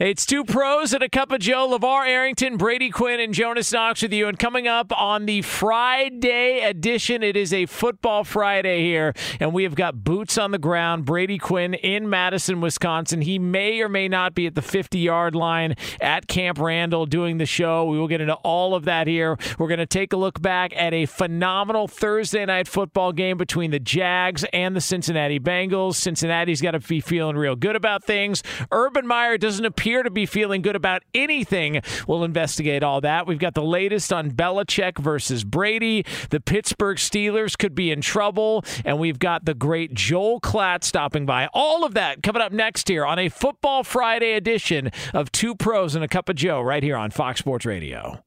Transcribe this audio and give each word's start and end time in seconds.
It's 0.00 0.26
two 0.26 0.42
pros 0.42 0.92
and 0.92 1.04
a 1.04 1.08
cup 1.08 1.30
of 1.30 1.38
Joe. 1.38 1.68
LeVar 1.68 2.08
Arrington, 2.08 2.56
Brady 2.56 2.90
Quinn, 2.90 3.20
and 3.20 3.32
Jonas 3.32 3.72
Knox 3.72 4.02
with 4.02 4.12
you. 4.12 4.26
And 4.26 4.36
coming 4.36 4.66
up 4.66 4.90
on 4.90 5.24
the 5.24 5.40
Friday 5.42 6.62
edition, 6.62 7.22
it 7.22 7.36
is 7.36 7.52
a 7.52 7.66
football 7.66 8.24
Friday 8.24 8.82
here. 8.82 9.14
And 9.38 9.52
we 9.52 9.62
have 9.62 9.76
got 9.76 10.02
boots 10.02 10.36
on 10.36 10.50
the 10.50 10.58
ground. 10.58 11.04
Brady 11.04 11.38
Quinn 11.38 11.74
in 11.74 12.10
Madison, 12.10 12.60
Wisconsin. 12.60 13.20
He 13.20 13.38
may 13.38 13.80
or 13.82 13.88
may 13.88 14.08
not 14.08 14.34
be 14.34 14.48
at 14.48 14.56
the 14.56 14.62
50 14.62 14.98
yard 14.98 15.36
line 15.36 15.76
at 16.00 16.26
Camp 16.26 16.58
Randall 16.58 17.06
doing 17.06 17.38
the 17.38 17.46
show. 17.46 17.84
We 17.84 17.96
will 17.96 18.08
get 18.08 18.20
into 18.20 18.34
all 18.34 18.74
of 18.74 18.86
that 18.86 19.06
here. 19.06 19.38
We're 19.60 19.68
going 19.68 19.78
to 19.78 19.86
take 19.86 20.12
a 20.12 20.16
look 20.16 20.42
back 20.42 20.72
at 20.74 20.92
a 20.92 21.06
phenomenal 21.06 21.86
Thursday 21.86 22.44
night 22.44 22.66
football 22.66 23.12
game 23.12 23.38
between 23.38 23.70
the 23.70 23.78
Jags 23.78 24.44
and 24.52 24.74
the 24.74 24.80
Cincinnati 24.80 25.38
Bengals. 25.38 25.94
Cincinnati's 25.94 26.60
got 26.60 26.72
to 26.72 26.80
be 26.80 26.98
feeling 26.98 27.36
real 27.36 27.54
good 27.54 27.76
about 27.76 28.02
things. 28.02 28.42
Urban 28.72 29.06
Meyer 29.06 29.38
doesn't 29.38 29.64
appear 29.64 29.83
appear 29.84 30.02
to 30.02 30.10
be 30.10 30.24
feeling 30.24 30.62
good 30.62 30.76
about 30.76 31.02
anything. 31.12 31.82
We'll 32.08 32.24
investigate 32.24 32.82
all 32.82 33.02
that. 33.02 33.26
We've 33.26 33.38
got 33.38 33.52
the 33.52 33.62
latest 33.62 34.14
on 34.14 34.30
Belichick 34.30 34.96
versus 34.96 35.44
Brady. 35.44 36.06
The 36.30 36.40
Pittsburgh 36.40 36.96
Steelers 36.96 37.58
could 37.58 37.74
be 37.74 37.90
in 37.90 38.00
trouble. 38.00 38.64
And 38.82 38.98
we've 38.98 39.18
got 39.18 39.44
the 39.44 39.52
great 39.52 39.92
Joel 39.92 40.40
Klatt 40.40 40.84
stopping 40.84 41.26
by. 41.26 41.50
All 41.52 41.84
of 41.84 41.92
that 41.92 42.22
coming 42.22 42.40
up 42.40 42.50
next 42.50 42.88
here 42.88 43.04
on 43.04 43.18
a 43.18 43.28
Football 43.28 43.84
Friday 43.84 44.32
edition 44.32 44.90
of 45.12 45.30
Two 45.30 45.54
Pros 45.54 45.94
and 45.94 46.02
a 46.02 46.08
Cup 46.08 46.30
of 46.30 46.36
Joe 46.36 46.62
right 46.62 46.82
here 46.82 46.96
on 46.96 47.10
Fox 47.10 47.40
Sports 47.40 47.66
Radio. 47.66 48.24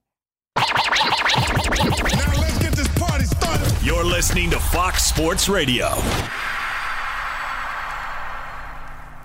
You're 3.81 4.05
listening 4.05 4.51
to 4.51 4.59
Fox 4.59 5.05
Sports 5.05 5.49
Radio. 5.49 5.87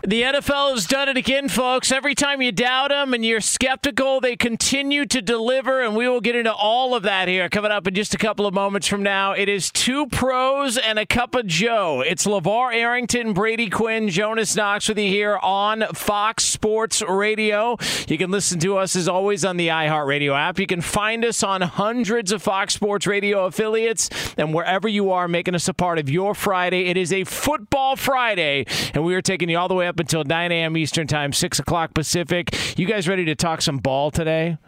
The 0.05 0.23
NFL 0.23 0.73
has 0.73 0.87
done 0.87 1.09
it 1.09 1.17
again, 1.17 1.49
folks. 1.49 1.93
Every 1.93 2.17
time 2.17 2.43
you 2.43 2.51
doubt 2.51 2.89
them 2.89 3.15
and 3.15 3.25
you're 3.25 3.41
skeptical, 3.41 4.21
they 4.21 4.35
continue 4.35 5.07
to 5.07 5.23
deliver, 5.23 5.81
and 5.81 5.95
we 5.95 6.09
will 6.09 6.21
get 6.21 6.35
into 6.35 6.53
all 6.53 6.97
of 6.97 7.05
that 7.05 7.29
here 7.29 7.49
coming 7.49 7.71
up 7.71 7.87
in 7.87 7.95
just 7.95 8.13
a 8.13 8.19
couple 8.19 8.45
of 8.45 8.53
moments 8.53 8.89
from 8.89 9.05
now. 9.05 9.31
It 9.31 9.49
is 9.49 9.71
two 9.71 10.09
pros 10.09 10.77
and 10.77 10.99
a 10.99 11.07
cup 11.07 11.37
of 11.37 11.47
Joe. 11.47 12.03
It's 12.05 12.27
LeVar 12.27 12.75
Arrington, 12.75 13.33
Brady 13.33 13.71
Quinn, 13.71 14.09
Jonas 14.09 14.57
Knox 14.57 14.89
with 14.89 14.99
you 14.99 15.07
here 15.07 15.39
on 15.41 15.85
Fox 15.95 16.43
Sports 16.47 17.01
Radio. 17.03 17.77
You 18.09 18.19
can 18.19 18.33
listen 18.33 18.59
to 18.59 18.79
us 18.79 18.97
as 18.97 19.07
always 19.07 19.45
on 19.45 19.57
the 19.57 19.69
iHeartRadio 19.69 20.37
app. 20.37 20.59
You 20.59 20.67
can 20.67 20.81
find 20.81 21.25
us 21.25 21.45
on 21.45 21.61
hundreds 21.61 22.33
of 22.33 22.43
Fox 22.43 22.75
Sports 22.75 23.07
Radio 23.07 23.45
affiliates, 23.47 24.11
and 24.37 24.53
wherever 24.53 24.89
you 24.89 25.13
are 25.13 25.29
making 25.29 25.55
us 25.55 25.69
a 25.69 25.75
part 25.75 26.01
of 26.01 26.11
your 26.11 26.35
Friday, 26.35 26.87
it 26.87 26.97
is 26.97 27.13
a 27.13 27.23
football 27.23 27.95
Friday, 27.95 28.65
and 28.95 29.05
we 29.05 29.15
are 29.15 29.23
taking 29.23 29.49
you 29.49 29.57
all 29.57 29.69
the 29.69 29.75
way 29.75 29.87
up 29.87 29.92
until 30.01 30.25
9 30.25 30.53
a.m. 30.53 30.77
Eastern 30.77 31.07
Time, 31.07 31.33
6 31.33 31.59
o'clock 31.59 31.95
Pacific. 31.95 32.79
You 32.79 32.87
guys 32.87 33.09
ready 33.09 33.25
to 33.27 33.35
talk 33.35 33.61
some 33.63 33.79
ball 33.79 34.11
today? 34.11 34.59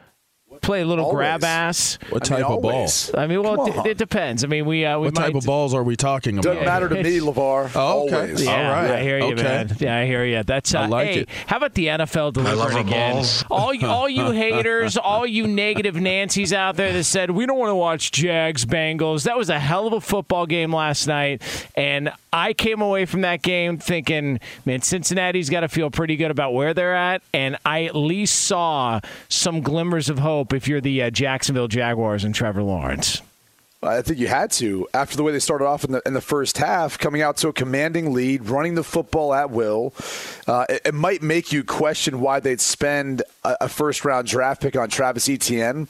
Play 0.62 0.82
a 0.82 0.86
little 0.86 1.06
Always. 1.06 1.16
grab 1.16 1.42
ass. 1.42 1.98
What 2.10 2.30
I 2.30 2.36
mean, 2.36 2.42
type 2.44 2.50
of 2.52 2.62
ball? 2.62 2.88
I 3.16 3.26
mean, 3.26 3.42
well, 3.42 3.66
Come 3.66 3.80
it, 3.86 3.90
it 3.90 3.98
depends. 3.98 4.44
I 4.44 4.46
mean, 4.46 4.66
we 4.66 4.84
uh, 4.84 5.00
we 5.00 5.06
What 5.08 5.16
might. 5.16 5.26
type 5.26 5.34
of 5.34 5.44
balls 5.44 5.74
are 5.74 5.82
we 5.82 5.96
talking 5.96 6.38
about? 6.38 6.44
Doesn't 6.52 6.64
matter 6.64 6.88
to 6.88 6.94
me, 6.94 7.18
Levar. 7.20 7.72
Oh, 7.74 8.06
okay. 8.06 8.14
Always. 8.14 8.44
Yeah, 8.44 8.68
All 8.68 8.72
right. 8.72 8.90
I 8.92 9.02
hear 9.02 9.18
you, 9.18 9.24
Okay. 9.32 9.42
man. 9.42 9.76
Yeah, 9.80 9.98
I 9.98 10.06
hear 10.06 10.24
you. 10.24 10.44
That's 10.44 10.72
uh, 10.72 10.78
I 10.82 10.86
like 10.86 11.08
hey, 11.08 11.20
it. 11.22 11.28
how 11.48 11.56
about 11.56 11.74
the 11.74 11.86
NFL 11.88 12.34
delivering 12.34 12.86
again? 12.86 13.24
All 13.50 13.74
you, 13.74 13.88
all 13.88 14.08
you 14.08 14.30
haters, 14.30 14.96
all 14.96 15.26
you 15.26 15.48
negative 15.48 15.96
Nancy's 15.96 16.52
out 16.52 16.76
there 16.76 16.92
that 16.92 17.02
said 17.04 17.32
we 17.32 17.46
don't 17.46 17.58
want 17.58 17.70
to 17.70 17.74
watch 17.74 18.12
Jags 18.12 18.64
Bengals. 18.64 19.24
That 19.24 19.36
was 19.36 19.50
a 19.50 19.58
hell 19.58 19.88
of 19.88 19.92
a 19.92 20.00
football 20.00 20.46
game 20.46 20.72
last 20.72 21.08
night, 21.08 21.42
and 21.76 22.12
I 22.34 22.52
came 22.52 22.82
away 22.82 23.04
from 23.04 23.20
that 23.20 23.42
game 23.42 23.78
thinking, 23.78 24.40
man, 24.64 24.82
Cincinnati's 24.82 25.48
got 25.48 25.60
to 25.60 25.68
feel 25.68 25.88
pretty 25.88 26.16
good 26.16 26.32
about 26.32 26.52
where 26.52 26.74
they're 26.74 26.96
at, 26.96 27.22
and 27.32 27.56
I 27.64 27.84
at 27.84 27.94
least 27.94 28.34
saw 28.42 28.98
some 29.28 29.60
glimmers 29.60 30.10
of 30.10 30.18
hope 30.18 30.52
if 30.52 30.66
you're 30.66 30.80
the 30.80 31.04
uh, 31.04 31.10
Jacksonville 31.10 31.68
Jaguars 31.68 32.24
and 32.24 32.34
Trevor 32.34 32.64
Lawrence. 32.64 33.22
I 33.84 34.02
think 34.02 34.18
you 34.18 34.26
had 34.26 34.50
to 34.52 34.88
after 34.94 35.16
the 35.16 35.22
way 35.22 35.30
they 35.30 35.38
started 35.38 35.66
off 35.66 35.84
in 35.84 35.92
the 35.92 36.02
in 36.06 36.14
the 36.14 36.20
first 36.20 36.58
half, 36.58 36.98
coming 36.98 37.22
out 37.22 37.36
to 37.38 37.48
a 37.48 37.52
commanding 37.52 38.12
lead, 38.12 38.48
running 38.48 38.74
the 38.74 38.82
football 38.82 39.32
at 39.32 39.50
will. 39.50 39.94
Uh, 40.48 40.64
it, 40.68 40.82
it 40.86 40.94
might 40.94 41.22
make 41.22 41.52
you 41.52 41.62
question 41.62 42.20
why 42.20 42.40
they'd 42.40 42.60
spend 42.60 43.22
a, 43.44 43.56
a 43.62 43.68
first 43.68 44.04
round 44.04 44.26
draft 44.26 44.60
pick 44.62 44.74
on 44.74 44.88
Travis 44.88 45.28
Etienne. 45.28 45.86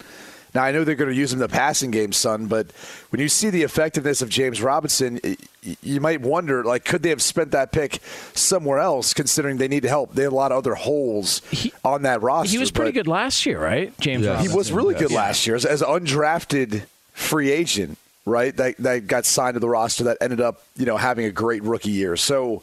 Now 0.55 0.63
I 0.63 0.71
know 0.73 0.85
they're 0.85 0.95
going 0.95 1.11
to 1.11 1.17
use 1.17 1.33
him 1.33 1.39
in 1.43 1.49
the 1.49 1.49
passing 1.49 1.91
game, 1.91 2.13
son, 2.13 2.47
but 2.47 2.69
when 3.11 3.21
you 3.21 3.29
see 3.29 3.51
the 3.51 3.63
effectiveness 3.65 4.23
of 4.23 4.29
James 4.29 4.63
Robinson, 4.63 5.19
y- 5.25 5.37
y- 5.67 5.77
you 5.83 6.01
might 6.01 6.21
wonder, 6.21 6.63
like, 6.63 6.85
could 6.85 7.03
they 7.03 7.09
have 7.09 7.21
spent 7.23 7.51
that 7.51 7.73
pick 7.73 7.99
somewhere 8.35 8.79
else? 8.79 9.13
Considering 9.15 9.57
they 9.57 9.67
need 9.67 9.83
help, 9.85 10.15
they 10.15 10.23
have 10.23 10.33
a 10.33 10.37
lot 10.37 10.53
of 10.53 10.59
other 10.59 10.75
holes 10.75 11.43
on 11.85 12.03
that 12.03 12.23
roster. 12.23 12.53
He 12.53 12.59
was 12.59 12.71
pretty 12.71 12.93
good 12.93 13.09
last 13.09 13.45
year, 13.47 13.61
right, 13.61 13.93
James? 13.99 14.25
Yeah. 14.25 14.41
He 14.41 14.49
was 14.49 14.71
really 14.71 14.95
good 14.95 15.11
Yes. 15.11 15.17
last 15.17 15.47
year 15.47 15.57
as, 15.57 15.65
as 15.65 15.83
undrafted 15.83 16.85
free 17.13 17.51
agent. 17.51 17.99
Right? 18.27 18.57
That 18.57 18.77
that 18.79 19.07
got 19.07 19.27
signed 19.27 19.55
to 19.55 19.61
the 19.61 19.69
roster 19.69 20.05
that 20.05 20.19
ended 20.21 20.41
up, 20.41 20.63
you 20.77 20.87
know, 20.87 20.97
having 20.97 21.27
a 21.27 21.31
great 21.31 21.63
rookie 21.63 21.91
year. 21.91 22.17
So, 22.17 22.63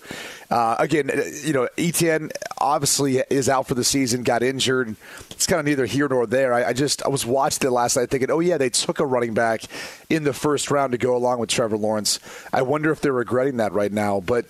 uh, 0.49 0.75
again, 0.79 1.11
uh, 1.11 1.23
you 1.43 1.53
know, 1.53 1.69
Etienne 1.77 2.31
obviously 2.57 3.17
is 3.29 3.47
out 3.47 3.67
for 3.67 3.75
the 3.75 3.83
season, 3.83 4.23
got 4.23 4.41
injured. 4.41 4.95
It's 5.29 5.45
kind 5.45 5.59
of 5.59 5.65
neither 5.65 5.85
here 5.85 6.07
nor 6.07 6.25
there. 6.25 6.53
I, 6.53 6.65
I 6.65 6.73
just 6.73 7.03
I 7.03 7.09
was 7.09 7.25
watching 7.25 7.67
it 7.67 7.71
last 7.71 7.95
night 7.95 8.09
thinking, 8.09 8.31
oh 8.31 8.39
yeah, 8.39 8.57
they 8.57 8.69
took 8.69 8.99
a 8.99 9.05
running 9.05 9.33
back 9.33 9.61
in 10.09 10.23
the 10.23 10.33
first 10.33 10.71
round 10.71 10.93
to 10.93 10.97
go 10.97 11.15
along 11.15 11.39
with 11.39 11.49
Trevor 11.49 11.77
Lawrence. 11.77 12.19
I 12.51 12.63
wonder 12.63 12.91
if 12.91 13.01
they're 13.01 13.13
regretting 13.13 13.57
that 13.57 13.71
right 13.71 13.91
now. 13.91 14.19
But 14.19 14.45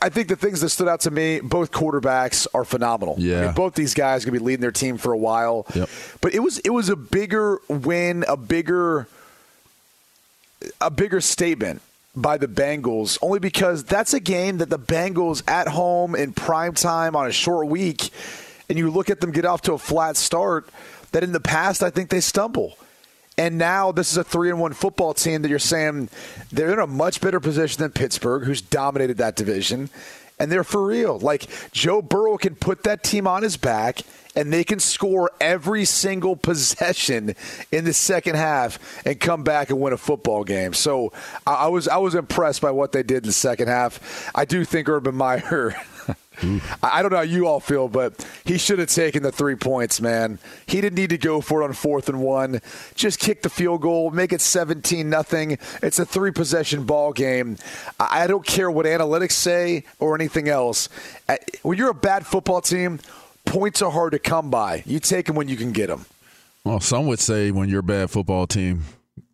I 0.00 0.08
think 0.08 0.28
the 0.28 0.36
things 0.36 0.62
that 0.62 0.70
stood 0.70 0.88
out 0.88 1.00
to 1.00 1.10
me, 1.10 1.40
both 1.40 1.72
quarterbacks 1.72 2.46
are 2.54 2.64
phenomenal. 2.64 3.16
Yeah. 3.18 3.40
I 3.40 3.44
mean, 3.46 3.54
both 3.54 3.74
these 3.74 3.94
guys 3.94 4.24
are 4.24 4.30
going 4.30 4.38
to 4.38 4.40
be 4.40 4.46
leading 4.46 4.62
their 4.62 4.72
team 4.72 4.96
for 4.96 5.12
a 5.12 5.18
while. 5.18 5.66
Yep. 5.74 5.90
But 6.22 6.34
it 6.34 6.40
was 6.40 6.58
it 6.60 6.70
was 6.70 6.88
a 6.88 6.96
bigger 6.96 7.60
win, 7.68 8.24
a 8.26 8.36
bigger 8.36 9.06
a 10.80 10.90
bigger 10.90 11.20
statement 11.20 11.82
by 12.16 12.36
the 12.36 12.48
Bengals 12.48 13.18
only 13.22 13.38
because 13.38 13.84
that's 13.84 14.12
a 14.12 14.20
game 14.20 14.58
that 14.58 14.70
the 14.70 14.78
Bengals 14.78 15.48
at 15.48 15.68
home 15.68 16.14
in 16.14 16.32
prime 16.32 16.74
time 16.74 17.14
on 17.14 17.26
a 17.26 17.32
short 17.32 17.68
week 17.68 18.10
and 18.68 18.76
you 18.76 18.90
look 18.90 19.08
at 19.08 19.20
them 19.20 19.30
get 19.30 19.44
off 19.44 19.62
to 19.62 19.72
a 19.72 19.78
flat 19.78 20.16
start 20.16 20.68
that 21.12 21.22
in 21.22 21.32
the 21.32 21.40
past 21.40 21.82
I 21.82 21.90
think 21.90 22.10
they 22.10 22.20
stumble. 22.20 22.76
And 23.36 23.56
now 23.56 23.92
this 23.92 24.10
is 24.10 24.16
a 24.16 24.24
3 24.24 24.50
and 24.50 24.60
1 24.60 24.72
football 24.72 25.14
team 25.14 25.42
that 25.42 25.48
you're 25.48 25.60
saying 25.60 26.08
they're 26.50 26.72
in 26.72 26.80
a 26.80 26.88
much 26.88 27.20
better 27.20 27.38
position 27.38 27.82
than 27.82 27.92
Pittsburgh 27.92 28.44
who's 28.44 28.60
dominated 28.60 29.18
that 29.18 29.36
division 29.36 29.90
and 30.38 30.50
they're 30.50 30.64
for 30.64 30.84
real. 30.84 31.18
Like 31.18 31.46
Joe 31.72 32.02
Burrow 32.02 32.36
can 32.36 32.54
put 32.54 32.84
that 32.84 33.02
team 33.02 33.26
on 33.26 33.42
his 33.42 33.56
back 33.56 34.00
and 34.36 34.52
they 34.52 34.62
can 34.64 34.78
score 34.78 35.30
every 35.40 35.84
single 35.84 36.36
possession 36.48 37.34
in 37.72 37.84
the 37.84 37.92
second 37.92 38.36
half 38.36 38.78
and 39.04 39.18
come 39.18 39.42
back 39.42 39.70
and 39.70 39.80
win 39.80 39.92
a 39.92 39.96
football 39.96 40.44
game. 40.44 40.72
So 40.72 41.12
I, 41.46 41.68
was 41.68 41.88
I 41.88 41.96
was 41.96 42.14
impressed 42.14 42.62
by 42.62 42.70
what 42.70 42.92
they 42.92 43.02
did 43.02 43.24
in 43.24 43.26
the 43.28 43.32
second 43.32 43.68
half. 43.68 44.30
I 44.34 44.44
do 44.44 44.64
think 44.64 44.88
Urban 44.88 45.14
Meyer. 45.14 45.74
I 46.82 47.02
don't 47.02 47.10
know 47.10 47.18
how 47.18 47.22
you 47.22 47.46
all 47.46 47.60
feel, 47.60 47.88
but 47.88 48.26
he 48.44 48.58
should 48.58 48.78
have 48.78 48.88
taken 48.88 49.22
the 49.22 49.32
three 49.32 49.56
points, 49.56 50.00
man. 50.00 50.38
He 50.66 50.80
didn't 50.80 50.96
need 50.96 51.10
to 51.10 51.18
go 51.18 51.40
for 51.40 51.62
it 51.62 51.64
on 51.64 51.72
fourth 51.72 52.08
and 52.08 52.20
one. 52.20 52.60
Just 52.94 53.18
kick 53.18 53.42
the 53.42 53.50
field 53.50 53.82
goal, 53.82 54.10
make 54.10 54.32
it 54.32 54.40
17 54.40 55.08
nothing. 55.08 55.58
It's 55.82 55.98
a 55.98 56.06
three 56.06 56.30
possession 56.30 56.84
ball 56.84 57.12
game. 57.12 57.56
I 57.98 58.26
don't 58.26 58.44
care 58.46 58.70
what 58.70 58.86
analytics 58.86 59.32
say 59.32 59.84
or 59.98 60.14
anything 60.14 60.48
else. 60.48 60.88
When 61.62 61.78
you're 61.78 61.90
a 61.90 61.94
bad 61.94 62.26
football 62.26 62.60
team, 62.60 63.00
points 63.44 63.82
are 63.82 63.90
hard 63.90 64.12
to 64.12 64.18
come 64.18 64.50
by. 64.50 64.82
You 64.86 65.00
take 65.00 65.26
them 65.26 65.36
when 65.36 65.48
you 65.48 65.56
can 65.56 65.72
get 65.72 65.88
them. 65.88 66.06
Well, 66.64 66.80
some 66.80 67.06
would 67.06 67.20
say 67.20 67.50
when 67.50 67.68
you're 67.68 67.80
a 67.80 67.82
bad 67.82 68.10
football 68.10 68.46
team, 68.46 68.84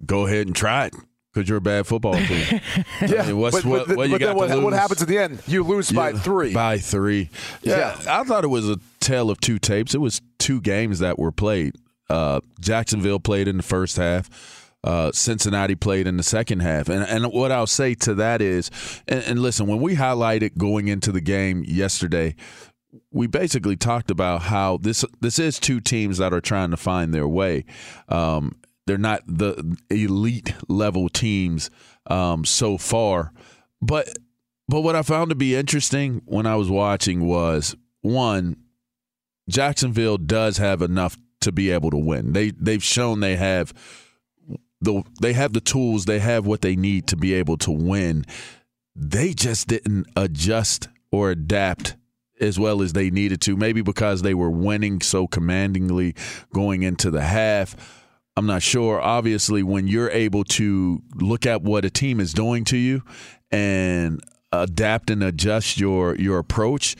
go 0.06 0.26
ahead 0.26 0.46
and 0.46 0.54
try 0.54 0.86
it 0.86 0.94
because 1.34 1.48
you're 1.48 1.58
a 1.58 1.62
bad 1.62 1.86
football 1.86 2.14
team. 2.14 2.60
yeah, 3.02 3.22
I 3.22 3.26
mean, 3.26 3.38
what's, 3.38 3.56
but, 3.56 3.64
what, 3.64 3.88
but, 3.88 3.96
what 3.96 4.08
you 4.08 4.14
but 4.14 4.20
got 4.20 4.26
then 4.28 4.36
what, 4.36 4.46
to 4.48 4.54
lose? 4.54 4.64
what 4.64 4.72
happens 4.72 5.02
at 5.02 5.08
the 5.08 5.18
end? 5.18 5.42
You 5.46 5.64
lose 5.64 5.90
by 5.90 6.12
three. 6.12 6.54
By 6.54 6.78
three. 6.78 7.30
Yeah. 7.62 7.96
I 8.08 8.22
thought 8.24 8.44
it 8.44 8.48
was 8.48 8.68
a 8.68 8.78
tale 9.00 9.30
of 9.30 9.40
two 9.40 9.58
tapes. 9.58 9.94
It 9.94 10.00
was 10.00 10.22
two 10.38 10.60
games 10.60 11.00
that 11.00 11.18
were 11.18 11.32
played. 11.32 11.74
Uh, 12.08 12.40
Jacksonville 12.60 13.18
played 13.18 13.48
in 13.48 13.56
the 13.56 13.62
first 13.62 13.96
half. 13.96 14.70
Uh, 14.84 15.10
Cincinnati 15.12 15.74
played 15.74 16.06
in 16.06 16.18
the 16.18 16.22
second 16.22 16.60
half. 16.60 16.88
And 16.90 17.02
and 17.04 17.32
what 17.32 17.50
I'll 17.50 17.66
say 17.66 17.94
to 17.94 18.14
that 18.16 18.42
is, 18.42 18.70
and, 19.08 19.24
and 19.24 19.40
listen, 19.40 19.66
when 19.66 19.80
we 19.80 19.96
highlighted 19.96 20.58
going 20.58 20.88
into 20.88 21.10
the 21.10 21.22
game 21.22 21.64
yesterday, 21.66 22.34
we 23.10 23.26
basically 23.26 23.76
talked 23.76 24.10
about 24.10 24.42
how 24.42 24.76
this 24.76 25.04
this 25.22 25.38
is 25.38 25.58
two 25.58 25.80
teams 25.80 26.18
that 26.18 26.34
are 26.34 26.40
trying 26.42 26.70
to 26.70 26.76
find 26.76 27.14
their 27.14 27.26
way. 27.26 27.64
Um, 28.10 28.56
they're 28.86 28.98
not 28.98 29.22
the 29.26 29.76
elite 29.90 30.54
level 30.68 31.08
teams 31.08 31.70
um, 32.06 32.44
so 32.44 32.78
far, 32.78 33.32
but 33.80 34.16
but 34.68 34.80
what 34.80 34.96
I 34.96 35.02
found 35.02 35.30
to 35.30 35.34
be 35.34 35.54
interesting 35.54 36.22
when 36.24 36.46
I 36.46 36.56
was 36.56 36.70
watching 36.70 37.26
was 37.26 37.76
one, 38.00 38.56
Jacksonville 39.48 40.16
does 40.16 40.56
have 40.56 40.80
enough 40.80 41.18
to 41.42 41.52
be 41.52 41.70
able 41.70 41.90
to 41.90 41.98
win. 41.98 42.32
They 42.32 42.50
they've 42.50 42.82
shown 42.82 43.20
they 43.20 43.36
have 43.36 43.72
the 44.80 45.02
they 45.20 45.32
have 45.32 45.52
the 45.52 45.60
tools, 45.60 46.04
they 46.04 46.18
have 46.18 46.46
what 46.46 46.62
they 46.62 46.76
need 46.76 47.06
to 47.08 47.16
be 47.16 47.34
able 47.34 47.56
to 47.58 47.70
win. 47.70 48.24
They 48.96 49.34
just 49.34 49.68
didn't 49.68 50.06
adjust 50.16 50.88
or 51.10 51.30
adapt 51.30 51.96
as 52.40 52.58
well 52.58 52.82
as 52.82 52.92
they 52.92 53.10
needed 53.10 53.40
to. 53.42 53.56
Maybe 53.56 53.82
because 53.82 54.22
they 54.22 54.34
were 54.34 54.50
winning 54.50 55.00
so 55.00 55.26
commandingly 55.26 56.14
going 56.52 56.82
into 56.82 57.10
the 57.10 57.22
half. 57.22 57.76
I'm 58.36 58.46
not 58.46 58.62
sure. 58.62 59.00
Obviously, 59.00 59.62
when 59.62 59.86
you're 59.86 60.10
able 60.10 60.44
to 60.44 61.02
look 61.14 61.46
at 61.46 61.62
what 61.62 61.84
a 61.84 61.90
team 61.90 62.18
is 62.18 62.32
doing 62.32 62.64
to 62.64 62.76
you 62.76 63.02
and 63.50 64.20
adapt 64.52 65.10
and 65.10 65.22
adjust 65.22 65.78
your 65.78 66.16
your 66.16 66.38
approach, 66.38 66.96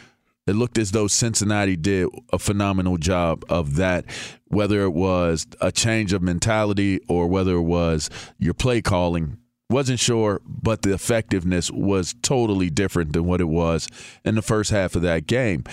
it 0.46 0.52
looked 0.54 0.78
as 0.78 0.92
though 0.92 1.08
Cincinnati 1.08 1.76
did 1.76 2.08
a 2.32 2.38
phenomenal 2.38 2.98
job 2.98 3.44
of 3.48 3.76
that. 3.76 4.04
Whether 4.46 4.82
it 4.82 4.92
was 4.92 5.46
a 5.60 5.72
change 5.72 6.12
of 6.12 6.22
mentality 6.22 7.00
or 7.08 7.26
whether 7.26 7.54
it 7.54 7.62
was 7.62 8.10
your 8.38 8.54
play 8.54 8.81
calling, 8.81 9.38
wasn't 9.70 9.98
sure, 9.98 10.40
but 10.46 10.82
the 10.82 10.92
effectiveness 10.92 11.70
was 11.70 12.14
totally 12.22 12.70
different 12.70 13.12
than 13.12 13.25
what 13.25 13.40
it 13.40 13.48
was 13.48 13.88
in 14.25 14.36
the 14.36 14.42
first 14.42 14.70
half 14.70 14.94
of 14.94 15.02
that 15.02 15.26
game. 15.26 15.64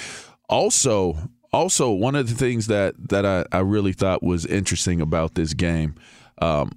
Also, 0.50 1.18
also 1.54 1.92
one 1.92 2.16
of 2.16 2.30
the 2.30 2.36
things 2.36 2.68
that 2.68 2.96
that 3.10 3.26
I, 3.26 3.46
I 3.52 3.60
really 3.60 3.94
thought 3.94 4.24
was 4.24 4.46
interesting 4.46 5.02
about 5.02 5.36
this 5.36 5.54
game 5.54 5.96
um, 6.42 6.72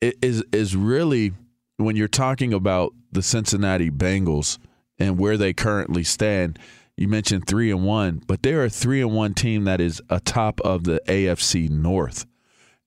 is 0.00 0.44
is 0.52 0.76
really 0.76 1.32
when 1.76 1.96
you're 1.96 2.08
talking 2.08 2.52
about 2.52 2.92
the 3.12 3.22
Cincinnati 3.22 3.90
Bengals 3.90 4.58
and 4.98 5.18
where 5.18 5.36
they 5.36 5.52
currently 5.52 6.04
stand. 6.04 6.58
You 6.96 7.08
mentioned 7.08 7.48
three 7.48 7.72
and 7.72 7.84
one, 7.84 8.22
but 8.26 8.42
they're 8.44 8.64
a 8.64 8.70
three 8.70 9.00
and 9.00 9.12
one 9.12 9.34
team 9.34 9.64
that 9.64 9.80
is 9.80 10.00
atop 10.10 10.60
of 10.60 10.84
the 10.84 11.00
AFC 11.08 11.68
North. 11.68 12.24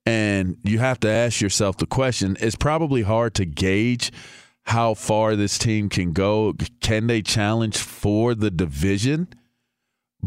And 0.06 0.56
you 0.64 0.80
have 0.80 1.02
to 1.02 1.10
ask 1.10 1.42
yourself 1.42 1.76
the 1.76 1.86
question 1.86 2.38
it's 2.40 2.56
probably 2.56 3.02
hard 3.02 3.34
to 3.36 3.46
gauge 3.46 4.14
how 4.64 4.94
far 4.94 5.36
this 5.36 5.58
team 5.58 5.90
can 5.90 6.14
go. 6.14 6.54
Can 6.80 7.08
they 7.08 7.22
challenge 7.22 7.78
for 7.78 8.34
the 8.34 8.50
division? 8.50 9.28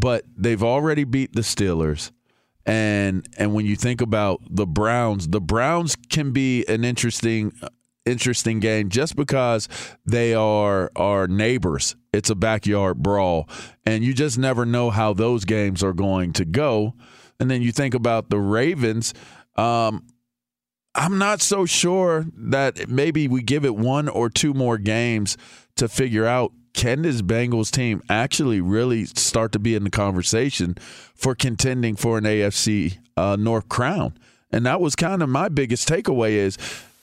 But 0.01 0.25
they've 0.35 0.63
already 0.63 1.05
beat 1.05 1.35
the 1.35 1.43
Steelers. 1.43 2.11
And 2.65 3.29
and 3.37 3.55
when 3.55 3.67
you 3.67 3.77
think 3.77 4.01
about 4.01 4.41
the 4.49 4.67
Browns, 4.67 5.29
the 5.29 5.41
Browns 5.41 5.97
can 6.09 6.33
be 6.33 6.65
an 6.67 6.85
interesting 6.85 7.53
interesting 8.07 8.61
game 8.61 8.89
just 8.89 9.15
because 9.15 9.69
they 10.07 10.35
are 10.35 10.91
are 10.97 11.27
neighbors. 11.27 11.97
It's 12.13 12.31
a 12.31 12.35
backyard 12.35 13.03
brawl 13.03 13.49
and 13.85 14.03
you 14.03 14.15
just 14.15 14.39
never 14.39 14.65
know 14.65 14.91
how 14.91 15.13
those 15.13 15.45
games 15.45 15.83
are 15.83 15.93
going 15.93 16.33
to 16.35 16.45
go. 16.45 16.95
And 17.39 17.51
then 17.51 17.63
you 17.63 17.73
think 17.73 17.95
about 17.95 18.31
the 18.31 18.39
Ravens, 18.39 19.15
um, 19.57 20.07
I'm 20.95 21.19
not 21.19 21.41
so 21.41 21.67
sure 21.67 22.27
that 22.37 22.89
maybe 22.89 23.29
we 23.29 23.43
give 23.43 23.65
it 23.65 23.77
one 23.77 24.09
or 24.09 24.29
two 24.29 24.55
more 24.55 24.77
games 24.77 25.37
to 25.77 25.89
figure 25.89 26.27
out 26.27 26.53
can 26.73 27.03
this 27.03 27.23
Bengals 27.23 27.71
team 27.71 28.03
actually 28.09 28.61
really 28.61 29.05
start 29.05 29.53
to 29.53 29.59
be 29.59 29.75
in 29.75 29.85
the 29.85 29.91
conversation 29.91 30.77
for 31.15 31.35
contending 31.35 31.97
for 31.97 32.19
an 32.19 32.25
AFC 32.25 32.99
uh, 33.17 33.37
North 33.39 33.69
crown? 33.69 34.15
And 34.53 34.67
that 34.67 34.81
was 34.81 34.97
kind 34.97 35.23
of 35.23 35.29
my 35.29 35.49
biggest 35.49 35.89
takeaway 35.89 36.33
is, 36.33 36.57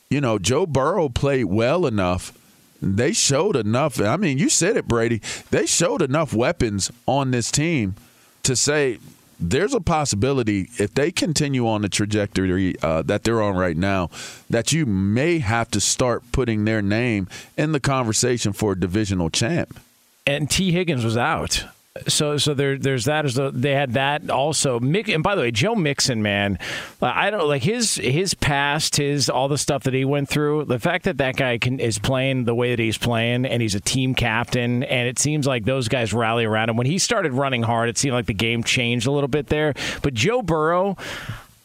you 0.09 0.21
know, 0.21 0.39
Joe 0.39 0.65
Burrow 0.65 1.09
played 1.09 1.45
well 1.45 1.85
enough. 1.85 2.37
They 2.81 3.13
showed 3.13 3.55
enough. 3.55 3.99
I 3.99 4.17
mean, 4.17 4.37
you 4.37 4.49
said 4.49 4.77
it, 4.77 4.87
Brady. 4.87 5.21
They 5.49 5.65
showed 5.65 6.01
enough 6.01 6.33
weapons 6.33 6.91
on 7.05 7.31
this 7.31 7.51
team 7.51 7.95
to 8.43 8.55
say 8.55 8.99
there's 9.39 9.73
a 9.73 9.81
possibility 9.81 10.69
if 10.77 10.93
they 10.93 11.11
continue 11.11 11.67
on 11.67 11.81
the 11.81 11.89
trajectory 11.89 12.75
uh, 12.81 13.01
that 13.03 13.23
they're 13.23 13.41
on 13.41 13.55
right 13.55 13.77
now, 13.77 14.09
that 14.49 14.71
you 14.71 14.85
may 14.85 15.39
have 15.39 15.69
to 15.71 15.79
start 15.79 16.23
putting 16.31 16.65
their 16.65 16.81
name 16.81 17.27
in 17.57 17.71
the 17.71 17.79
conversation 17.79 18.53
for 18.53 18.73
a 18.73 18.79
divisional 18.79 19.29
champ. 19.29 19.79
And 20.25 20.49
Tee 20.49 20.71
Higgins 20.71 21.05
was 21.05 21.15
out. 21.15 21.63
So, 22.07 22.37
so 22.37 22.53
there, 22.53 22.77
there's 22.77 23.05
that. 23.05 23.25
As 23.25 23.35
they 23.35 23.73
had 23.73 23.93
that 23.93 24.29
also. 24.29 24.79
Mick, 24.79 25.13
and 25.13 25.23
by 25.23 25.35
the 25.35 25.41
way, 25.41 25.51
Joe 25.51 25.75
Mixon, 25.75 26.21
man, 26.21 26.59
I 27.01 27.29
don't 27.29 27.47
like 27.47 27.63
his 27.63 27.95
his 27.95 28.33
past, 28.33 28.97
his 28.97 29.29
all 29.29 29.47
the 29.47 29.57
stuff 29.57 29.83
that 29.83 29.93
he 29.93 30.05
went 30.05 30.29
through. 30.29 30.65
The 30.65 30.79
fact 30.79 31.05
that 31.05 31.17
that 31.17 31.35
guy 31.35 31.57
can, 31.57 31.79
is 31.79 31.99
playing 31.99 32.45
the 32.45 32.55
way 32.55 32.71
that 32.75 32.81
he's 32.81 32.97
playing, 32.97 33.45
and 33.45 33.61
he's 33.61 33.75
a 33.75 33.79
team 33.79 34.15
captain, 34.15 34.83
and 34.83 35.07
it 35.07 35.19
seems 35.19 35.47
like 35.47 35.65
those 35.65 35.87
guys 35.87 36.13
rally 36.13 36.45
around 36.45 36.69
him. 36.69 36.77
When 36.77 36.87
he 36.87 36.97
started 36.97 37.33
running 37.33 37.63
hard, 37.63 37.89
it 37.89 37.97
seemed 37.97 38.13
like 38.13 38.25
the 38.25 38.33
game 38.33 38.63
changed 38.63 39.07
a 39.07 39.11
little 39.11 39.27
bit 39.27 39.47
there. 39.47 39.73
But 40.01 40.13
Joe 40.13 40.41
Burrow. 40.41 40.97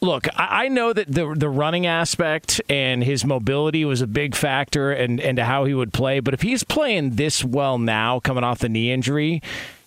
Look, 0.01 0.27
I 0.35 0.67
know 0.67 0.91
that 0.91 1.09
the 1.09 1.33
the 1.33 1.47
running 1.47 1.85
aspect 1.85 2.59
and 2.67 3.01
his 3.01 3.23
mobility 3.23 3.85
was 3.85 4.01
a 4.01 4.07
big 4.07 4.35
factor 4.35 4.91
and, 4.91 5.21
and 5.21 5.39
how 5.39 5.63
he 5.63 5.73
would 5.73 5.93
play. 5.93 6.19
But 6.19 6.33
if 6.33 6.41
he's 6.41 6.65
playing 6.65 7.11
this 7.11 7.41
well 7.41 7.77
now, 7.77 8.19
coming 8.19 8.43
off 8.43 8.59
the 8.59 8.67
knee 8.67 8.91
injury, 8.91 9.41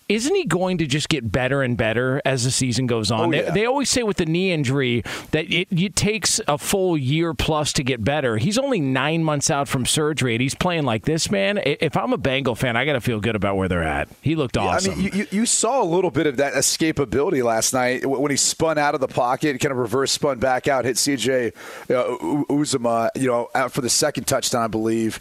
isn't 0.09 0.33
he 0.33 0.45
going 0.45 0.77
to 0.77 0.85
just 0.85 1.09
get 1.09 1.31
better 1.31 1.61
and 1.61 1.75
better 1.75 2.21
as 2.23 2.45
the 2.45 2.51
season 2.51 2.87
goes 2.87 3.11
on? 3.11 3.27
Oh, 3.27 3.31
they, 3.31 3.43
yeah. 3.43 3.51
they 3.51 3.65
always 3.65 3.89
say 3.89 4.03
with 4.03 4.17
the 4.17 4.25
knee 4.25 4.51
injury 4.51 5.03
that 5.31 5.51
it, 5.51 5.67
it 5.71 5.95
takes 5.95 6.39
a 6.47 6.57
full 6.57 6.97
year 6.97 7.33
plus 7.33 7.73
to 7.73 7.83
get 7.83 8.03
better. 8.03 8.37
He's 8.37 8.57
only 8.57 8.79
nine 8.79 9.23
months 9.23 9.51
out 9.51 9.67
from 9.67 9.85
surgery, 9.85 10.35
and 10.35 10.41
he's 10.41 10.55
playing 10.55 10.83
like 10.83 11.03
this, 11.03 11.29
man. 11.29 11.59
If 11.63 11.97
I'm 11.97 12.13
a 12.13 12.17
Bengal 12.17 12.55
fan, 12.55 12.77
I 12.77 12.85
got 12.85 12.93
to 12.93 13.01
feel 13.01 13.19
good 13.19 13.35
about 13.35 13.57
where 13.57 13.67
they're 13.67 13.83
at. 13.83 14.07
He 14.21 14.35
looked 14.35 14.55
awesome. 14.55 14.93
I 14.93 14.95
mean, 14.95 15.05
you, 15.05 15.11
you, 15.11 15.27
you 15.31 15.45
saw 15.45 15.81
a 15.81 15.85
little 15.85 16.11
bit 16.11 16.25
of 16.25 16.37
that 16.37 16.53
escapability 16.53 17.43
last 17.43 17.73
night 17.73 18.05
when 18.05 18.31
he 18.31 18.37
spun 18.37 18.77
out 18.77 18.95
of 18.95 19.01
the 19.01 19.07
pocket, 19.07 19.59
kind 19.59 19.71
of 19.71 19.77
reverse 19.77 20.11
spun 20.11 20.39
back 20.39 20.67
out, 20.67 20.85
hit 20.85 20.95
CJ 20.95 21.53
uh, 21.89 22.43
Uzomah, 22.53 23.09
you 23.15 23.27
know, 23.27 23.49
out 23.53 23.73
for 23.73 23.81
the 23.81 23.89
second 23.89 24.25
touchdown, 24.25 24.63
I 24.63 24.67
believe. 24.67 25.19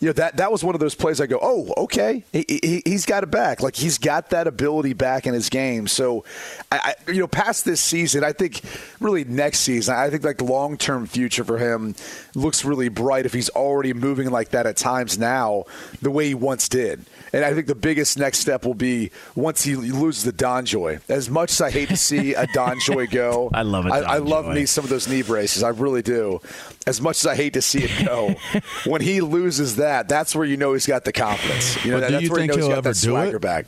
You 0.00 0.08
know 0.08 0.12
that 0.12 0.36
that 0.36 0.52
was 0.52 0.62
one 0.62 0.74
of 0.74 0.80
those 0.80 0.94
plays. 0.94 1.20
I 1.20 1.26
go, 1.26 1.38
oh, 1.42 1.72
okay, 1.76 2.24
he, 2.32 2.44
he, 2.48 2.82
he's 2.84 3.04
got 3.04 3.22
it 3.24 3.30
back. 3.30 3.60
Like 3.60 3.74
he's 3.74 3.98
got 3.98 4.30
that 4.30 4.46
ability 4.46 4.92
back 4.92 5.26
in 5.26 5.34
his 5.34 5.48
game. 5.48 5.88
So, 5.88 6.24
I, 6.70 6.94
I 7.06 7.10
you 7.10 7.20
know, 7.20 7.26
past 7.26 7.64
this 7.64 7.80
season, 7.80 8.22
I 8.22 8.32
think 8.32 8.62
really 9.00 9.24
next 9.24 9.60
season, 9.60 9.96
I 9.96 10.08
think 10.10 10.24
like 10.24 10.38
the 10.38 10.44
long 10.44 10.76
term 10.76 11.06
future 11.06 11.44
for 11.44 11.58
him 11.58 11.94
looks 12.34 12.64
really 12.64 12.88
bright 12.88 13.26
if 13.26 13.32
he's 13.32 13.50
already 13.50 13.92
moving 13.92 14.30
like 14.30 14.50
that 14.50 14.66
at 14.66 14.76
times 14.76 15.18
now, 15.18 15.64
the 16.00 16.10
way 16.10 16.28
he 16.28 16.34
once 16.34 16.68
did. 16.68 17.04
And 17.32 17.44
I 17.44 17.52
think 17.52 17.66
the 17.66 17.74
biggest 17.74 18.18
next 18.18 18.38
step 18.38 18.64
will 18.64 18.74
be 18.74 19.10
once 19.34 19.62
he 19.62 19.76
loses 19.76 20.24
the 20.24 20.32
Don 20.32 20.64
Joy. 20.64 21.00
As 21.08 21.28
much 21.28 21.50
as 21.52 21.60
I 21.60 21.70
hate 21.70 21.88
to 21.90 21.96
see 21.96 22.34
a 22.34 22.46
Don 22.46 22.80
Joy 22.80 23.06
go, 23.06 23.50
I 23.54 23.62
love 23.62 23.86
it, 23.86 23.92
I, 23.92 23.98
I 23.98 24.18
love 24.18 24.46
me 24.46 24.64
some 24.64 24.84
of 24.84 24.90
those 24.90 25.08
knee 25.08 25.22
braces. 25.22 25.62
I 25.62 25.70
really 25.70 26.02
do. 26.02 26.40
As 26.86 27.00
much 27.00 27.18
as 27.18 27.26
I 27.26 27.34
hate 27.34 27.52
to 27.54 27.62
see 27.62 27.84
it 27.84 28.06
go, 28.06 28.34
when 28.90 29.02
he 29.02 29.20
loses 29.20 29.76
that, 29.76 29.87
that's 30.02 30.34
where 30.34 30.44
you 30.44 30.56
know 30.56 30.72
he's 30.74 30.86
got 30.86 31.04
the 31.04 31.12
confidence. 31.12 31.84
You 31.84 31.92
know, 31.92 32.00
But 32.00 32.06
do 32.08 32.12
that's 32.12 32.22
you 32.24 32.30
where 32.30 32.40
think 32.40 32.52
you 32.54 32.58
he'll 32.62 32.72
ever 32.72 32.92
do 32.92 33.16
it? 33.16 33.40
back. 33.40 33.66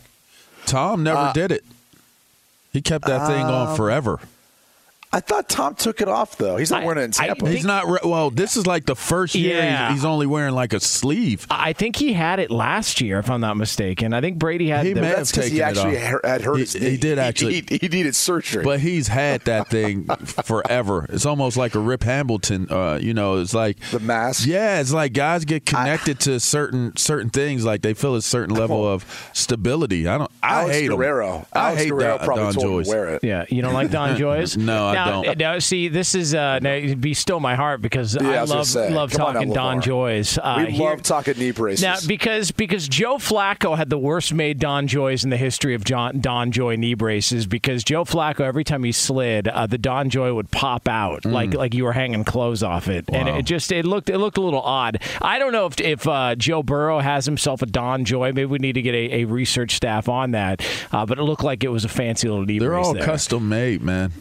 Tom 0.67 1.03
never 1.03 1.19
Uh, 1.19 1.33
did 1.33 1.50
it. 1.53 1.65
He 2.73 2.81
kept 2.83 3.07
that 3.07 3.27
thing 3.27 3.45
um, 3.45 3.53
on 3.53 3.77
forever. 3.77 4.21
I 5.12 5.19
thought 5.19 5.49
Tom 5.49 5.75
took 5.75 6.00
it 6.00 6.07
off 6.09 6.37
though. 6.37 6.57
He's 6.57 6.71
not 6.71 6.85
wearing 6.85 7.00
it 7.00 7.05
in 7.07 7.11
Tampa. 7.11 7.49
He's 7.50 7.64
not 7.64 7.88
re- 7.88 7.99
well. 8.05 8.31
This 8.31 8.57
is 8.57 8.64
like 8.67 8.87
the 8.87 8.95
first 8.95 9.35
year 9.35 9.57
Yeah. 9.57 9.88
he's, 9.88 9.99
he's 9.99 10.05
only 10.05 10.26
wearing 10.26 10.55
like 10.55 10.73
a 10.73 10.79
sleeve. 10.79 11.47
I 11.50 11.73
think 11.73 11.97
he 11.97 12.12
had 12.12 12.38
it 12.38 12.50
last 12.52 13.00
year, 13.00 13.19
if 13.19 13.29
I'm 13.29 13.40
not 13.40 13.57
mistaken. 13.57 14.14
I 14.14 14.21
think 14.21 14.38
Brady 14.38 14.69
had 14.69 14.87
He 14.87 14.93
the, 14.93 15.00
may 15.00 15.09
have 15.09 15.17
That's 15.17 15.33
because 15.33 15.45
taken 15.50 15.57
he 15.57 15.61
it 15.62 15.64
actually 15.64 15.97
off. 15.97 16.02
had 16.02 16.21
had 16.31 16.40
hurt 16.43 16.55
He- 16.55 16.61
his 16.61 16.73
he 16.75 16.97
did 16.97 17.19
actually. 17.19 17.64
He, 17.69 17.79
he 17.81 17.88
needed 17.88 18.14
surgery. 18.14 18.62
But 18.62 18.79
he's 18.81 19.09
had 19.09 19.40
that 19.47 19.69
thing 19.69 20.05
forever. 20.45 21.07
It's 21.09 21.26
almost 21.26 21.57
like 21.57 21.75
a 21.75 21.81
Rip 21.81 22.05
Hamilton. 22.05 22.69
Uh, 22.71 22.99
you 23.02 23.12
know, 23.12 23.38
it's 23.38 23.52
like 23.52 23.81
the 23.90 23.99
mask. 24.00 24.47
Yeah, 24.47 24.81
it's 24.81 24.93
like 24.93 25.12
guys 25.12 25.45
get 25.45 25.67
connected 25.67 26.21
to 26.21 26.38
certain 26.38 26.97
certain 26.97 27.31
things. 27.31 27.64
Like 27.64 27.83
they 27.83 27.95
feel 27.95 28.14
a 28.14 28.23
certain 28.23 28.55
level 28.55 28.87
of 28.87 29.05
stability. 29.33 30.07
I 30.07 30.19
don't. 30.19 30.31
I 30.43 30.61
Alex 30.62 30.76
hate 30.76 30.85
'em. 30.90 30.97
Guerrero. 30.97 31.47
I 31.52 31.59
Alex 31.69 31.83
hate 31.83 31.88
Guerrero 31.90 32.19
Don, 32.19 32.26
probably 32.26 32.45
Don 32.45 32.52
told 32.55 32.64
him 32.67 32.71
Joyce. 32.73 32.87
to 32.87 32.90
wear 32.93 33.09
it. 33.17 33.25
Yeah, 33.25 33.45
you 33.49 33.62
don't 33.62 33.75
like 33.75 33.90
Don 33.90 34.17
Joy's? 34.17 34.57
No, 34.57 34.87
I 34.87 35.00
now, 35.07 35.23
don't. 35.23 35.38
Now, 35.38 35.59
see, 35.59 35.88
this 35.88 36.14
is 36.14 36.35
uh, 36.35 36.59
now, 36.61 36.95
be 36.95 37.14
still 37.14 37.40
my 37.40 37.54
heart 37.54 37.80
because 37.83 38.14
Yeah, 38.21 38.28
I 38.28 38.35
I 38.37 38.42
love 38.42 38.75
love 38.75 39.11
come 39.12 39.35
talking 39.35 39.52
Don 39.52 39.80
Joy's. 39.80 40.38
Uh, 40.38 40.64
we 40.66 40.73
here- 40.73 40.90
love 40.90 41.02
talking 41.02 41.38
knee 41.38 41.50
braces. 41.50 41.83
Now, 41.83 41.97
because 42.07 42.50
because 42.50 42.88
Joe 42.88 43.16
Flacco 43.16 43.76
had 43.76 43.90
the 43.90 43.99
worst 43.99 44.33
made 44.35 44.59
Don 44.59 44.87
Joys 44.87 45.25
in 45.25 45.30
the 45.30 45.37
history 45.37 45.75
of 45.75 45.85
John, 45.85 46.21
Don 46.21 46.50
Joy 46.52 46.76
knee 46.76 46.95
braces. 46.95 47.47
Because 47.47 47.85
Joe 47.85 48.04
Flacco, 48.04 48.40
every 48.40 48.64
time 48.64 48.85
he 48.85 48.92
slid, 48.92 49.49
uh, 49.49 49.66
the 49.66 49.78
Don 49.78 50.11
Joy 50.11 50.33
would 50.35 50.50
pop 50.50 50.88
out 50.88 51.25
like 51.25 51.54
like 51.54 51.75
you 51.75 51.85
were 51.85 51.92
hanging 51.92 52.25
clothes 52.25 52.62
off 52.62 52.88
it, 52.88 53.04
and 53.12 53.28
Wow. 53.28 53.38
it 53.38 53.42
just 53.42 53.71
it 53.73 53.85
looked 53.85 54.11
it 54.11 54.19
looked 54.19 54.37
a 54.38 54.42
little 54.42 54.62
odd. 54.62 55.00
I 55.23 55.38
don't 55.38 55.52
know 55.52 55.66
if 55.66 55.80
if 55.80 56.07
uh, 56.07 56.35
Joe 56.35 56.62
Burrow 56.62 56.99
has 57.00 57.26
himself 57.26 57.62
a 57.62 57.66
Don 57.66 58.04
Joy. 58.04 58.28
Maybe 58.33 58.45
we 58.47 58.59
need 58.59 58.75
to 58.75 58.83
get 58.83 58.95
a, 58.95 59.21
a 59.21 59.25
research 59.25 59.73
staff 59.75 60.09
on 60.09 60.33
that. 60.33 60.62
Uh, 60.92 61.07
but 61.07 61.19
it 61.19 61.23
looked 61.23 61.45
like 61.45 61.64
it 61.64 61.69
was 61.69 61.85
a 61.85 61.88
fancy 61.88 62.28
little 62.28 62.45
knee 62.45 62.59
They're 62.59 62.71
brace 62.71 62.87
all 62.87 62.95
there. 62.95 63.04
custom 63.04 63.49
made, 63.49 63.83
man. 63.83 64.12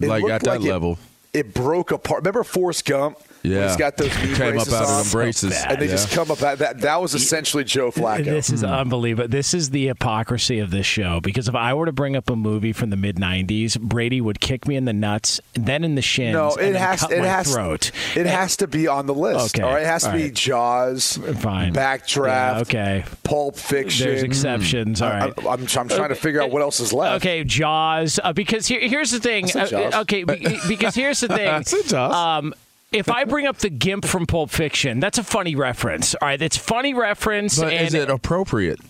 It 0.00 0.08
like 0.08 0.24
at 0.24 0.42
that 0.42 0.58
like 0.58 0.66
it- 0.66 0.70
level. 0.72 0.98
it 1.32 1.54
broke 1.54 1.90
apart. 1.90 2.20
Remember 2.22 2.42
Forrest 2.44 2.84
Gump? 2.84 3.18
When 3.42 3.52
Yeah. 3.52 3.68
he's 3.68 3.76
got 3.76 3.96
those 3.96 4.08
knee 4.22 4.34
Came 4.34 4.58
up 4.58 4.66
braces 4.66 4.74
out 4.74 4.82
of 4.82 5.04
them 5.04 5.12
braces. 5.12 5.62
and 5.64 5.80
they 5.80 5.86
just 5.88 6.10
come 6.12 6.30
up. 6.30 6.42
Out, 6.42 6.58
that 6.58 6.80
that 6.82 7.00
was 7.00 7.14
essentially 7.14 7.64
Joe 7.64 7.90
Flacco. 7.90 8.24
This 8.24 8.50
is 8.50 8.62
unbelievable. 8.62 9.28
This 9.28 9.54
is 9.54 9.70
the 9.70 9.86
hypocrisy 9.86 10.58
of 10.58 10.70
this 10.70 10.86
show. 10.86 11.20
Because 11.20 11.48
if 11.48 11.54
I 11.54 11.72
were 11.74 11.86
to 11.86 11.92
bring 11.92 12.16
up 12.16 12.28
a 12.30 12.36
movie 12.36 12.72
from 12.72 12.90
the 12.90 12.96
mid 12.96 13.16
'90s, 13.16 13.80
Brady 13.80 14.20
would 14.20 14.40
kick 14.40 14.66
me 14.68 14.76
in 14.76 14.84
the 14.84 14.92
nuts, 14.92 15.40
then 15.54 15.84
in 15.84 15.94
the 15.94 16.02
shins, 16.02 16.34
no, 16.34 16.48
it 16.50 16.72
then 16.72 16.74
has 16.74 17.00
cut 17.00 17.12
it 17.12 17.24
has 17.24 17.52
throat. 17.52 17.90
it 18.16 18.26
has 18.26 18.56
to 18.58 18.66
be 18.66 18.86
on 18.88 19.06
the 19.06 19.14
list. 19.14 19.56
Okay. 19.58 19.62
All 19.66 19.72
right, 19.74 19.82
it 19.82 19.86
has 19.86 20.02
to 20.02 20.10
All 20.10 20.16
be 20.16 20.24
right. 20.24 20.34
Jaws, 20.34 21.16
Fine. 21.40 21.72
Backdraft, 21.74 22.26
Yeah, 22.54 22.58
okay. 22.60 23.04
Pulp 23.22 23.56
Fiction. 23.56 24.06
There's 24.06 24.22
exceptions. 24.22 25.00
All 25.02 25.10
I, 25.10 25.32
I'm, 25.48 25.60
I'm 25.60 25.66
trying 25.66 25.88
to 26.10 26.14
figure 26.14 26.42
out 26.42 26.50
what 26.50 26.62
else 26.62 26.80
is 26.80 26.92
left. 26.92 27.24
Okay, 27.24 27.44
Jaws. 27.44 28.18
Uh, 28.22 28.32
because 28.32 28.66
here, 28.66 28.80
here's 28.80 29.10
the 29.10 29.20
thing. 29.20 29.44
I 29.44 29.48
said 29.48 29.94
Uh, 29.94 30.00
okay, 30.02 30.24
because 30.24 30.94
here's 30.94 31.20
the 31.20 31.28
thing. 31.36 31.48
I 31.48 31.62
said 31.62 31.84
Jaws. 31.86 32.14
Um, 32.14 32.54
if 32.92 33.10
I 33.10 33.24
bring 33.24 33.46
up 33.46 33.58
the 33.58 33.70
Gimp 33.70 34.04
from 34.04 34.26
Pulp 34.26 34.50
Fiction, 34.50 35.00
that's 35.00 35.18
a 35.18 35.24
funny 35.24 35.54
reference. 35.54 36.14
All 36.16 36.28
right, 36.28 36.40
it's 36.40 36.56
funny 36.56 36.94
reference. 36.94 37.58
But 37.58 37.72
and 37.72 37.86
is 37.86 37.94
it 37.94 38.10
appropriate? 38.10 38.80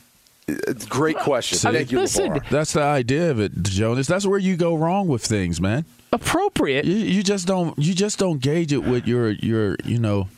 Great 0.88 1.16
question. 1.16 1.59
I 1.69 1.71
mean, 1.71 1.78
Thank 1.80 1.92
you, 1.92 2.00
listen, 2.00 2.33
LeVar. 2.33 2.49
That's 2.49 2.73
the 2.73 2.83
idea 2.83 3.30
of 3.30 3.38
it, 3.38 3.62
Jonas. 3.62 4.07
That's 4.07 4.26
where 4.26 4.38
you 4.38 4.57
go 4.57 4.75
wrong 4.75 5.07
with 5.07 5.25
things, 5.25 5.61
man. 5.61 5.85
appropriate? 6.12 6.85
You, 6.85 6.97
you 6.97 7.23
just 7.23 7.47
don't. 7.47 7.78
You 7.78 7.95
just 7.95 8.19
don't 8.19 8.40
gauge 8.40 8.73
it 8.73 8.83
with 8.83 9.07
your 9.07 9.30
your 9.30 9.76
you 9.85 9.99
know 9.99 10.28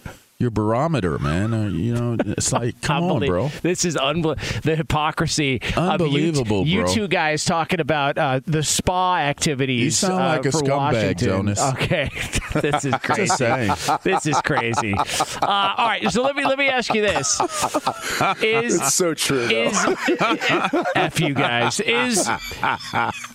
your 0.42 0.50
barometer, 0.50 1.18
man. 1.18 1.54
Or, 1.54 1.68
you 1.68 1.94
know, 1.94 2.16
it's 2.26 2.52
like 2.52 2.80
come 2.82 3.04
on, 3.04 3.24
bro. 3.24 3.48
This 3.62 3.84
is 3.84 3.96
unbelievable. 3.96 4.60
The 4.62 4.76
hypocrisy. 4.76 5.60
Unbelievable, 5.76 6.62
of 6.62 6.66
you, 6.66 6.80
t- 6.80 6.82
bro. 6.82 6.90
You 6.90 6.94
two 6.94 7.08
guys 7.08 7.44
talking 7.44 7.80
about 7.80 8.18
uh, 8.18 8.40
the 8.44 8.62
spa 8.62 9.16
activities. 9.16 9.82
You 9.82 9.90
sound 9.90 10.22
uh, 10.22 10.26
like 10.26 10.44
a 10.44 10.48
scumbag, 10.48 10.76
Washington. 10.76 11.28
Jonas. 11.28 11.60
Okay, 11.60 12.10
this 12.60 12.84
is 12.84 12.94
crazy. 13.02 13.22
Just 13.26 13.38
saying. 13.38 13.72
This 14.02 14.26
is 14.26 14.40
crazy. 14.42 14.94
Uh, 14.94 15.74
all 15.76 15.86
right, 15.86 16.10
so 16.10 16.22
let 16.22 16.36
me 16.36 16.44
let 16.44 16.58
me 16.58 16.68
ask 16.68 16.92
you 16.92 17.02
this: 17.02 17.40
Is 18.42 18.80
It's 18.80 18.94
so 18.94 19.14
true. 19.14 19.46
Though. 19.46 19.62
is 19.62 19.96
f 20.96 21.20
you 21.20 21.34
guys 21.34 21.80
is 21.80 22.28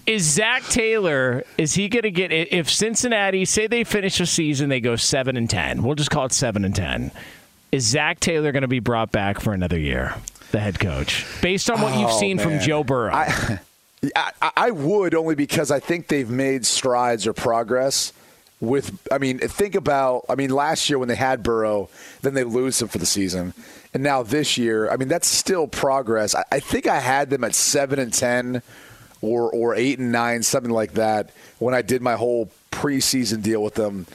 is 0.08 0.24
Zac 0.24 0.64
Taylor? 0.64 1.44
Is 1.58 1.74
he 1.76 1.90
going 1.90 2.04
to 2.04 2.12
get 2.12 2.32
if 2.32 2.70
Cincinnati 2.72 3.46
say 3.46 3.68
they 3.68 3.84
finish 3.84 4.18
the 4.18 4.26
season 4.26 4.70
they 4.70 4.80
go 4.80 4.96
seven 4.96 5.38
and 5.38 5.50
ten? 5.50 5.84
We'll 5.84 5.96
just 5.96 6.10
call 6.10 6.26
it 6.26 6.32
seven 6.34 6.66
and 6.66 6.76
ten. 6.76 7.12
Is 7.72 7.86
Zac 7.86 8.20
Taylor 8.20 8.52
going 8.52 8.62
to 8.64 8.68
be 8.68 8.80
brought 8.80 9.12
back 9.12 9.40
for 9.42 9.54
another 9.54 9.78
year? 9.78 10.16
The 10.52 10.60
head 10.60 10.80
coach, 10.80 11.26
based 11.42 11.70
on 11.70 11.82
what 11.82 12.00
you've 12.00 12.10
Oh, 12.10 12.20
seen 12.20 12.40
from. 12.40 12.60
Joe 12.60 12.84
Burrow. 12.84 13.14
I, 13.14 13.60
I, 14.16 14.52
I 14.56 14.72
would 14.72 15.14
only 15.14 15.36
because 15.36 15.72
I 15.72 15.80
think 15.82 16.08
they've 16.08 16.30
made 16.30 16.66
strides 16.66 17.28
or 17.28 17.34
progress. 17.34 18.14
With, 18.60 19.06
I 19.12 19.20
mean, 19.20 19.38
think 19.38 19.76
about, 19.76 20.26
I 20.30 20.34
mean, 20.36 20.50
last 20.50 20.90
year 20.90 20.98
when 20.98 21.08
they 21.10 21.16
had 21.16 21.44
Burrow, 21.44 21.90
then 22.24 22.34
they 22.34 22.44
lose 22.44 22.82
him 22.82 22.88
for 22.88 22.98
the 22.98 23.06
season, 23.06 23.54
and 23.94 24.02
now 24.02 24.24
this 24.24 24.58
year, 24.58 24.90
I 24.90 24.96
mean, 24.98 25.10
that's 25.10 25.28
still 25.28 25.68
progress. 25.68 26.34
I, 26.34 26.44
I 26.52 26.60
think 26.60 26.88
I 26.88 27.00
had 27.00 27.30
them 27.30 27.44
at 27.44 27.54
seven 27.54 28.00
and 28.00 28.12
ten, 28.12 28.64
or 29.22 29.52
or 29.52 29.76
eight 29.76 30.00
and 30.00 30.12
nine, 30.12 30.44
something 30.44 30.72
like 30.72 30.94
that, 30.94 31.32
when 31.60 31.74
I 31.74 31.82
did 31.82 32.02
my 32.02 32.16
whole 32.16 32.50
preseason 32.72 33.42
deal 33.42 33.64
with 33.64 33.76
them. 33.76 34.06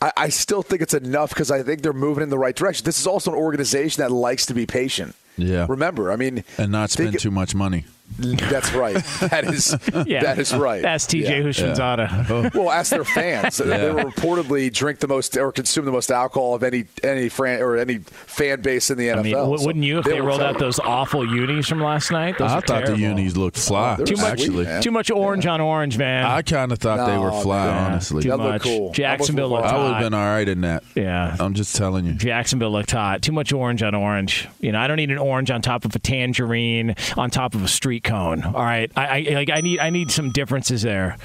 I, 0.00 0.12
I 0.16 0.28
still 0.28 0.62
think 0.62 0.82
it's 0.82 0.94
enough 0.94 1.30
because 1.30 1.50
I 1.50 1.62
think 1.62 1.82
they're 1.82 1.92
moving 1.92 2.22
in 2.22 2.30
the 2.30 2.38
right 2.38 2.54
direction. 2.54 2.84
This 2.84 3.00
is 3.00 3.06
also 3.06 3.32
an 3.32 3.36
organization 3.36 4.02
that 4.02 4.10
likes 4.12 4.46
to 4.46 4.54
be 4.54 4.66
patient. 4.66 5.14
Yeah. 5.36 5.66
Remember, 5.68 6.10
I 6.12 6.16
mean, 6.16 6.44
and 6.56 6.70
not 6.72 6.90
spend 6.90 7.10
think- 7.10 7.20
too 7.20 7.30
much 7.30 7.54
money. 7.54 7.84
That's 8.18 8.72
right. 8.72 8.94
That 9.30 9.44
is 9.44 9.76
Yeah. 10.06 10.22
that 10.22 10.38
is 10.38 10.54
right. 10.54 10.82
That's 10.82 11.06
TJ 11.06 11.22
Yeah. 11.22 11.40
Houshmandzadeh. 11.42 12.54
Well, 12.54 12.70
ask 12.70 12.90
their 12.90 13.04
fans. 13.04 13.58
They 13.68 13.68
Yeah. 13.86 13.92
will 13.92 14.10
reportedly 14.10 14.72
drink 14.72 14.98
the 15.00 15.08
most 15.08 15.36
or 15.36 15.52
consume 15.52 15.84
the 15.84 15.92
most 15.92 16.10
alcohol 16.10 16.54
of 16.54 16.62
any 16.62 16.86
any 17.04 17.28
fan 17.28 17.60
or 17.60 17.76
any 17.76 17.98
fan 17.98 18.60
base 18.62 18.90
in 18.90 18.98
the 18.98 19.08
NFL. 19.08 19.18
I 19.18 19.22
mean, 19.22 19.32
w- 19.34 19.58
So 19.58 19.66
wouldn't 19.66 19.84
you 19.84 19.98
if 19.98 20.04
they, 20.06 20.20
will 20.20 20.28
rolled 20.28 20.40
out 20.40 20.54
you. 20.54 20.60
those 20.60 20.78
awful 20.80 21.24
unis 21.26 21.68
from 21.68 21.80
last 21.82 22.10
night? 22.10 22.38
Those 22.38 22.50
I 22.50 22.54
thought 22.60 22.66
terrible. 22.66 22.94
the 22.94 23.00
unis 23.00 23.36
looked 23.36 23.58
fly. 23.58 23.96
They're 23.96 24.06
Too 24.06 24.16
much, 24.16 24.38
sweet, 24.40 24.48
actually. 24.48 24.64
man. 24.64 24.82
too 24.82 24.90
much 24.90 25.10
orange 25.10 25.46
on 25.46 25.60
orange, 25.60 25.98
man. 25.98 26.24
I 26.24 26.42
kind 26.42 26.72
of 26.72 26.78
thought 26.78 27.06
they 27.06 27.18
were 27.18 27.30
No, 27.30 27.40
fly, 27.40 27.66
man. 27.66 27.92
honestly. 27.92 28.22
Too 28.22 28.30
That 28.30 28.38
much. 28.38 28.62
cool. 28.62 28.92
Jacksonville 28.92 29.54
Almost 29.54 29.62
looked 29.64 29.74
I 29.74 29.78
would 29.78 29.86
hot. 29.92 29.94
have 29.94 30.02
been 30.10 30.14
all 30.14 30.26
right 30.26 30.48
in 30.48 30.60
that. 30.62 30.82
Yeah. 30.94 31.36
I'm 31.38 31.54
just 31.54 31.76
telling 31.76 32.06
you. 32.06 32.12
Jacksonville 32.14 32.70
looked 32.72 32.90
hot. 32.90 33.22
Too 33.22 33.32
much 33.32 33.52
orange 33.52 33.82
on 33.82 33.94
orange. 33.94 34.48
You 34.60 34.72
know, 34.72 34.80
I 34.80 34.86
don't 34.86 34.96
need 34.96 35.10
an 35.10 35.18
orange 35.18 35.50
on 35.50 35.62
top 35.62 35.84
of 35.84 35.94
a 35.94 35.98
tangerine 35.98 36.94
on 37.16 37.30
top 37.30 37.54
of 37.54 37.62
a 37.62 37.68
street 37.68 37.97
cone. 38.00 38.42
All 38.42 38.52
right, 38.52 38.90
I, 38.96 39.26
I 39.28 39.34
like 39.34 39.50
I 39.50 39.60
need 39.60 39.78
I 39.80 39.90
need 39.90 40.10
some 40.10 40.30
differences 40.30 40.82
there. 40.82 41.16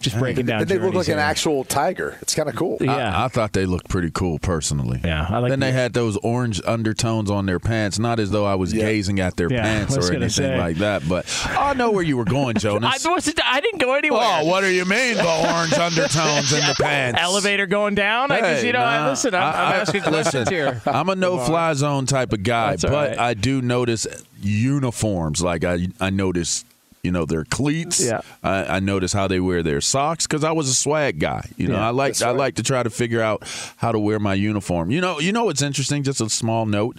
Just 0.00 0.18
breaking 0.18 0.44
down. 0.44 0.60
And 0.60 0.68
they 0.68 0.74
look 0.74 0.92
journeys 0.92 1.08
like 1.08 1.14
an 1.14 1.18
actual 1.18 1.64
tiger. 1.64 2.18
It's 2.20 2.34
kind 2.34 2.46
of 2.46 2.54
cool. 2.56 2.76
Yeah. 2.78 2.94
I, 3.18 3.24
I 3.24 3.28
thought 3.28 3.54
they 3.54 3.64
looked 3.64 3.88
pretty 3.88 4.10
cool 4.10 4.38
personally. 4.38 5.00
Yeah, 5.02 5.26
I 5.30 5.38
like 5.38 5.48
then 5.48 5.60
they 5.60 5.72
had 5.72 5.94
those 5.94 6.18
orange 6.18 6.60
undertones 6.66 7.30
on 7.30 7.46
their 7.46 7.58
pants, 7.58 7.98
not 7.98 8.20
as 8.20 8.30
though 8.30 8.44
I 8.44 8.54
was 8.54 8.74
Yeah. 8.74 8.84
gazing 8.84 9.18
at 9.20 9.38
their 9.38 9.50
Yeah, 9.50 9.62
pants 9.62 9.96
or 9.96 10.10
anything 10.12 10.28
say. 10.28 10.58
like 10.58 10.76
that. 10.76 11.08
But 11.08 11.24
I 11.48 11.72
know 11.72 11.90
where 11.90 12.02
you 12.02 12.18
were 12.18 12.26
going, 12.26 12.54
I, 12.58 12.60
Jonas. 12.60 13.06
wasn't, 13.08 13.40
I 13.46 13.60
didn't 13.62 13.78
go 13.80 13.94
anywhere. 13.94 14.20
Oh, 14.22 14.44
what 14.44 14.60
do 14.60 14.66
you 14.66 14.84
mean 14.84 15.14
the 15.16 15.24
orange 15.54 15.72
undertones 15.72 16.52
in 16.52 16.60
the 16.66 16.76
pants? 16.82 17.18
Elevator 17.22 17.64
going 17.64 17.94
down. 17.94 18.30
I 18.30 18.40
just, 18.40 18.66
you 18.66 18.74
know, 18.74 18.80
I, 18.80 19.08
listen. 19.08 19.34
I'm, 19.34 19.42
I'm 19.42 19.54
I- 19.54 19.56
I- 19.56 19.76
asking 19.76 20.02
questions 20.02 20.34
listen, 20.50 20.52
here. 20.54 20.82
I'm 20.84 21.08
a 21.08 21.16
no-fly 21.16 21.72
zone 21.72 22.04
type 22.04 22.34
of 22.34 22.42
guy, 22.42 22.72
That's 22.72 22.82
but 22.84 22.92
right. 22.92 23.18
I 23.18 23.32
do 23.32 23.62
notice, 23.62 24.06
uniforms. 24.44 25.42
Like 25.42 25.64
I, 25.64 25.88
I 26.00 26.10
noticed, 26.10 26.66
you 27.02 27.10
know, 27.10 27.24
their 27.24 27.44
cleats. 27.44 28.04
Yeah. 28.04 28.20
I, 28.42 28.76
I 28.76 28.80
noticed 28.80 29.14
how 29.14 29.26
they 29.28 29.40
wear 29.40 29.62
their 29.62 29.80
socks 29.80 30.26
because 30.26 30.44
I 30.44 30.52
was 30.52 30.68
a 30.68 30.74
swag 30.74 31.18
guy. 31.18 31.48
You 31.56 31.68
know, 31.68 31.74
Yeah, 31.74 31.88
I 31.88 31.90
like 31.90 32.22
I 32.22 32.30
like 32.30 32.56
to 32.56 32.62
try 32.62 32.82
to 32.82 32.90
figure 32.90 33.20
out 33.20 33.42
how 33.76 33.92
to 33.92 33.98
wear 33.98 34.18
my 34.18 34.34
uniform. 34.34 34.90
You 34.90 35.00
know, 35.00 35.18
you 35.20 35.32
know 35.32 35.44
what's 35.44 35.62
interesting? 35.62 36.02
Just 36.02 36.20
a 36.20 36.28
small 36.30 36.66
note 36.66 36.96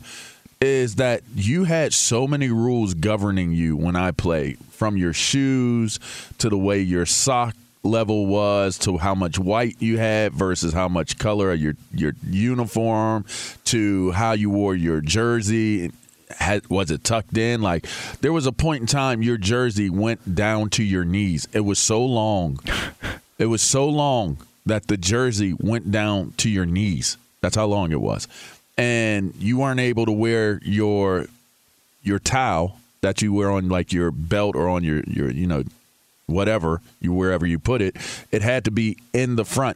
is 0.61 0.95
that 0.95 1.21
you 1.35 1.65
had 1.65 1.93
so 1.93 2.27
many 2.27 2.49
rules 2.49 2.93
governing 2.93 3.51
you 3.51 3.75
when 3.75 3.95
I 3.95 4.11
played, 4.11 4.57
from 4.71 4.97
your 4.97 5.13
shoes 5.13 5.99
to 6.37 6.49
the 6.49 6.57
way 6.57 6.79
your 6.81 7.05
sock 7.05 7.55
level 7.83 8.25
was 8.25 8.79
to 8.79 8.97
how 8.97 9.13
much 9.13 9.37
white 9.37 9.75
you 9.79 9.97
had 9.99 10.33
versus 10.33 10.73
how 10.73 10.87
much 10.87 11.19
color 11.19 11.51
of 11.51 11.59
your 11.59 11.75
your 11.93 12.13
uniform 12.27 13.23
to 13.65 14.09
how 14.11 14.31
you 14.31 14.49
wore 14.49 14.75
your 14.75 15.01
jersey 15.01 15.91
had 16.31 16.67
was 16.69 16.91
it 16.91 17.03
tucked 17.03 17.37
in? 17.37 17.61
Like 17.61 17.87
there 18.21 18.33
was 18.33 18.45
a 18.45 18.51
point 18.51 18.81
in 18.81 18.87
time 18.87 19.21
your 19.21 19.37
jersey 19.37 19.89
went 19.89 20.35
down 20.35 20.69
to 20.71 20.83
your 20.83 21.05
knees. 21.05 21.47
It 21.53 21.61
was 21.61 21.79
so 21.79 22.03
long. 22.03 22.59
It 23.37 23.47
was 23.47 23.61
so 23.61 23.89
long 23.89 24.37
that 24.65 24.87
the 24.87 24.95
jersey 24.95 25.53
went 25.59 25.91
down 25.91 26.31
to 26.37 26.49
your 26.49 26.65
knees. 26.65 27.17
That's 27.41 27.57
how 27.57 27.65
long 27.65 27.91
it 27.91 27.99
was. 27.99 28.29
And 28.77 29.33
you 29.37 29.57
weren't 29.57 29.81
able 29.81 30.05
to 30.05 30.11
wear 30.13 30.61
your 30.63 31.25
your 32.01 32.19
towel 32.19 32.79
that 33.01 33.21
you 33.21 33.33
wear 33.33 33.51
on 33.51 33.67
like 33.67 33.91
your 33.91 34.09
belt 34.11 34.55
or 34.55 34.69
on 34.69 34.85
your 34.85 35.01
your 35.05 35.29
you 35.29 35.47
know 35.47 35.63
whatever 36.27 36.81
you 37.01 37.11
wherever 37.11 37.45
you 37.45 37.59
put 37.59 37.81
it. 37.81 37.97
It 38.31 38.41
had 38.41 38.63
to 38.65 38.71
be 38.71 38.97
in 39.13 39.35
the 39.35 39.43
front. 39.43 39.75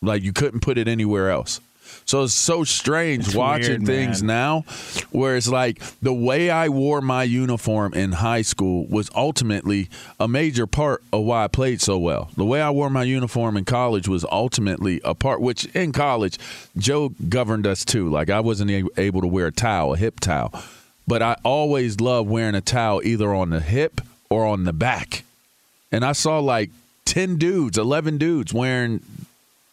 Like 0.00 0.22
you 0.22 0.32
couldn't 0.32 0.60
put 0.60 0.78
it 0.78 0.86
anywhere 0.86 1.30
else 1.30 1.60
so 2.04 2.24
it's 2.24 2.34
so 2.34 2.64
strange 2.64 3.28
It's 3.28 3.36
watching 3.36 3.84
weird, 3.84 3.86
things 3.86 4.22
now 4.22 4.62
where 5.10 5.36
it's 5.36 5.48
like 5.48 5.82
the 6.00 6.12
way 6.12 6.50
I 6.50 6.68
wore 6.68 7.00
my 7.00 7.22
uniform 7.24 7.94
in 7.94 8.12
high 8.12 8.42
school 8.42 8.86
was 8.86 9.10
ultimately 9.14 9.88
a 10.18 10.28
major 10.28 10.66
part 10.66 11.02
of 11.12 11.24
why 11.24 11.44
I 11.44 11.48
played 11.48 11.80
so 11.80 11.98
well. 11.98 12.30
The 12.36 12.44
way 12.44 12.60
I 12.60 12.70
wore 12.70 12.90
my 12.90 13.02
uniform 13.02 13.56
in 13.56 13.64
college 13.64 14.08
was 14.08 14.24
ultimately 14.30 15.00
a 15.04 15.14
part 15.14 15.40
which 15.40 15.66
in 15.74 15.92
college 15.92 16.38
Joe 16.76 17.10
governed 17.28 17.66
us 17.66 17.84
too. 17.84 18.08
Like 18.08 18.30
I 18.30 18.40
wasn't 18.40 18.70
able 18.98 19.20
to 19.20 19.26
wear 19.26 19.46
a 19.46 19.52
towel, 19.52 19.94
a 19.94 19.96
hip 19.96 20.20
towel. 20.20 20.52
But 21.06 21.22
I 21.22 21.36
always 21.42 22.00
loved 22.00 22.28
wearing 22.28 22.54
a 22.54 22.60
towel 22.60 23.00
either 23.02 23.34
on 23.34 23.50
the 23.50 23.60
hip 23.60 24.00
or 24.28 24.44
on 24.44 24.64
the 24.64 24.74
back. 24.74 25.24
And 25.90 26.04
I 26.04 26.12
saw 26.12 26.38
like 26.38 26.70
10 27.06 27.36
dudes, 27.36 27.78
11 27.78 28.18
dudes 28.18 28.52
wearing 28.52 29.00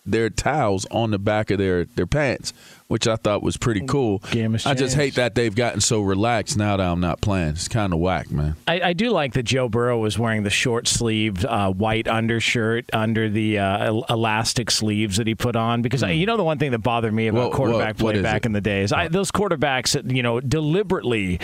their 0.06 0.30
towels 0.30 0.86
on 0.92 1.12
the 1.12 1.20
back 1.20 1.50
of 1.50 1.58
their, 1.58 1.86
their 1.86 2.08
pants, 2.08 2.54
which 2.88 3.08
I 3.08 3.16
thought 3.16 3.42
was 3.42 3.58
pretty 3.58 3.82
cool. 3.86 4.20
Game 4.32 4.56
I 4.66 4.74
just 4.76 4.96
hate 4.96 5.16
that 5.16 5.34
they've 5.36 5.56
gotten 5.56 5.82
so 5.82 6.02
relaxed 6.02 6.58
now 6.58 6.78
that 6.78 6.86
I'm 6.86 7.00
not 7.00 7.20
playing. 7.22 7.50
It's 7.50 7.68
kind 7.68 7.94
of 7.94 8.00
whack, 8.00 8.30
man. 8.32 8.56
I, 8.68 8.80
I 8.82 8.94
do 8.94 9.10
like 9.10 9.34
that 9.34 9.44
Joe 9.44 9.68
Burrow 9.70 9.98
was 9.98 10.20
wearing 10.20 10.44
the 10.44 10.50
short 10.50 10.88
sleeved 10.88 11.46
uh, 11.46 11.72
white 11.72 12.08
undershirt 12.08 12.86
under 12.94 13.30
the 13.30 13.60
uh, 13.60 13.94
elastic 14.10 14.70
sleeves 14.72 15.18
that 15.18 15.28
he 15.28 15.36
put 15.36 15.56
on 15.56 15.82
because 15.82 16.04
I, 16.04 16.12
you 16.12 16.26
know 16.26 16.38
the 16.38 16.44
one 16.44 16.60
thing 16.60 16.72
that 16.72 16.80
bothered 16.80 17.14
me 17.14 17.28
about 17.28 17.36
Hmm. 17.36 17.46
What- 17.46 17.54
quarterback 17.54 17.98
play 17.98 18.22
back 18.22 18.44
it? 18.44 18.46
in 18.48 18.52
the 18.54 18.62
days 18.62 18.92
I, 18.94 19.08
those 19.08 19.32
quarterbacks 19.32 19.94
that 19.94 20.10
you 20.10 20.22
know 20.24 20.40
deliberately 20.40 21.40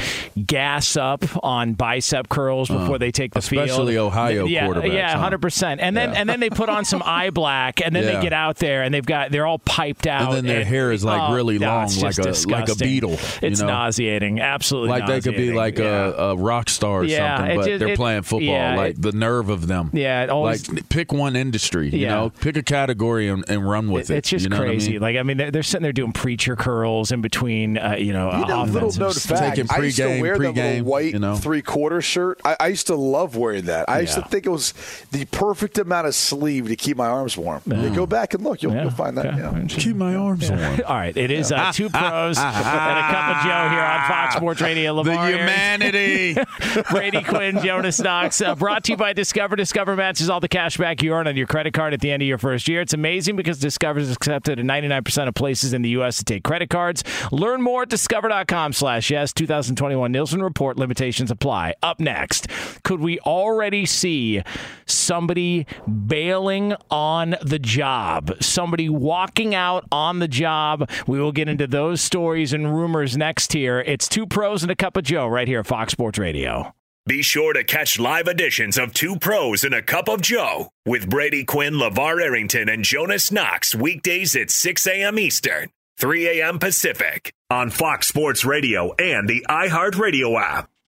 gas 0.45 0.95
up 0.97 1.23
on 1.43 1.73
bicep 1.73 2.29
curls 2.29 2.69
before 2.69 2.97
they 2.99 3.11
take 3.11 3.33
the 3.33 3.41
field 3.41 3.61
Uh, 3.61 3.65
especially 3.65 3.97
Ohio 3.97 4.45
yeah, 4.45 4.67
quarterbacks, 4.67 4.93
yeah 4.93 5.13
huh? 5.13 5.19
hundred 5.19 5.41
percent 5.41 5.81
and 5.81 5.95
then 5.95 6.11
Yeah. 6.13 6.19
and 6.19 6.29
then 6.29 6.39
they 6.39 6.49
put 6.49 6.69
on 6.69 6.85
some 6.85 7.01
eye 7.05 7.29
black 7.29 7.81
and 7.81 7.95
then 7.95 8.03
Yeah. 8.03 8.15
they 8.17 8.21
get 8.21 8.33
out 8.33 8.57
there 8.57 8.83
and 8.83 8.93
they've 8.93 9.05
got 9.05 9.31
they're 9.31 9.45
all 9.45 9.59
piped 9.59 10.07
out 10.07 10.33
And 10.33 10.37
then 10.37 10.45
their 10.45 10.65
hair 10.65 10.91
is, 10.91 11.03
like, 11.03 11.30
really 11.33 11.59
no, 11.59 11.67
long, 11.67 11.87
like 12.01 12.15
just 12.15 12.19
a- 12.19 12.21
like 12.49 12.63
a 12.63 12.65
disgusting. 12.67 12.87
beetle, 12.87 13.11
you 13.11 13.17
it's 13.41 13.61
know? 13.61 13.67
nauseating 13.67 14.39
absolutely 14.39 14.89
Like 14.89 15.07
they 15.07 15.21
could 15.21 15.35
be 15.37 15.51
like 15.53 15.77
Yeah. 15.77 16.07
a, 16.07 16.11
a 16.31 16.35
rock 16.35 16.69
star 16.69 16.99
or 17.01 17.03
Yeah, 17.05 17.37
something, 17.37 17.55
but 17.57 17.65
just- 17.67 17.79
they're 17.79 17.87
it- 17.89 17.95
playing 17.97 18.21
football. 18.23 18.41
yeah, 18.47 18.75
like 18.75 18.91
it- 18.95 19.01
the 19.01 19.11
nerve 19.11 19.49
of 19.49 19.67
them. 19.67 19.89
Yeah, 19.93 20.23
it 20.23 20.29
always- 20.29 20.69
like 20.69 20.89
pick 20.89 21.11
one 21.13 21.35
industry. 21.35 21.89
You 21.89 22.07
know, 22.07 22.31
pick 22.41 22.57
a 22.57 22.63
category 22.63 23.27
and, 23.27 23.43
and 23.47 23.67
run 23.69 23.89
with 23.91 24.09
it. 24.11 24.17
It's 24.17 24.29
just 24.29 24.43
you 24.43 24.49
know 24.49 24.57
what 24.59 24.67
I 24.67 24.71
crazy. 24.71 24.93
mean? 24.93 25.01
Like 25.01 25.17
I 25.17 25.23
mean, 25.23 25.37
they're, 25.37 25.51
they're 25.51 25.63
sitting 25.63 25.83
there 25.83 25.93
doing 25.93 26.11
preacher 26.13 26.55
curls 26.55 27.11
in 27.11 27.21
between, 27.21 27.77
uh, 27.77 27.95
you 27.97 28.13
know, 28.13 28.31
You 28.31 28.45
know, 28.45 28.63
little 28.63 28.89
offensive 28.89 28.99
known 28.99 29.13
fact. 29.13 29.55
Taking 29.57 29.71
I 29.71 29.77
used 29.83 29.97
to 29.97 30.03
pregame, 30.03 30.21
wear 30.21 30.37
that 30.37 30.43
pregame, 30.55 30.55
little 30.75 30.85
white 30.85 31.13
you 31.13 31.19
know. 31.19 31.35
three 31.35 31.61
quarter 31.61 32.01
shirt. 32.01 32.39
I, 32.45 32.55
I 32.59 32.67
used 32.67 32.87
to 32.87 32.95
love 32.95 33.35
wearing 33.35 33.65
that. 33.65 33.89
I 33.89 34.01
used 34.01 34.15
to 34.15 34.21
think 34.23 34.45
it 34.45 34.49
was 34.49 34.73
the 35.11 35.25
perfect 35.25 35.77
amount 35.77 36.07
of 36.07 36.15
sleeve 36.15 36.67
to 36.67 36.75
keep 36.75 36.97
my 36.97 37.07
arms 37.07 37.37
warm. 37.37 37.61
You 37.65 37.89
go 37.89 38.05
back 38.05 38.33
and 38.33 38.43
look, 38.43 38.61
you'll, 38.63 38.73
you'll 38.75 38.89
find 38.91 39.17
that. 39.17 39.69
Keep 39.69 39.95
my 39.95 40.15
arms 40.15 40.49
warm. 40.49 40.61
All 40.87 40.95
right, 40.95 41.15
it 41.23 41.29
is 41.31 41.51
uh, 41.51 41.71
two 41.71 41.89
pros 41.89 42.37
and 42.39 42.47
a 42.47 43.01
cup 43.01 43.37
of 43.37 43.43
Joe 43.43 43.69
here 43.69 43.81
on 43.81 44.07
Fox 44.07 44.35
Sports 44.35 44.61
Radio. 44.61 44.95
The 44.95 45.09
Lamar 45.11 45.27
Aaron, 45.27 45.39
humanity. 45.39 46.37
Brady 46.89 47.23
Quinn, 47.23 47.59
Jonas 47.63 47.99
Knox. 47.99 48.41
Uh, 48.41 48.55
brought 48.55 48.85
to 48.85 48.93
you 48.93 48.97
by 48.97 49.13
Discover. 49.13 49.55
Discover 49.55 49.95
matches 49.95 50.29
all 50.29 50.39
the 50.39 50.47
cash 50.47 50.77
back 50.77 51.03
you 51.03 51.13
earn 51.13 51.27
on 51.27 51.35
your 51.35 51.47
credit 51.47 51.73
card 51.73 51.93
at 51.93 52.01
the 52.01 52.11
end 52.11 52.23
of 52.23 52.27
your 52.27 52.37
first 52.39 52.67
year. 52.67 52.81
It's 52.81 52.93
amazing 52.93 53.35
because 53.35 53.59
Discover 53.59 53.99
is 53.99 54.11
accepted 54.11 54.59
at 54.59 54.65
99% 54.65 55.27
of 55.27 55.35
places 55.35 55.73
in 55.73 55.81
the 55.81 55.89
U.S. 55.89 56.17
to 56.17 56.23
take 56.23 56.43
credit 56.43 56.69
cards. 56.69 57.03
Learn 57.31 57.61
more 57.61 57.83
at 57.83 57.89
discover.com 57.89 58.73
slash 58.73 59.11
yes. 59.11 59.31
2021 59.33 60.11
Nielsen 60.11 60.41
Report. 60.41 60.77
Limitations 60.77 61.29
apply. 61.29 61.75
Up 61.83 61.99
next, 61.99 62.47
could 62.83 62.99
we 62.99 63.19
already 63.19 63.85
see 63.85 64.41
somebody 64.85 65.67
bailing 65.87 66.73
on 66.89 67.35
the 67.41 67.59
job? 67.59 68.31
Somebody 68.41 68.89
walking 68.89 69.53
out 69.53 69.85
on 69.91 70.19
the 70.19 70.27
job? 70.27 70.89
We 71.11 71.19
will 71.19 71.33
get 71.33 71.49
into 71.49 71.67
those 71.67 71.99
stories 71.99 72.53
and 72.53 72.73
rumors 72.73 73.17
next 73.17 73.51
here. 73.51 73.81
It's 73.81 74.07
two 74.07 74.25
pros 74.25 74.63
and 74.63 74.71
a 74.71 74.77
cup 74.77 74.95
of 74.95 75.03
Joe 75.03 75.27
right 75.27 75.45
here 75.45 75.59
at 75.59 75.67
Fox 75.67 75.91
Sports 75.91 76.17
Radio. 76.17 76.73
Be 77.05 77.21
sure 77.21 77.51
to 77.51 77.65
catch 77.65 77.99
live 77.99 78.29
editions 78.29 78.77
of 78.77 78.93
Two 78.93 79.17
Pros 79.17 79.65
and 79.65 79.73
a 79.73 79.81
Cup 79.81 80.07
of 80.07 80.21
Joe 80.21 80.69
with 80.85 81.09
Brady 81.09 81.43
Quinn, 81.43 81.73
LeVar 81.73 82.21
Arrington, 82.21 82.69
and 82.69 82.85
Jonas 82.85 83.29
Knox 83.29 83.75
weekdays 83.75 84.37
at 84.37 84.51
6 84.51 84.87
a.m. 84.87 85.19
Eastern, 85.19 85.67
3 85.97 86.39
a.m. 86.39 86.59
Pacific 86.59 87.33
on 87.49 87.71
Fox 87.71 88.07
Sports 88.07 88.45
Radio 88.45 88.93
and 88.93 89.27
the 89.27 89.45
iHeartRadio 89.49 90.41
app. 90.41 90.70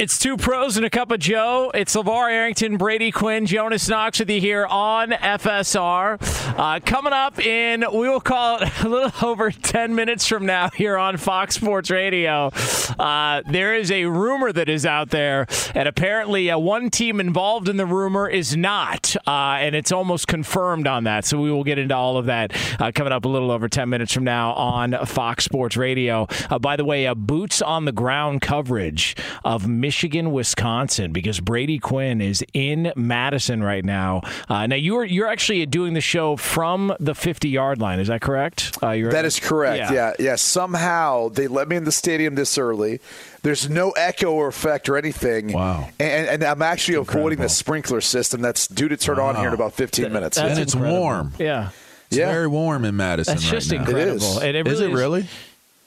It's 0.00 0.18
two 0.18 0.38
pros 0.38 0.78
and 0.78 0.86
a 0.86 0.88
cup 0.88 1.10
of 1.10 1.20
Joe. 1.20 1.70
It's 1.74 1.94
LeVar 1.94 2.32
Arrington, 2.32 2.78
Brady 2.78 3.12
Quinn, 3.12 3.44
Jonas 3.44 3.86
Knox 3.86 4.18
with 4.18 4.30
you 4.30 4.40
here 4.40 4.64
on 4.64 5.10
FSR. 5.10 6.56
Uh, 6.58 6.80
coming 6.82 7.12
up 7.12 7.38
in, 7.38 7.84
we 7.92 8.08
will 8.08 8.18
call 8.18 8.62
it 8.62 8.70
a 8.82 8.88
little 8.88 9.28
over 9.28 9.50
10 9.50 9.94
minutes 9.94 10.26
from 10.26 10.46
now 10.46 10.70
here 10.70 10.96
on 10.96 11.18
Fox 11.18 11.56
Sports 11.56 11.90
Radio. 11.90 12.50
Uh, 12.98 13.42
there 13.46 13.74
is 13.74 13.90
a 13.90 14.06
rumor 14.06 14.50
that 14.50 14.70
is 14.70 14.86
out 14.86 15.10
there, 15.10 15.46
and 15.74 15.86
apparently 15.86 16.50
uh, 16.50 16.56
one 16.56 16.88
team 16.88 17.20
involved 17.20 17.68
in 17.68 17.76
the 17.76 17.84
rumor 17.84 18.26
is 18.26 18.56
not, 18.56 19.14
uh, 19.26 19.58
and 19.60 19.74
it's 19.74 19.92
almost 19.92 20.26
confirmed 20.26 20.86
on 20.86 21.04
that. 21.04 21.26
So 21.26 21.38
we 21.38 21.52
will 21.52 21.62
get 21.62 21.78
into 21.78 21.94
all 21.94 22.16
of 22.16 22.24
that 22.24 22.56
uh, 22.80 22.90
coming 22.94 23.12
up 23.12 23.26
a 23.26 23.28
little 23.28 23.50
over 23.50 23.68
10 23.68 23.90
minutes 23.90 24.14
from 24.14 24.24
now 24.24 24.54
on 24.54 24.96
Fox 25.04 25.44
Sports 25.44 25.76
Radio. 25.76 26.26
Uh, 26.48 26.58
by 26.58 26.76
the 26.76 26.86
way, 26.86 27.12
boots 27.12 27.60
on 27.60 27.84
the 27.84 27.92
ground 27.92 28.40
coverage 28.40 29.14
of 29.44 29.68
Michigan. 29.68 29.89
Michigan, 29.90 30.30
Wisconsin, 30.30 31.10
because 31.10 31.40
Brady 31.40 31.80
Quinn 31.80 32.20
is 32.20 32.44
in 32.54 32.92
Madison 32.94 33.60
right 33.60 33.84
now. 33.84 34.20
Uh, 34.48 34.68
now 34.68 34.76
you're 34.76 35.04
you're 35.04 35.26
actually 35.26 35.66
doing 35.66 35.94
the 35.94 36.00
show 36.00 36.36
from 36.36 36.94
the 37.00 37.12
50 37.12 37.48
yard 37.48 37.80
line. 37.80 37.98
Is 37.98 38.06
that 38.06 38.20
correct? 38.20 38.78
Uh, 38.80 38.94
that 39.10 39.24
is 39.24 39.40
correct. 39.40 39.90
Yeah. 39.90 39.92
yeah, 39.92 40.12
yeah. 40.20 40.36
Somehow 40.36 41.28
they 41.30 41.48
let 41.48 41.66
me 41.66 41.74
in 41.74 41.82
the 41.82 41.90
stadium 41.90 42.36
this 42.36 42.56
early. 42.56 43.00
There's 43.42 43.68
no 43.68 43.90
echo 43.90 44.30
or 44.30 44.46
effect 44.46 44.88
or 44.88 44.96
anything. 44.96 45.52
Wow. 45.52 45.88
And, 45.98 46.28
and 46.28 46.44
I'm 46.44 46.62
actually 46.62 46.98
avoiding 46.98 47.40
the 47.40 47.48
sprinkler 47.48 48.00
system 48.00 48.40
that's 48.40 48.68
due 48.68 48.86
to 48.86 48.96
turn 48.96 49.16
wow. 49.16 49.30
on 49.30 49.34
here 49.34 49.48
in 49.48 49.54
about 49.54 49.72
15 49.72 50.04
Th- 50.04 50.12
minutes. 50.12 50.38
and 50.38 50.56
it's 50.56 50.74
incredible. 50.74 51.00
warm. 51.00 51.32
Yeah. 51.36 51.70
It's 52.06 52.16
yeah. 52.16 52.30
very 52.30 52.46
warm 52.46 52.84
in 52.84 52.94
Madison 52.94 53.34
That's 53.34 53.46
right 53.46 53.54
just 53.54 53.72
now. 53.72 53.80
incredible. 53.80 54.12
It 54.12 54.14
is. 54.14 54.36
And 54.36 54.56
it 54.56 54.66
really 54.66 54.72
is 54.72 54.80
it 54.82 54.92
really? 54.92 55.26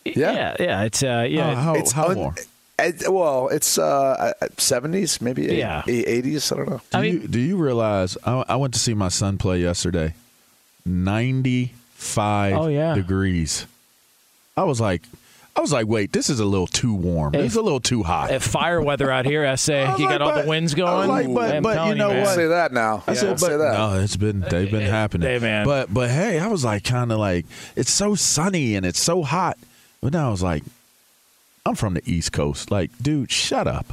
Yeah, 0.04 0.32
yeah. 0.34 0.56
yeah 0.60 0.82
it's 0.84 1.02
uh, 1.02 1.26
yeah. 1.30 1.52
Oh, 1.52 1.56
how, 1.56 1.76
it's 1.76 1.94
how 1.94 2.10
un- 2.10 2.18
warm? 2.18 2.36
It, 2.80 3.08
well, 3.12 3.50
it's 3.50 3.78
uh, 3.78 4.34
70s, 4.58 5.22
maybe 5.22 5.44
Yeah. 5.44 5.84
80s. 5.86 6.52
I 6.52 6.56
don't 6.58 6.70
know. 6.70 6.78
Do 6.92 6.98
I 6.98 7.04
you 7.04 7.28
do 7.28 7.40
you 7.40 7.56
realize? 7.58 8.18
I, 8.26 8.44
I 8.50 8.56
went 8.56 8.74
to 8.74 8.80
see 8.80 8.94
my 8.96 9.10
son 9.10 9.38
play 9.38 9.60
yesterday. 9.62 10.16
Ninety 10.86 11.74
five 11.94 12.58
Oh, 12.58 12.68
yeah. 12.68 12.94
degrees. 12.96 13.66
I 14.58 14.64
was 14.64 14.82
like, 14.82 15.04
I 15.56 15.62
was 15.62 15.72
like, 15.72 15.88
wait, 15.88 16.12
this 16.12 16.30
is 16.30 16.40
a 16.40 16.46
little 16.46 16.68
too 16.68 16.94
warm. 16.94 17.36
It's 17.36 17.56
a 17.56 17.62
little 17.62 17.80
too 17.80 18.02
hot. 18.04 18.32
Uh, 18.32 18.40
fire 18.40 18.82
weather 18.82 19.10
out 19.12 19.26
here, 19.26 19.46
I 19.46 19.54
SA. 19.56 19.92
was 19.92 20.00
You 20.00 20.06
like, 20.08 20.16
got 20.20 20.22
all 20.24 20.32
but- 20.34 20.42
the 20.44 20.50
winds 20.50 20.74
going. 20.74 20.92
was 20.92 21.08
like, 21.08 21.34
but- 21.34 21.56
I'm 21.56 21.64
but 21.64 21.88
you 21.88 21.96
know 21.96 22.10
man. 22.10 22.24
what? 22.26 22.36
Say 22.36 22.48
that 22.48 22.74
now. 22.74 23.04
I 23.08 23.12
Yeah, 23.14 23.20
said, 23.20 23.40
say 23.40 23.48
but 23.50 23.58
that. 23.60 23.74
no, 23.78 24.00
it's 24.02 24.18
been 24.18 24.42
they've 24.42 24.70
been 24.70 24.82
happening. 24.90 25.30
Hey, 25.30 25.40
man. 25.40 25.66
But 25.66 25.94
but 25.94 26.10
hey, 26.10 26.40
I 26.40 26.48
was 26.48 26.66
like 26.66 26.84
kind 26.84 27.12
of 27.12 27.20
like 27.20 27.46
it's 27.76 27.92
so 27.92 28.16
sunny 28.16 28.76
and 28.76 28.86
it's 28.86 29.00
so 29.00 29.22
hot. 29.22 29.58
But 30.02 30.12
now 30.14 30.28
I 30.28 30.32
was 30.32 30.42
like, 30.44 30.64
I'm 31.66 31.76
from 31.76 31.94
the 31.94 32.02
East 32.06 32.32
Coast. 32.34 32.72
Like, 32.72 32.92
dude, 33.02 33.32
shut 33.32 33.68
up. 33.68 33.86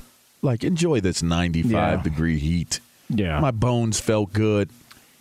Like, 0.43 0.65
enjoy 0.65 1.01
this 1.01 1.23
95 1.23 1.71
Yeah. 1.71 2.03
degree 2.03 2.39
heat. 2.39 2.81
Yeah. 3.09 3.39
My 3.41 3.51
bones 3.51 4.01
felt 4.01 4.33
good. 4.33 4.71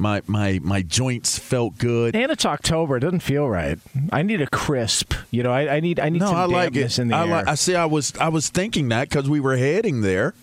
My 0.02 0.22
my 0.28 0.60
my 0.64 0.82
joints 0.82 1.38
felt 1.38 1.78
good. 1.78 2.16
And 2.16 2.32
it's 2.32 2.46
October. 2.46 2.96
It 2.98 3.02
doesn't 3.02 3.20
feel 3.20 3.50
right. 3.50 3.78
I 4.14 4.22
need 4.22 4.40
a 4.42 4.48
crisp. 4.48 5.14
You 5.30 5.44
know, 5.44 5.52
I, 5.52 5.76
I 5.76 5.80
need 5.82 6.00
I 6.00 6.08
need 6.08 6.20
no, 6.22 6.28
some 6.28 6.36
I 6.38 6.46
like 6.46 6.72
dampness 6.74 6.98
it. 6.98 7.02
in 7.02 7.08
the 7.10 7.16
I 7.18 7.22
air. 7.24 7.28
like. 7.28 7.48
I 7.50 7.56
see. 7.56 7.76
I 7.76 7.86
was 7.86 8.14
I 8.18 8.30
was 8.30 8.48
thinking 8.50 8.88
that 8.90 9.10
because 9.10 9.28
we 9.30 9.42
were 9.42 9.58
heading 9.58 10.00
there. 10.02 10.34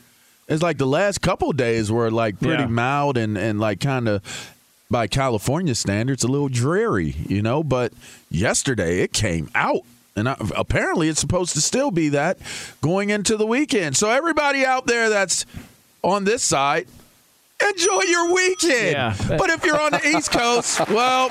It's 0.47 0.63
like 0.63 0.77
the 0.77 0.87
last 0.87 1.23
couple 1.23 1.51
of 1.51 1.57
days 1.57 1.91
were 1.91 2.11
like 2.11 2.39
pretty 2.39 2.65
Yeah. 2.65 2.69
mild 2.69 3.17
and 3.17 3.39
and 3.39 3.59
like 3.59 3.81
kind 3.81 4.09
of 4.09 4.23
by 4.91 5.07
California 5.07 5.75
standards 5.75 6.23
a 6.23 6.29
little 6.29 6.51
dreary, 6.51 7.17
you 7.27 7.41
know. 7.41 7.65
But 7.65 7.95
yesterday 8.31 9.01
it 9.01 9.13
came 9.15 9.49
out. 9.55 9.81
And 10.17 10.29
I, 10.29 10.37
apparently, 10.57 11.09
it's 11.09 11.21
supposed 11.21 11.53
to 11.55 11.61
still 11.61 11.91
be 11.91 12.09
that 12.11 12.39
going 12.81 13.11
into 13.11 13.37
the 13.37 13.47
weekend. 13.47 13.97
So 13.97 14.11
everybody 14.11 14.65
out 14.65 14.87
there 14.87 15.11
that's 15.11 15.45
on 16.03 16.25
this 16.25 16.43
side, 16.43 16.87
enjoy 17.61 18.03
your 18.03 18.33
weekend. 18.35 18.93
Yeah. 18.93 19.15
But 19.29 19.51
if 19.51 19.65
you're 19.65 19.81
on 19.81 19.93
the 19.93 20.07
East 20.09 20.33
Coast, 20.33 20.89
well, 20.89 21.29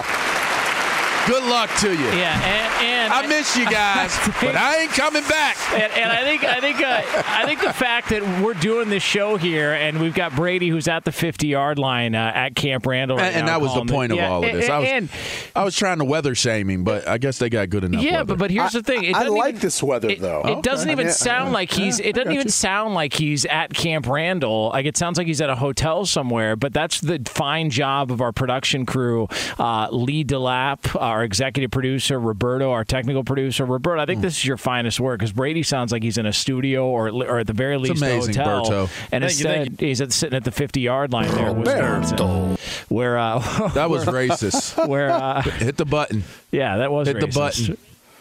good 1.28 1.44
luck 1.44 1.70
to 1.80 1.90
you. 1.92 2.06
Yeah, 2.08 2.40
and, 2.44 2.84
and 2.86 3.14
I 3.14 3.28
miss 3.28 3.56
you 3.58 3.66
guys, 3.70 4.18
but 4.42 4.56
I 4.56 4.82
ain't 4.84 4.92
coming 4.92 5.24
back. 5.24 5.58
And, 5.74 5.92
and 5.94 6.12
I 6.12 6.24
think 6.24 6.44
I 6.44 6.60
think 6.60 6.82
uh, 6.82 7.02
I 7.28 7.46
think 7.46 7.62
the 7.62 7.74
fact 7.74 8.10
that 8.10 8.22
we're 8.44 8.54
doing 8.56 8.90
this 8.90 9.04
show 9.04 9.38
here 9.38 9.74
and 9.74 10.00
we've 10.00 10.14
got 10.14 10.36
Brady 10.36 10.70
who's 10.70 10.88
at 10.88 11.04
the 11.06 11.12
50 11.12 11.48
yard 11.48 11.80
line 11.80 12.16
uh, 12.16 12.32
at 12.34 12.56
Camp 12.56 12.86
Randall, 12.86 13.18
right 13.18 13.28
and, 13.28 13.36
and 13.38 13.46
now 13.48 13.60
that 13.60 13.62
was 13.66 13.74
the 13.76 13.86
point 13.92 14.12
it. 14.12 14.16
of 14.16 14.18
Yeah, 14.20 14.30
all 14.32 14.44
of 14.46 14.52
this. 14.52 14.66
and- 14.66 14.74
I 14.74 14.80
was, 14.80 14.90
and- 14.90 15.10
I 15.56 15.64
was 15.64 15.76
trying 15.76 16.00
to 16.00 16.06
weather 16.06 16.36
shaming, 16.36 16.84
but 16.84 17.08
I 17.08 17.18
guess 17.18 17.40
they 17.40 17.50
got 17.50 17.70
good 17.70 17.84
enough. 17.84 18.02
yeah, 18.04 18.18
weather. 18.18 18.26
but 18.26 18.38
but 18.40 18.52
here's 18.52 18.74
the 18.74 18.84
thing. 18.84 19.04
It 19.04 19.16
I 19.16 19.20
doesn't 19.24 19.38
like 19.38 19.50
even- 19.56 19.62
this 19.62 19.82
weather 19.84 20.10
it, 20.10 20.20
though. 20.22 20.42
It 20.46 20.64
doesn't 20.64 20.90
I 20.90 20.92
even 20.94 21.08
mean, 21.08 21.14
sound 21.14 21.54
like 21.54 21.72
he's. 21.72 22.00
yeah, 22.00 22.08
It 22.08 22.16
doesn't 22.16 22.32
even 22.34 22.48
you. 22.48 22.52
sound 22.52 22.94
like 22.94 23.14
he's 23.14 23.46
at 23.46 23.74
Camp 23.74 24.08
Randall. 24.08 24.70
Like 24.74 24.86
it 24.86 24.98
sounds 24.98 25.18
like 25.18 25.28
he's 25.28 25.42
at 25.42 25.50
a 25.50 25.56
hotel 25.56 26.06
somewhere. 26.06 26.56
But 26.56 26.74
that's 26.74 27.00
the 27.02 27.22
fine 27.26 27.70
job 27.70 28.12
of 28.12 28.22
our 28.22 28.32
production 28.32 28.86
crew. 28.86 29.28
Uh, 29.58 29.88
Lee 29.92 30.24
Delap, 30.24 30.96
our 31.16 31.24
executive 31.24 31.72
producer, 31.72 32.20
Roberto, 32.20 32.72
our 32.72 32.84
technical 32.84 33.24
producer. 33.24 33.66
Roberto, 33.66 34.02
I 34.02 34.06
think 34.06 34.22
this 34.22 34.38
is 34.38 34.46
your 34.46 34.58
finest 34.58 35.00
work 35.00 35.20
because 35.20 35.32
Brady 35.32 35.64
sounds 35.64 35.94
like 35.94 36.04
he's 36.04 36.18
in 36.18 36.26
a 36.26 36.34
studio 36.34 36.88
or 36.88 37.08
or 37.08 37.40
at 37.40 37.48
the 37.48 37.54
very 37.54 37.78
least 37.78 38.04
a 38.04 38.20
hotel. 38.20 38.66
Berto. 38.66 38.82
And 38.84 38.90
Thank 38.90 39.22
you, 39.22 39.26
instead, 39.28 39.68
thank 39.68 39.80
he's 39.80 40.02
at, 40.02 40.12
sitting 40.12 40.36
at 40.36 40.44
the 40.44 40.52
50 40.52 40.82
yard 40.82 41.14
line 41.14 41.32
there, 41.32 41.54
Wisconsin, 41.54 42.58
where 42.90 43.18
uh, 43.18 43.40
that 43.76 43.90
was 43.90 44.04
racist. 44.04 44.88
where 44.90 45.10
uh, 45.10 45.42
Hit 45.42 45.78
the 45.78 45.86
button. 45.86 46.26
yeah, 46.52 46.78
that 46.78 46.92
was 46.92 47.08
Hit 47.08 47.22
the 47.22 47.28
button. 47.28 47.78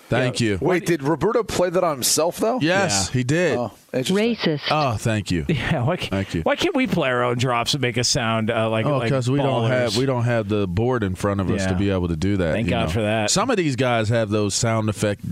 Thank 0.09 0.41
you. 0.41 0.59
Wait, 0.61 0.87
did 0.87 1.03
Roberto 1.03 1.43
play 1.43 1.71
that 1.71 1.83
on 1.83 1.97
himself 1.97 2.37
though? 2.39 2.61
Yes, 2.61 3.09
he 3.11 3.25
did. 3.25 3.57
Oh, 3.57 3.73
interesting. 3.93 4.17
Racist. 4.17 4.61
Oh, 4.71 4.97
thank 4.99 5.31
you. 5.31 5.47
Yeah, 5.55 5.83
why 5.85 5.97
can't, 5.97 6.11
Thank 6.11 6.35
you. 6.35 6.43
Why 6.43 6.57
can't 6.57 6.77
we 6.77 6.87
play 6.87 7.09
our 7.09 7.23
own 7.25 7.39
drops 7.39 7.75
and 7.75 7.81
make 7.81 7.97
us 7.97 8.09
sound 8.09 8.51
uh, 8.51 8.69
like 8.69 8.85
Oh, 8.87 8.99
like 8.99 9.05
because 9.05 9.31
we 9.31 9.39
don't 9.39 9.71
have 9.71 9.97
we 9.97 10.05
don't 10.07 10.25
have 10.25 10.49
the 10.49 10.67
board 10.69 11.03
in 11.03 11.15
front 11.15 11.41
of 11.41 11.51
us 11.51 11.61
Yeah. 11.63 11.69
to 11.69 11.75
be 11.75 11.91
able 11.91 12.09
to 12.09 12.17
do 12.17 12.37
that. 12.37 12.53
Thank 12.53 12.67
you 12.67 12.71
God 12.71 12.87
know. 12.87 12.93
for 12.93 13.03
that. 13.03 13.31
Some 13.31 13.51
of 13.51 13.57
these 13.57 13.77
guys 13.77 14.09
have 14.11 14.29
those 14.31 14.55
sound 14.55 14.89
effect 14.89 15.23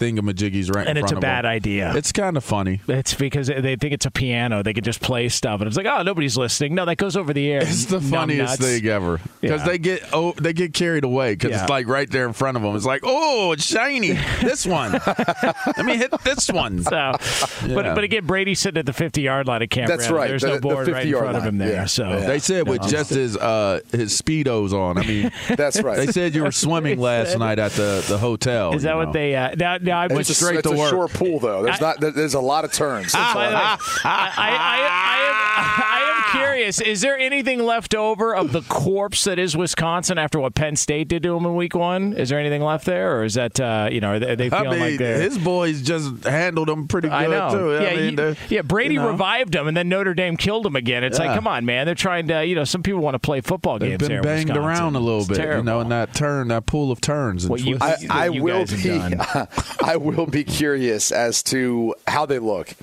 thingamajiggies 0.00 0.74
right 0.74 0.86
in 0.86 0.96
and 0.96 0.98
it's 0.98 1.12
a 1.12 1.16
bad 1.16 1.44
them. 1.44 1.50
idea. 1.52 1.94
It's 1.94 2.10
kind 2.12 2.36
of 2.36 2.42
funny. 2.44 2.80
It's 2.88 3.14
because 3.14 3.46
they 3.48 3.76
think 3.76 3.92
it's 3.92 4.06
a 4.06 4.10
piano. 4.10 4.62
They 4.62 4.72
can 4.72 4.82
just 4.82 5.00
play 5.00 5.28
stuff, 5.28 5.60
and 5.60 5.68
it's 5.68 5.76
like, 5.76 5.86
oh, 5.86 6.02
nobody's 6.02 6.36
listening. 6.36 6.74
No, 6.74 6.84
that 6.86 6.96
goes 6.96 7.16
over 7.16 7.32
the 7.32 7.50
air. 7.52 7.62
It's 7.62 7.84
the 7.84 8.00
funniest 8.00 8.60
thing 8.60 8.86
ever 8.86 9.20
because 9.40 9.60
Yeah. 9.60 9.66
they 9.66 9.78
get 9.78 10.02
oh 10.12 10.32
they 10.32 10.52
get 10.52 10.72
carried 10.74 11.04
away 11.04 11.34
because 11.34 11.50
Yeah. 11.50 11.62
it's 11.62 11.70
like 11.70 11.86
right 11.86 12.10
there 12.10 12.26
in 12.26 12.32
front 12.32 12.56
of 12.56 12.62
them. 12.62 12.74
It's 12.74 12.86
like 12.86 13.02
oh 13.04 13.52
it's 13.52 13.64
shiny. 13.64 14.12
this 14.42 14.66
one. 14.66 14.92
Let 14.92 15.84
me 15.84 15.96
hit 15.96 16.10
this 16.24 16.48
one. 16.50 16.82
So, 16.90 17.12
but 17.74 17.84
Yeah. 17.84 17.94
but 17.94 18.04
again, 18.04 18.26
Brady's 18.26 18.58
sitting 18.58 18.78
at 18.78 18.86
the 18.86 18.92
50 18.92 19.20
yard 19.22 19.46
line 19.46 19.62
of 19.62 19.68
Camp 19.68 19.88
That's 19.88 20.04
Randall. 20.04 20.18
right. 20.18 20.28
There's 20.28 20.42
The- 20.42 20.48
no 20.48 20.54
the 20.54 20.60
board 20.60 20.88
right 20.88 21.02
in 21.02 21.08
50-yard 21.08 21.22
front 21.24 21.36
of 21.36 21.44
him 21.44 21.58
there. 21.58 21.72
Yeah. 21.72 21.84
So. 21.84 22.20
They 22.20 22.38
said 22.38 22.66
with 22.68 22.82
just 22.88 23.10
his 23.10 23.36
uh 23.36 23.80
his 23.92 24.20
speedos 24.20 24.72
on. 24.72 24.98
I 24.98 25.06
mean, 25.06 25.30
That's 25.56 25.80
right. 25.82 25.96
they 25.96 26.06
said 26.08 26.34
you 26.34 26.42
were 26.42 26.52
swimming 26.52 26.98
last 26.98 27.38
night 27.38 27.58
at 27.58 27.72
the 27.72 28.04
the 28.08 28.18
hotel. 28.18 28.72
is 28.74 28.82
that 28.82 28.92
you 28.92 28.96
what 28.96 29.12
they? 29.12 29.36
Uh, 29.36 29.54
now, 29.56 29.76
now 29.90 30.00
I 30.00 30.04
It's 30.06 30.14
went 30.14 30.30
a, 30.30 30.34
straight 30.34 30.58
it's 30.60 30.68
to 30.68 30.74
a 30.74 30.78
work. 30.78 30.90
short 30.90 31.10
pool 31.12 31.38
though. 31.40 31.62
There's 31.62 31.80
I- 31.80 31.94
not. 32.00 32.00
There's 32.14 32.34
a 32.34 32.40
lot 32.40 32.64
of 32.64 32.72
turns. 32.72 33.12
By 33.12 33.18
the 33.50 33.56
I, 33.56 33.78
I, 34.04 34.30
I, 34.36 34.48
I, 34.48 35.18
am, 35.28 35.82
I 35.84 36.32
am 36.32 36.38
curious. 36.40 36.80
Is 36.80 37.00
there 37.00 37.18
anything 37.18 37.60
left 37.64 37.94
over 37.94 38.34
of 38.34 38.52
the 38.52 38.62
corpse 38.62 39.24
that 39.24 39.38
is 39.38 39.56
Wisconsin 39.56 40.18
after 40.18 40.38
what 40.38 40.54
Penn 40.54 40.76
State 40.76 41.08
did 41.08 41.22
to 41.24 41.36
him 41.36 41.44
in 41.44 41.54
Week 41.56 41.74
One? 41.74 42.12
Is 42.14 42.28
there 42.28 42.38
anything 42.38 42.62
left 42.62 42.86
there, 42.86 43.18
or 43.18 43.24
is 43.24 43.34
that 43.34 43.58
uh, 43.60 43.88
you 43.90 44.00
know 44.00 44.12
are 44.12 44.18
they, 44.18 44.30
are 44.32 44.36
they 44.36 44.46
I 44.46 44.62
feeling 44.62 44.70
mean, 44.80 44.90
like 44.90 44.98
they're? 44.98 45.20
his 45.20 45.38
boys 45.38 45.82
just 45.82 46.24
handled 46.24 46.68
them 46.68 46.86
pretty 46.88 47.08
good 47.08 47.14
I 47.14 47.26
know. 47.26 47.50
too. 47.50 47.72
I 47.74 47.90
yeah, 47.90 48.10
mean, 48.10 48.36
he- 48.48 48.54
yeah. 48.56 48.62
Brady 48.62 48.94
you 48.94 49.00
know. 49.00 49.10
revived 49.10 49.54
him, 49.54 49.66
and 49.68 49.76
then 49.76 49.88
Notre 49.88 50.14
Dame 50.14 50.36
killed 50.36 50.64
him 50.66 50.76
again. 50.76 51.04
It's 51.04 51.18
like, 51.18 51.34
come 51.34 51.46
on, 51.46 51.64
man. 51.64 51.86
They're 51.86 51.94
trying 51.94 52.28
to, 52.28 52.44
you 52.44 52.54
know, 52.54 52.64
some 52.64 52.82
people 52.82 53.00
want 53.00 53.14
to 53.14 53.18
play 53.18 53.40
football 53.40 53.78
They've 53.78 53.90
games. 53.90 53.98
been 54.00 54.08
there 54.08 54.22
banged 54.22 54.48
Wisconsin. 54.50 54.64
around 54.82 54.96
a 54.96 55.00
little 55.00 55.20
It's 55.20 55.28
bit, 55.28 55.56
you 55.56 55.62
know, 55.62 55.80
in 55.80 55.88
that 55.90 56.14
turn, 56.14 56.48
that 56.48 56.66
pool 56.66 56.90
of 56.92 57.00
turns. 57.00 57.44
And 57.44 57.50
What 57.50 57.60
you- 57.62 57.78
I, 57.80 57.96
I 58.08 58.26
you 58.28 58.42
will 58.42 58.64
be. 58.66 59.00
I 59.82 59.96
will 59.96 60.26
be 60.26 60.44
curious 60.44 61.12
as 61.12 61.42
to 61.44 61.94
how 62.06 62.26
they 62.26 62.38
look. 62.38 62.74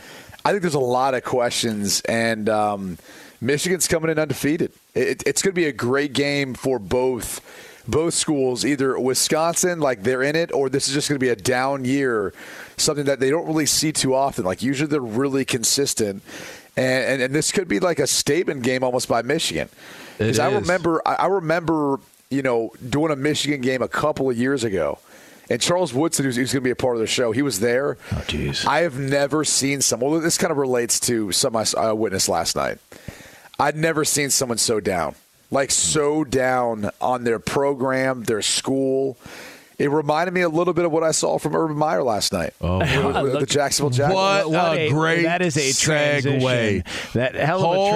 I 0.44 0.52
think 0.52 0.62
there's 0.62 0.74
a 0.76 0.80
lot 0.80 1.14
of 1.14 1.24
questions, 1.24 2.02
and 2.02 2.48
um, 2.50 2.98
Michigan's 3.42 3.88
coming 3.88 4.10
in 4.10 4.18
undefeated. 4.18 4.72
It, 4.96 5.24
it's 5.26 5.42
going 5.42 5.52
to 5.52 5.56
be 5.56 5.66
a 5.66 5.74
great 5.74 6.14
game 6.14 6.54
for 6.54 6.80
both 6.80 7.42
both 7.88 8.14
schools. 8.14 8.66
Either 8.66 9.00
Wisconsin, 9.00 9.80
like 9.80 10.04
they're 10.04 10.24
in 10.24 10.36
it, 10.36 10.52
or 10.54 10.70
this 10.70 10.88
is 10.88 10.94
just 10.94 11.10
going 11.10 11.20
to 11.20 11.24
be 11.24 11.30
a 11.30 11.36
down 11.36 11.86
year, 11.86 12.34
something 12.78 13.06
that 13.06 13.20
they 13.20 13.30
don't 13.30 13.46
really 13.48 13.66
see 13.66 13.92
too 13.92 14.14
often. 14.14 14.46
Like 14.46 14.62
usually 14.62 14.90
they're 14.90 15.02
really 15.02 15.46
consistent, 15.46 16.24
and 16.76 17.06
and, 17.06 17.22
and 17.22 17.36
this 17.36 17.52
could 17.52 17.68
be 17.68 17.80
like 17.80 18.00
a 18.00 18.08
statement 18.08 18.64
game 18.64 18.84
almost 18.84 19.08
by 19.08 19.22
Michigan. 19.22 19.70
Because 20.18 20.40
I 20.40 20.52
remember, 20.52 21.02
I 21.06 21.28
remember, 21.28 22.00
you 22.32 22.42
know, 22.42 22.72
doing 22.90 23.12
a 23.12 23.16
Michigan 23.16 23.62
game 23.62 23.82
a 23.82 23.88
couple 23.88 24.30
of 24.30 24.38
years 24.38 24.64
ago. 24.64 24.98
And 25.50 25.62
Charles 25.62 25.94
Woodson, 25.94 26.26
who's, 26.26 26.36
who's 26.36 26.52
going 26.52 26.62
to 26.62 26.68
be 26.68 26.72
a 26.72 26.76
part 26.76 26.96
of 26.96 27.02
the 27.02 27.08
show, 27.08 27.32
he 27.32 27.42
was 27.42 27.60
there. 27.60 27.98
Oh, 28.12 28.16
jeez. 28.28 28.66
I 28.66 28.80
have 28.80 29.00
never 29.00 29.44
seen 29.44 29.82
someone. 29.82 30.12
Well, 30.12 30.20
this 30.20 30.38
kind 30.38 30.52
of 30.52 30.58
relates 30.58 31.00
to 31.02 31.32
some 31.32 31.56
I, 31.56 31.66
I 31.78 31.94
witnessed 31.94 32.30
last 32.30 32.56
night. 32.56 32.80
I'd 33.60 33.76
never 33.76 34.06
seen 34.06 34.30
someone 34.30 34.58
so 34.58 34.80
down, 34.80 35.16
like 35.50 35.72
so 35.72 36.24
down 36.24 36.92
on 37.02 37.24
their 37.24 37.40
program, 37.40 38.24
their 38.24 38.42
school. 38.42 39.18
It 39.80 39.92
reminded 39.92 40.34
me 40.34 40.42
a 40.42 40.50
little 40.50 40.74
bit 40.74 40.86
of 40.86 40.92
what 40.92 41.04
I 41.04 41.12
saw 41.12 41.38
from 41.38 41.56
Urban 41.56 41.78
Meyer 41.78 42.02
last 42.02 42.34
night. 42.34 42.52
Oh, 42.62 42.80
with, 42.80 43.24
with 43.24 43.40
the 43.42 43.46
Jacksonville 43.46 43.92
Jaguars. 43.92 44.48
What 44.48 44.76
a 44.78 44.90
great 44.90 45.22
that 45.24 45.44
is 45.44 45.56
a 45.56 45.60
segue. 45.70 45.82
transition. 45.84 46.84
That 47.14 47.36
hell 47.36 47.60
of 47.60 47.64
a 47.64 47.68
Holy 47.76 47.92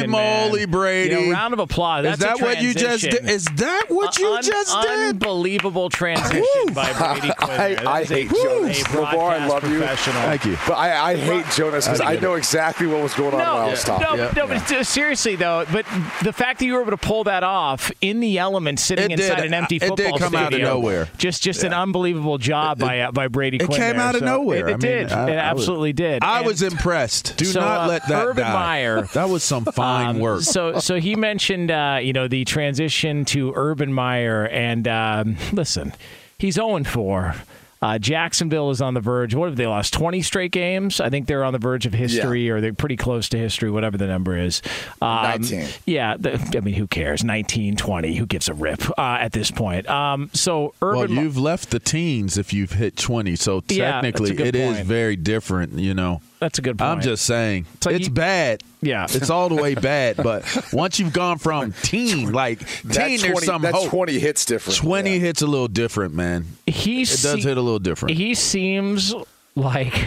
transition, 0.00 0.10
moly, 0.10 0.60
man. 0.60 0.70
Brady. 0.70 1.14
You 1.14 1.26
know, 1.26 1.32
round 1.32 1.54
of 1.54 1.60
applause. 1.60 2.02
That's 2.02 2.18
Is 2.18 2.24
that 2.26 2.40
a 2.40 2.44
what 2.44 2.60
you 2.62 2.74
just 2.74 3.04
did? 3.04 3.28
Is 3.30 3.44
that 3.44 3.84
what 3.90 4.18
you 4.18 4.26
Un- 4.28 4.42
just 4.42 4.80
did? 4.82 4.90
Unbelievable 5.10 5.88
transition 5.88 6.44
by 6.74 6.92
Brady 6.94 7.32
Quinn. 7.38 7.60
I- 7.60 7.74
I 7.86 8.00
is 8.00 8.10
a- 8.10 8.14
hate 8.14 8.30
Jonas. 8.30 8.80
a 8.80 8.84
LeVar, 8.86 9.30
I 9.30 9.46
love 9.46 9.70
you. 9.70 9.80
Thank 9.84 10.44
you. 10.46 10.56
But 10.66 10.74
I, 10.78 11.12
I 11.12 11.16
hate 11.16 11.46
Jonas 11.54 11.86
because 11.86 12.00
I 12.00 12.16
know 12.16 12.34
exactly 12.34 12.88
what 12.88 13.02
was 13.02 13.14
going 13.14 13.34
on 13.34 13.38
No, 13.38 13.54
while 13.54 13.66
I 13.68 13.70
was 13.70 13.84
talking. 13.84 14.04
no, 14.04 14.14
Yeah. 14.24 14.32
no, 14.34 14.46
but 14.48 14.84
seriously 14.84 15.36
though, 15.36 15.64
but 15.72 15.86
the 16.24 16.32
fact 16.32 16.58
that 16.58 16.64
you 16.66 16.74
were 16.74 16.80
able 16.82 16.90
to 16.90 16.96
pull 16.96 17.22
that 17.24 17.44
off 17.44 17.92
in 18.00 18.18
the 18.18 18.38
elements, 18.38 18.82
sitting 18.82 19.12
It 19.12 19.16
did. 19.16 19.30
inside 19.30 19.44
an 19.46 19.54
empty 19.54 19.76
It 19.76 19.80
did 19.94 20.10
football 20.10 20.18
come 20.18 20.34
out 20.34 20.52
of 20.54 20.60
nowhere. 20.60 21.08
Just, 21.20 21.42
just 21.42 21.62
an 21.64 21.72
unbelievable 21.74 22.38
job 22.38 22.78
by 22.78 23.00
uh, 23.00 23.12
by 23.12 23.28
Brady. 23.28 23.58
It 23.58 23.66
Quinn 23.66 23.78
came 23.78 23.96
there. 23.96 24.00
out 24.06 24.14
of 24.14 24.20
So 24.20 24.24
nowhere. 24.26 24.68
It, 24.68 24.70
it 24.70 24.72
I 24.72 24.72
mean, 24.72 24.80
did. 24.80 25.12
I- 25.12 25.30
it 25.30 25.36
I 25.36 25.52
was- 25.52 25.60
absolutely 25.62 25.92
did. 25.92 26.24
I 26.24 26.38
And- 26.38 26.46
was 26.46 26.62
impressed. 26.62 27.36
Do 27.36 27.44
So, 27.44 27.60
not 27.60 27.80
uh, 27.82 27.86
let 27.88 28.08
that 28.08 28.26
Urban 28.26 28.44
die. 28.44 28.52
Meyer- 28.54 29.02
That 29.12 29.28
was 29.28 29.44
some 29.44 29.64
fine 29.74 30.16
Um, 30.16 30.18
work. 30.20 30.40
So, 30.42 30.78
so 30.80 30.98
he 30.98 31.14
mentioned, 31.16 31.70
uh, 31.70 31.98
you 32.02 32.12
know, 32.14 32.26
the 32.26 32.44
transition 32.46 33.24
to 33.26 33.52
Urban 33.54 33.92
Meyer, 33.92 34.46
and 34.48 34.88
um, 34.88 35.36
listen, 35.52 35.92
he's 36.38 36.54
0 36.54 36.82
4. 36.84 37.34
Uh, 37.82 37.98
Jacksonville 37.98 38.70
is 38.70 38.82
on 38.82 38.92
the 38.92 39.00
verge. 39.00 39.34
What 39.34 39.46
have 39.48 39.56
they 39.56 39.66
lost? 39.66 39.94
20 39.94 40.20
straight 40.20 40.52
games? 40.52 41.00
I 41.00 41.08
think 41.08 41.26
they're 41.26 41.44
on 41.44 41.54
the 41.54 41.58
verge 41.58 41.86
of 41.86 41.94
history, 41.94 42.50
or 42.50 42.60
they're 42.60 42.74
pretty 42.74 42.96
close 42.96 43.30
to 43.30 43.38
history, 43.38 43.70
whatever 43.70 43.96
the 43.96 44.06
number 44.06 44.36
is. 44.36 44.60
Um, 45.00 45.40
19. 45.40 45.66
Yeah. 45.86 46.16
The, 46.18 46.54
I 46.56 46.60
mean, 46.60 46.74
who 46.74 46.86
cares? 46.86 47.24
19, 47.24 47.76
20. 47.76 48.16
Who 48.16 48.26
gives 48.26 48.48
a 48.50 48.54
rip 48.54 48.82
uh, 48.98 49.16
at 49.20 49.32
this 49.32 49.50
point? 49.50 49.88
Um, 49.88 50.28
so, 50.34 50.74
Urban 50.82 50.98
well, 50.98 51.10
you've 51.24 51.38
left 51.38 51.70
the 51.70 51.78
teens 51.78 52.36
if 52.36 52.52
you've 52.52 52.72
hit 52.72 52.96
20, 52.98 53.34
so 53.36 53.54
Yeah, 53.54 53.60
that's 53.60 53.70
a 53.70 53.76
technically 54.12 54.34
good 54.34 54.46
it 54.48 54.56
is 54.56 54.74
point. 54.76 54.86
very 54.86 55.16
different, 55.16 55.78
you 55.78 55.94
know. 55.94 56.20
That's 56.40 56.58
a 56.58 56.62
good 56.62 56.78
point. 56.78 56.90
I'm 56.90 57.00
just 57.02 57.24
saying. 57.26 57.66
It's 57.74 57.86
like 57.86 57.94
it's 57.96 58.08
you- 58.08 58.14
bad. 58.14 58.62
Yeah. 58.82 59.04
It's 59.08 59.28
all 59.30 59.48
the 59.50 59.54
way 59.56 59.74
bad, 59.92 60.16
but 60.16 60.42
once 60.72 60.98
you've 60.98 61.12
gone 61.12 61.36
from 61.38 61.72
teen, 61.82 62.32
like 62.32 62.60
That 62.84 63.06
teen, 63.08 63.18
20, 63.20 63.32
there's 63.32 63.44
some 63.44 63.62
that 63.62 63.74
hope. 63.74 63.90
20 63.90 64.18
hits 64.18 64.44
different. 64.46 64.78
20 64.78 65.12
Yeah. 65.12 65.18
hits 65.18 65.42
a 65.42 65.46
little 65.46 65.68
different, 65.68 66.14
man. 66.14 66.46
he 66.66 67.02
It 67.02 67.20
does 67.22 67.44
hit 67.44 67.56
a 67.58 67.60
little 67.60 67.78
different. 67.78 68.16
He 68.16 68.34
seems 68.34 69.14
like 69.54 70.06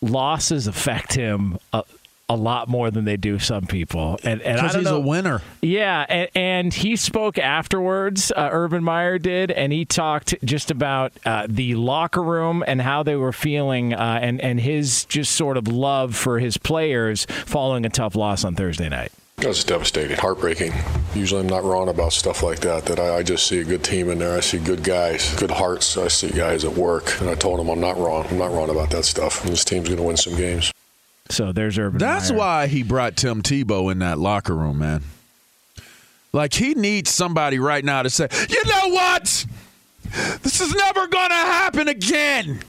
losses 0.00 0.66
affect 0.66 1.14
him 1.14 1.58
a, 1.72 1.84
a 2.28 2.36
lot 2.36 2.68
more 2.68 2.90
than 2.90 3.04
they 3.04 3.16
do 3.16 3.38
some 3.38 3.66
people, 3.66 4.18
and 4.22 4.40
and 4.42 4.58
I 4.58 4.62
Because 4.62 4.72
don't 4.72 4.82
he's 4.82 4.90
know. 4.90 4.96
a 4.96 5.00
winner. 5.00 5.42
Yeah, 5.60 6.06
and, 6.08 6.28
and 6.34 6.74
he 6.74 6.96
spoke 6.96 7.36
afterwards. 7.38 8.32
Uh, 8.34 8.48
Urban 8.52 8.82
Meyer 8.82 9.18
did, 9.18 9.50
and 9.50 9.72
he 9.72 9.84
talked 9.84 10.34
just 10.44 10.70
about 10.70 11.12
uh, 11.26 11.46
the 11.48 11.74
locker 11.74 12.22
room 12.22 12.64
and 12.66 12.80
how 12.80 13.02
they 13.02 13.16
were 13.16 13.32
feeling, 13.32 13.92
uh, 13.92 14.18
and 14.22 14.40
and 14.40 14.60
his 14.60 15.04
just 15.06 15.32
sort 15.32 15.56
of 15.56 15.68
love 15.68 16.16
for 16.16 16.38
his 16.38 16.56
players 16.56 17.26
following 17.46 17.84
a 17.84 17.90
tough 17.90 18.14
loss 18.16 18.44
on 18.44 18.54
Thursday 18.54 18.88
night. 18.88 19.12
That 19.38 19.48
was 19.48 19.64
devastating, 19.64 20.16
heartbreaking. 20.18 20.72
Usually 21.14 21.40
I'm 21.40 21.48
not 21.48 21.64
wrong 21.64 21.88
about 21.88 22.12
stuff 22.12 22.42
like 22.42 22.60
that, 22.60 22.84
that 22.86 23.00
I, 23.00 23.16
I 23.16 23.22
just 23.24 23.46
see 23.46 23.58
a 23.58 23.64
good 23.64 23.82
team 23.82 24.08
in 24.08 24.18
there. 24.20 24.36
I 24.36 24.40
see 24.40 24.58
good 24.58 24.84
guys, 24.84 25.34
good 25.34 25.50
hearts. 25.50 25.96
I 25.98 26.08
see 26.08 26.30
guys 26.30 26.64
at 26.64 26.74
work. 26.74 27.20
And 27.20 27.28
I 27.28 27.34
told 27.34 27.58
them 27.58 27.68
I'm 27.68 27.80
not 27.80 27.98
wrong. 27.98 28.24
I'm 28.30 28.38
not 28.38 28.52
wrong 28.52 28.70
about 28.70 28.90
that 28.90 29.04
stuff. 29.04 29.42
And 29.42 29.52
this 29.52 29.64
team's 29.64 29.88
going 29.88 29.98
to 29.98 30.04
win 30.04 30.16
some 30.16 30.36
games. 30.36 30.71
So 31.32 31.50
there's 31.50 31.78
Urban. 31.78 31.98
That's 31.98 32.28
Meyer. 32.30 32.38
why 32.38 32.66
he 32.66 32.82
brought 32.82 33.16
Tim 33.16 33.42
Tebow 33.42 33.90
in 33.90 34.00
that 34.00 34.18
locker 34.18 34.54
room, 34.54 34.78
man. 34.78 35.02
Like 36.32 36.52
he 36.52 36.74
needs 36.74 37.10
somebody 37.10 37.58
right 37.58 37.84
now 37.84 38.02
to 38.02 38.10
say, 38.10 38.28
you 38.50 38.62
know 38.66 38.88
what? 38.88 39.46
This 40.42 40.60
is 40.60 40.74
never 40.74 41.06
going 41.06 41.28
to 41.30 41.34
happen 41.34 41.88
again. 41.88 42.60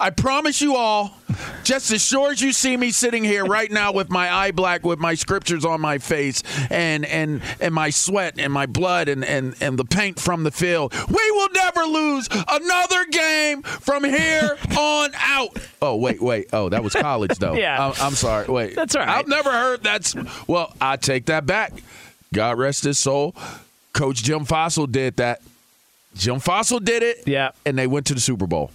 I 0.00 0.10
promise 0.10 0.60
you 0.60 0.76
all, 0.76 1.16
just 1.64 1.90
as 1.90 2.02
sure 2.04 2.30
as 2.30 2.40
you 2.40 2.52
see 2.52 2.76
me 2.76 2.90
sitting 2.90 3.24
here 3.24 3.44
right 3.44 3.70
now 3.70 3.92
with 3.92 4.10
my 4.10 4.30
eye 4.32 4.50
black, 4.50 4.84
with 4.84 4.98
my 4.98 5.14
scriptures 5.14 5.64
on 5.64 5.80
my 5.80 5.98
face, 5.98 6.42
and 6.70 7.04
and 7.04 7.40
and 7.60 7.74
my 7.74 7.90
sweat 7.90 8.34
and 8.38 8.52
my 8.52 8.66
blood 8.66 9.08
and 9.08 9.24
and 9.24 9.54
and 9.60 9.78
the 9.78 9.84
paint 9.84 10.20
from 10.20 10.44
the 10.44 10.50
field, 10.50 10.92
we 11.08 11.30
will 11.32 11.48
never 11.54 11.82
lose 11.84 12.28
another 12.48 13.04
game 13.06 13.62
from 13.62 14.04
here 14.04 14.56
on 14.78 15.10
out. 15.16 15.56
Oh 15.82 15.96
wait, 15.96 16.20
wait. 16.22 16.48
Oh, 16.52 16.68
that 16.68 16.82
was 16.84 16.92
college 16.94 17.38
though. 17.38 17.54
Yeah. 17.64 17.86
I'm, 17.88 17.94
I'm 17.98 18.14
sorry. 18.14 18.46
Wait, 18.48 18.74
That's 18.74 18.94
all 18.96 19.00
right. 19.06 19.18
I've 19.18 19.28
never 19.28 19.50
heard 19.50 19.82
that's. 19.82 20.14
Well, 20.46 20.72
I 20.80 20.96
take 20.96 21.26
that 21.26 21.46
back. 21.46 21.72
God 22.32 22.58
rest 22.58 22.84
his 22.84 22.98
soul. 22.98 23.34
Coach 23.92 24.22
Jim 24.22 24.44
Fassel 24.44 24.90
did 24.90 25.16
that. 25.16 25.40
Jim 26.16 26.36
Fassel 26.40 26.84
did 26.84 27.02
it. 27.02 27.22
Yeah. 27.26 27.52
And 27.64 27.78
they 27.78 27.86
went 27.86 28.06
to 28.06 28.14
the 28.14 28.20
Super 28.20 28.46
Bowl. 28.46 28.70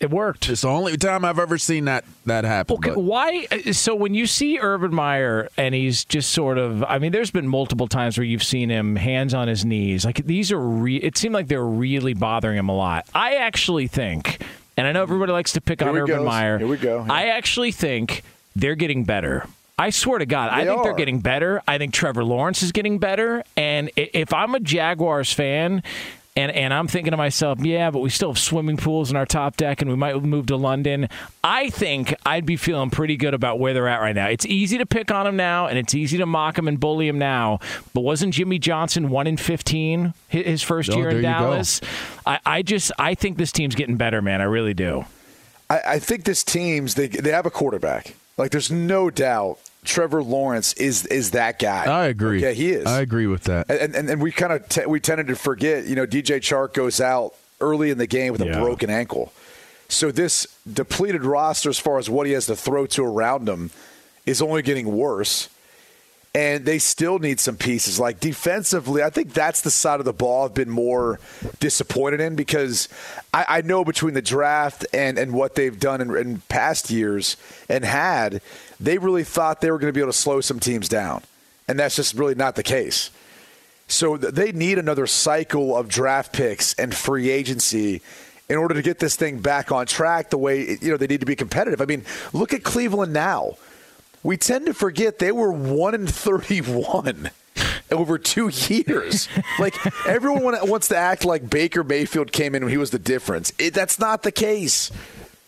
It 0.00 0.10
worked. 0.10 0.48
It's 0.48 0.60
the 0.62 0.68
only 0.68 0.96
time 0.96 1.24
I've 1.24 1.38
ever 1.38 1.58
seen 1.58 1.86
that 1.86 2.04
that 2.26 2.44
happen. 2.44 2.76
Okay, 2.76 2.90
but- 2.90 3.00
why? 3.00 3.46
Uh, 3.50 3.72
so 3.72 3.94
when 3.94 4.14
you 4.14 4.26
see 4.26 4.58
Urban 4.60 4.94
Meyer 4.94 5.48
and 5.56 5.74
he's 5.74 6.04
just 6.04 6.30
sort 6.32 6.56
of, 6.58 6.84
I 6.84 6.98
mean, 6.98 7.10
there's 7.12 7.30
been 7.32 7.48
multiple 7.48 7.88
times 7.88 8.16
where 8.16 8.24
you've 8.24 8.44
seen 8.44 8.68
him 8.70 8.96
hands 8.96 9.34
on 9.34 9.48
his 9.48 9.64
knees. 9.64 10.04
Like 10.04 10.24
these 10.24 10.52
are, 10.52 10.60
re- 10.60 10.96
it 10.98 11.16
seemed 11.18 11.34
like 11.34 11.48
they're 11.48 11.64
really 11.64 12.14
bothering 12.14 12.58
him 12.58 12.68
a 12.68 12.76
lot. 12.76 13.06
I 13.14 13.34
actually 13.36 13.88
think, 13.88 14.40
and 14.76 14.86
I 14.86 14.92
know 14.92 15.02
everybody 15.02 15.32
likes 15.32 15.52
to 15.54 15.60
pick 15.60 15.80
Here 15.80 15.88
on 15.88 15.96
Urban 15.96 16.16
goes. 16.18 16.24
Meyer. 16.26 16.58
Here 16.58 16.66
we 16.68 16.76
go. 16.76 17.04
I 17.08 17.26
actually 17.28 17.72
think 17.72 18.22
they're 18.54 18.76
getting 18.76 19.02
better. 19.04 19.46
I 19.80 19.90
swear 19.90 20.18
to 20.18 20.26
God, 20.26 20.50
I 20.50 20.64
They 20.64 20.70
think 20.70 20.82
they're 20.82 20.94
getting 20.94 21.20
better. 21.20 21.62
I 21.68 21.78
think 21.78 21.94
Trevor 21.94 22.24
Lawrence 22.24 22.64
is 22.64 22.72
getting 22.72 22.98
better. 22.98 23.44
And 23.56 23.90
if 23.96 24.34
I'm 24.34 24.54
a 24.56 24.60
Jaguars 24.60 25.32
fan, 25.32 25.84
and, 26.38 26.52
and 26.52 26.72
I'm 26.72 26.86
thinking 26.88 27.10
to 27.10 27.16
myself, 27.16 27.58
yeah, 27.60 27.90
but 27.90 27.98
we 27.98 28.10
still 28.10 28.30
have 28.30 28.38
swimming 28.38 28.76
pools 28.76 29.10
in 29.10 29.16
our 29.16 29.26
top 29.26 29.56
deck, 29.56 29.82
and 29.82 29.90
we 29.90 29.96
might 29.96 30.22
move 30.22 30.46
to 30.46 30.56
London. 30.56 31.08
I 31.42 31.70
think 31.70 32.14
I'd 32.24 32.46
be 32.46 32.56
feeling 32.56 32.90
pretty 32.90 33.16
good 33.16 33.34
about 33.34 33.58
where 33.58 33.74
they're 33.74 33.88
at 33.88 34.00
right 34.00 34.14
now. 34.14 34.28
It's 34.28 34.46
easy 34.46 34.78
to 34.78 34.86
pick 34.86 35.10
on 35.10 35.24
them 35.26 35.36
now, 35.36 35.66
and 35.66 35.76
it's 35.78 35.94
easy 35.94 36.18
to 36.18 36.26
mock 36.26 36.56
them 36.56 36.68
and 36.68 36.78
bully 36.78 37.08
them 37.08 37.18
now. 37.18 37.58
But 37.92 38.02
wasn't 38.02 38.34
Jimmy 38.34 38.58
Johnson 38.58 39.10
one 39.10 39.26
in 39.26 39.36
fifteen 39.36 40.14
his 40.28 40.62
first 40.62 40.90
Oh, 40.90 40.96
year 40.96 41.08
in 41.10 41.22
there 41.22 41.32
you 41.32 41.38
go. 41.38 41.44
Dallas? 41.50 41.80
I, 42.24 42.38
I 42.46 42.62
just 42.62 42.92
I 42.98 43.14
think 43.14 43.36
this 43.38 43.50
team's 43.52 43.74
getting 43.74 43.96
better, 43.96 44.22
man. 44.22 44.40
I 44.40 44.44
really 44.44 44.74
do. 44.74 45.06
I, 45.68 45.80
I 45.86 45.98
think 45.98 46.24
this 46.24 46.44
team's 46.44 46.94
they 46.94 47.08
they 47.08 47.30
have 47.32 47.46
a 47.46 47.50
quarterback. 47.50 48.14
Like 48.36 48.52
there's 48.52 48.70
no 48.70 49.10
doubt 49.10 49.58
Trevor 49.88 50.22
Lawrence 50.22 50.74
is 50.74 51.06
is 51.06 51.30
that 51.32 51.58
guy. 51.58 51.84
I 51.84 52.06
agree. 52.06 52.42
Yeah, 52.42 52.50
he 52.52 52.70
is. 52.72 52.86
I 52.86 53.00
agree 53.00 53.26
with 53.26 53.44
that. 53.44 53.70
and 53.70 53.94
and, 53.94 54.08
and 54.10 54.20
we 54.22 54.30
kind 54.30 54.52
of 54.52 54.68
t- 54.68 54.86
we 54.86 55.00
tended 55.00 55.26
to 55.28 55.36
forget. 55.36 55.86
You 55.86 55.96
know, 55.96 56.06
DJ 56.06 56.36
Chark 56.38 56.74
goes 56.74 57.00
out 57.00 57.34
early 57.60 57.90
in 57.90 57.98
the 57.98 58.06
game 58.06 58.32
with 58.32 58.42
Yeah. 58.42 58.58
a 58.58 58.60
broken 58.60 58.90
ankle. 58.90 59.32
So 59.88 60.10
this 60.10 60.46
depleted 60.70 61.24
roster, 61.24 61.70
as 61.70 61.78
far 61.78 61.98
as 61.98 62.10
what 62.10 62.26
he 62.26 62.34
has 62.34 62.46
to 62.46 62.54
throw 62.56 62.84
to 62.86 63.04
around 63.04 63.48
him, 63.48 63.70
is 64.26 64.42
only 64.42 64.60
getting 64.62 64.94
worse. 64.96 65.48
And 66.34 66.66
they 66.66 66.78
still 66.78 67.18
need 67.18 67.40
some 67.40 67.56
pieces. 67.56 67.98
Like 67.98 68.20
defensively, 68.20 69.02
I 69.02 69.08
think 69.08 69.32
that's 69.32 69.62
the 69.62 69.70
side 69.70 69.98
of 69.98 70.04
the 70.04 70.12
ball 70.12 70.44
I've 70.44 70.54
been 70.54 70.68
more 70.70 71.18
disappointed 71.58 72.20
in 72.20 72.36
because 72.36 72.88
I, 73.32 73.46
I 73.48 73.60
know 73.62 73.82
between 73.82 74.12
the 74.12 74.20
draft 74.22 74.86
and, 74.92 75.18
and 75.18 75.32
what 75.32 75.54
they've 75.54 75.80
done 75.80 76.02
in, 76.02 76.14
in 76.14 76.42
past 76.48 76.90
years 76.90 77.38
and 77.70 77.82
had, 77.82 78.42
they 78.80 78.98
really 78.98 79.24
thought 79.24 79.60
they 79.60 79.70
were 79.70 79.78
going 79.78 79.92
to 79.92 79.94
be 79.94 80.00
able 80.00 80.12
to 80.12 80.18
slow 80.18 80.40
some 80.40 80.60
teams 80.60 80.88
down. 80.88 81.22
And 81.66 81.78
that's 81.78 81.96
just 81.96 82.14
really 82.14 82.34
not 82.34 82.54
the 82.54 82.62
case. 82.62 83.10
So 83.88 84.16
they 84.16 84.52
need 84.52 84.78
another 84.78 85.06
cycle 85.06 85.76
of 85.76 85.88
draft 85.88 86.32
picks 86.32 86.74
and 86.74 86.94
free 86.94 87.30
agency 87.30 88.02
in 88.48 88.56
order 88.56 88.74
to 88.74 88.82
get 88.82 88.98
this 88.98 89.16
thing 89.16 89.40
back 89.40 89.72
on 89.72 89.86
track 89.86 90.30
the 90.30 90.38
way 90.38 90.78
you 90.80 90.90
know 90.90 90.96
they 90.96 91.06
need 91.06 91.20
to 91.20 91.26
be 91.26 91.36
competitive. 91.36 91.80
I 91.80 91.86
mean, 91.86 92.04
look 92.32 92.52
at 92.52 92.62
Cleveland 92.62 93.12
now. 93.12 93.56
We 94.22 94.36
tend 94.36 94.66
to 94.66 94.74
forget 94.74 95.18
they 95.18 95.32
were 95.32 95.52
1 95.52 95.94
in 95.94 96.06
31 96.06 97.30
over 97.90 98.18
2 98.18 98.48
years. 98.48 99.28
like 99.58 99.74
everyone 100.06 100.56
wants 100.68 100.88
to 100.88 100.96
act 100.96 101.24
like 101.24 101.48
Baker 101.48 101.82
Mayfield 101.82 102.32
came 102.32 102.54
in 102.54 102.62
and 102.62 102.70
he 102.70 102.78
was 102.78 102.90
the 102.90 102.98
difference. 102.98 103.52
It, 103.58 103.74
that's 103.74 103.98
not 103.98 104.22
the 104.22 104.32
case. 104.32 104.90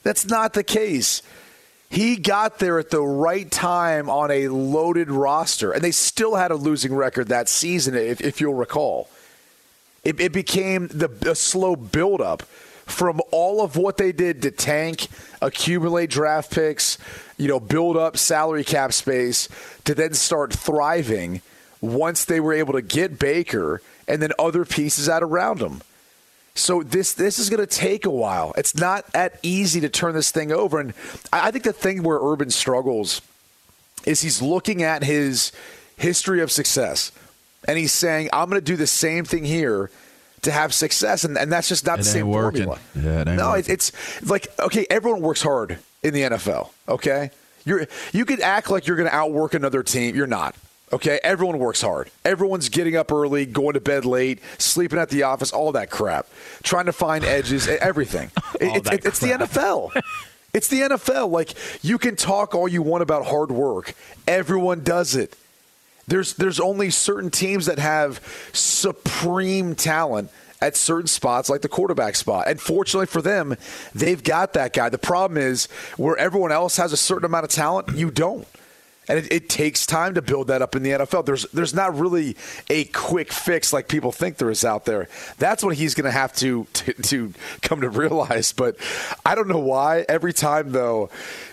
That's 0.02 0.26
not 0.26 0.54
the 0.54 0.64
case. 0.64 1.22
He 1.90 2.16
got 2.16 2.60
there 2.60 2.78
at 2.78 2.90
the 2.90 3.02
right 3.02 3.50
time 3.50 4.08
on 4.08 4.30
a 4.30 4.46
loaded 4.46 5.10
roster, 5.10 5.72
and 5.72 5.82
they 5.82 5.90
still 5.90 6.36
had 6.36 6.52
a 6.52 6.54
losing 6.54 6.94
record 6.94 7.28
that 7.28 7.48
season, 7.48 7.96
if, 7.96 8.20
if 8.20 8.40
you'll 8.40 8.54
recall. 8.54 9.10
It, 10.04 10.20
it 10.20 10.32
became 10.32 10.86
the 10.86 11.10
a 11.28 11.34
slow 11.34 11.74
buildup 11.74 12.42
from 12.86 13.20
all 13.32 13.60
of 13.60 13.76
what 13.76 13.96
they 13.96 14.12
did 14.12 14.40
to 14.42 14.52
tank, 14.52 15.08
accumulate 15.42 16.10
draft 16.10 16.52
picks, 16.52 16.96
you 17.36 17.48
know, 17.48 17.58
build 17.58 17.96
up 17.96 18.16
salary 18.16 18.64
cap 18.64 18.92
space 18.92 19.48
to 19.84 19.94
then 19.94 20.14
start 20.14 20.52
thriving 20.52 21.42
once 21.80 22.24
they 22.24 22.38
were 22.38 22.52
able 22.52 22.72
to 22.72 22.82
get 22.82 23.18
Baker 23.18 23.82
and 24.06 24.22
then 24.22 24.32
other 24.38 24.64
pieces 24.64 25.08
out 25.08 25.22
around 25.24 25.58
them. 25.58 25.82
So 26.54 26.82
this 26.82 27.12
this 27.14 27.38
is 27.38 27.48
going 27.48 27.60
to 27.60 27.66
take 27.66 28.04
a 28.06 28.10
while. 28.10 28.52
It's 28.56 28.74
not 28.74 29.06
that 29.12 29.38
easy 29.42 29.80
to 29.80 29.88
turn 29.88 30.14
this 30.14 30.30
thing 30.30 30.52
over. 30.52 30.78
And 30.80 30.92
I 31.32 31.48
I 31.48 31.50
think 31.50 31.64
the 31.64 31.72
thing 31.72 32.02
where 32.02 32.18
Urban 32.20 32.50
struggles 32.50 33.22
is 34.04 34.20
he's 34.22 34.42
looking 34.42 34.82
at 34.82 35.04
his 35.04 35.52
history 35.96 36.40
of 36.40 36.50
success 36.50 37.12
and 37.68 37.78
he's 37.78 37.92
saying, 37.92 38.28
"I'm 38.32 38.48
going 38.50 38.60
to 38.60 38.64
do 38.64 38.76
the 38.76 38.86
same 38.86 39.24
thing 39.24 39.44
here." 39.44 39.90
To 40.44 40.50
have 40.50 40.72
success, 40.72 41.24
and, 41.24 41.36
and 41.36 41.52
that's 41.52 41.68
just 41.68 41.84
not 41.84 41.98
It 41.98 42.04
the 42.04 42.08
same 42.08 42.28
working. 42.30 42.64
formula. 42.64 42.80
Yeah, 42.96 43.20
it 43.30 43.36
no, 43.36 43.50
working. 43.50 43.74
it's 43.74 43.90
it's 43.90 44.30
like 44.30 44.48
okay, 44.58 44.86
everyone 44.88 45.20
works 45.20 45.42
hard 45.42 45.78
in 46.02 46.14
the 46.14 46.22
NFL. 46.22 46.70
Okay, 46.88 47.30
you're 47.66 47.86
you 48.12 48.24
could 48.24 48.40
act 48.40 48.70
like 48.70 48.86
you're 48.86 48.96
going 48.96 49.08
to 49.10 49.14
outwork 49.14 49.52
another 49.52 49.82
team. 49.82 50.16
You're 50.16 50.26
not. 50.26 50.54
Okay, 50.92 51.20
everyone 51.22 51.58
works 51.58 51.80
hard. 51.82 52.10
Everyone's 52.24 52.68
getting 52.68 52.96
up 52.96 53.12
early, 53.12 53.46
going 53.46 53.74
to 53.74 53.80
bed 53.80 54.04
late, 54.04 54.40
sleeping 54.58 54.98
at 54.98 55.08
the 55.08 55.22
office, 55.22 55.52
all 55.52 55.70
that 55.72 55.88
crap, 55.90 56.26
trying 56.64 56.86
to 56.86 56.92
find 56.92 57.24
edges, 57.24 57.68
everything. 57.68 58.30
It- 58.60 58.76
it's, 58.76 58.90
that 58.90 59.04
it's 59.06 59.18
the 59.20 59.28
NFL. 59.28 59.90
It's 60.52 60.66
the 60.66 60.80
NFL. 60.80 61.30
Like 61.30 61.54
you 61.80 61.96
can 61.96 62.16
talk 62.16 62.56
all 62.56 62.66
you 62.66 62.82
want 62.82 63.04
about 63.04 63.24
hard 63.26 63.52
work. 63.52 63.94
Everyone 64.26 64.82
does 64.82 65.14
it. 65.14 65.36
There's 66.08 66.34
there's 66.34 66.58
only 66.58 66.90
certain 66.90 67.30
teams 67.30 67.66
that 67.66 67.78
have 67.78 68.18
supreme 68.52 69.76
talent 69.76 70.28
at 70.60 70.76
certain 70.76 71.06
spots 71.06 71.48
like 71.48 71.60
the 71.62 71.68
quarterback 71.68 72.16
spot. 72.16 72.48
And 72.48 72.60
fortunately 72.60 73.06
for 73.06 73.22
them, 73.22 73.56
they've 73.94 74.22
got 74.22 74.54
that 74.54 74.72
guy. 74.72 74.88
The 74.88 74.98
problem 74.98 75.38
is 75.38 75.66
where 75.96 76.16
everyone 76.16 76.50
else 76.50 76.76
has 76.78 76.92
a 76.92 76.96
certain 76.96 77.26
amount 77.26 77.44
of 77.44 77.50
talent, 77.50 77.96
you 77.96 78.10
don't. 78.10 78.44
And 79.10 79.18
it, 79.18 79.32
it 79.32 79.48
takes 79.48 79.86
time 79.86 80.14
to 80.14 80.22
build 80.22 80.46
that 80.46 80.62
up 80.62 80.76
in 80.76 80.84
the 80.84 80.90
NFL. 80.90 81.26
There's 81.26 81.42
there's 81.50 81.74
not 81.74 81.98
really 81.98 82.36
a 82.68 82.84
quick 82.84 83.32
fix 83.32 83.72
like 83.72 83.88
people 83.88 84.12
think 84.12 84.36
there 84.36 84.50
is 84.50 84.64
out 84.64 84.84
there. 84.84 85.08
That's 85.36 85.64
what 85.64 85.74
he's 85.74 85.94
going 85.94 86.04
to 86.04 86.12
have 86.12 86.32
to 86.36 86.64
to 86.72 86.92
to 86.92 87.32
come 87.60 87.80
to 87.80 87.90
realize. 87.90 88.52
But 88.52 88.76
I 89.26 89.34
don't 89.34 89.48
know 89.48 89.58
why. 89.58 90.04
Every 90.08 90.32
time 90.32 90.70
though, 90.70 91.10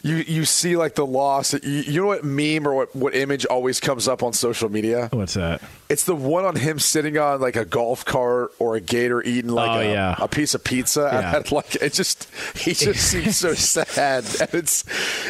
you 0.08 0.15
you 0.17 0.46
see 0.46 0.78
like 0.78 0.96
the 0.96 1.06
loss. 1.06 1.54
You, 1.54 1.60
you 1.62 2.02
know 2.02 2.08
what 2.08 2.24
meme 2.24 2.67
or 2.67 2.74
what 2.74 2.96
what 2.96 3.15
image 3.15 3.46
always 3.46 3.80
comes 3.80 4.08
up 4.08 4.24
on 4.24 4.34
social 4.34 4.70
media? 4.70 5.10
What's 5.12 5.34
that? 5.34 5.62
It's 5.89 6.04
the 6.04 6.15
one 6.15 6.46
on 6.46 6.56
him 6.56 6.80
sitting 6.80 7.17
on 7.17 7.39
like 7.41 7.56
a 7.56 7.65
golf 7.65 8.04
cart 8.06 8.52
or 8.60 8.76
a 8.76 8.82
gator 8.82 9.22
eating 9.24 9.52
like 9.52 9.70
Oh, 9.70 9.80
a, 9.80 9.91
yeah. 9.91 10.15
a 10.20 10.28
piece 10.28 10.54
of 10.54 10.63
pizza. 10.63 11.10
Yeah. 11.12 11.36
And 11.38 11.52
like 11.52 11.76
it 11.76 11.93
just 11.93 12.30
he 12.58 12.74
just 12.74 13.00
seems 13.12 13.38
so 13.38 13.54
sad. 13.54 14.24
And 14.41 14.54
it's 14.54 14.84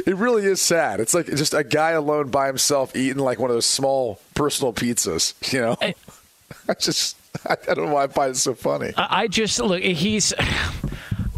it 0.08 0.16
really 0.16 0.46
is 0.46 0.62
sad. 0.62 1.00
It's 1.00 1.13
like 1.13 1.28
just 1.28 1.54
a 1.54 1.63
guy 1.63 1.92
alone 1.92 2.30
by 2.30 2.48
himself 2.48 2.96
eating 2.96 3.22
like 3.24 3.40
one 3.40 3.50
of 3.50 3.56
those 3.56 3.66
small 3.66 4.20
personal 4.36 4.74
pizzas. 4.74 5.34
You 5.54 5.62
know, 5.62 5.78
I 5.82 5.94
just 6.80 7.18
I, 7.48 7.56
I 7.70 7.74
don't 7.74 7.88
know 7.88 7.94
why 7.94 8.04
I 8.04 8.08
find 8.08 8.32
it 8.32 8.38
so 8.38 8.54
funny. 8.54 8.94
I 8.98 9.24
I 9.24 9.28
just 9.28 9.60
look. 9.60 9.82
He's. 9.82 10.34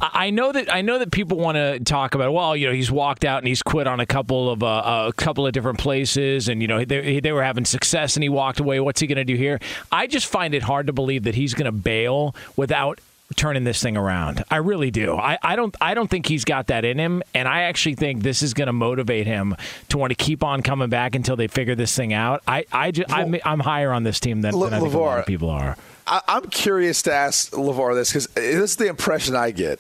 I 0.02 0.30
I 0.30 0.32
know 0.32 0.52
that 0.52 0.72
I 0.72 0.82
know 0.82 1.00
that 1.00 1.12
people 1.12 1.40
want 1.40 1.56
to 1.56 1.80
talk 1.80 2.14
about. 2.14 2.32
Well, 2.32 2.56
you 2.56 2.68
know, 2.68 2.74
he's 2.74 2.92
walked 2.92 3.26
out 3.26 3.40
and 3.40 3.48
he's 3.48 3.64
quit 3.64 3.88
on 3.88 4.00
a 4.00 4.06
couple 4.06 4.52
of 4.52 4.62
uh, 4.62 5.06
a 5.08 5.14
couple 5.14 5.48
of 5.48 5.54
different 5.54 5.80
places, 5.80 6.48
and 6.48 6.62
you 6.62 6.68
know 6.68 6.86
they, 6.86 7.20
they 7.20 7.32
were 7.32 7.44
having 7.44 7.66
success, 7.66 8.16
and 8.16 8.22
he 8.22 8.30
walked 8.30 8.60
away. 8.60 8.80
What's 8.80 9.02
he 9.02 9.08
going 9.08 9.18
to 9.18 9.24
do 9.24 9.36
here? 9.36 9.60
I 9.92 10.06
just 10.06 10.28
find 10.28 10.54
it 10.54 10.62
hard 10.62 10.86
to 10.88 10.94
believe 10.94 11.24
that 11.24 11.34
he's 11.34 11.56
going 11.56 11.66
to 11.66 11.72
bail 11.72 12.36
without 12.56 13.00
turning 13.36 13.64
this 13.64 13.82
thing 13.82 13.98
around. 13.98 14.44
I 14.52 14.58
really 14.58 14.92
do. 14.92 15.16
I, 15.16 15.38
I 15.42 15.56
don't 15.56 15.76
I 15.82 15.94
don't 15.94 16.10
think 16.10 16.28
he's 16.28 16.46
got 16.46 16.68
that 16.68 16.86
in 16.86 17.00
him, 17.00 17.24
and 17.34 17.48
I 17.48 17.62
actually 17.64 17.96
think 17.96 18.22
this 18.22 18.44
is 18.44 18.54
going 18.54 18.68
to 18.68 18.74
motivate 18.74 19.26
him 19.26 19.56
to 19.90 19.98
want 19.98 20.12
to 20.12 20.16
keep 20.16 20.44
on 20.44 20.62
coming 20.62 20.90
back 20.90 21.16
until 21.16 21.36
they 21.36 21.48
figure 21.48 21.76
this 21.76 21.96
thing 21.96 22.14
out. 22.14 22.44
I 22.48 22.66
I 22.72 22.92
just, 22.92 23.12
I'm, 23.12 23.36
I'm 23.44 23.62
higher 23.62 23.92
on 23.92 24.04
this 24.04 24.20
team 24.20 24.42
than, 24.42 24.52
than 24.60 24.74
I 24.74 24.80
think 24.80 24.94
a 24.94 24.98
lot 25.00 25.20
of 25.20 25.26
people 25.26 25.50
are. 25.50 25.76
I'm 26.12 26.48
curious 26.50 27.04
to 27.04 27.14
ask 27.14 27.52
LeVar 27.52 27.94
this 27.94 28.10
because 28.10 28.28
this 28.28 28.72
is 28.72 28.76
the 28.78 28.88
impression 28.88 29.36
I 29.36 29.52
get 29.52 29.80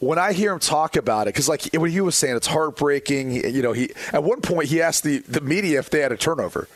when 0.00 0.18
I 0.18 0.32
hear 0.32 0.52
him 0.52 0.58
talk 0.58 0.96
about 0.96 1.28
it. 1.28 1.34
Because 1.34 1.48
like 1.48 1.72
what 1.74 1.90
he 1.90 2.00
was 2.00 2.16
saying, 2.16 2.36
it's 2.36 2.48
heartbreaking. 2.48 3.32
You 3.32 3.62
know, 3.62 3.72
he 3.72 3.92
at 4.12 4.24
one 4.24 4.40
point 4.40 4.68
he 4.68 4.82
asked 4.82 5.04
the 5.04 5.18
the 5.20 5.40
media 5.40 5.78
if 5.78 5.90
they 5.90 6.00
had 6.00 6.12
a 6.12 6.16
turnover. 6.16 6.68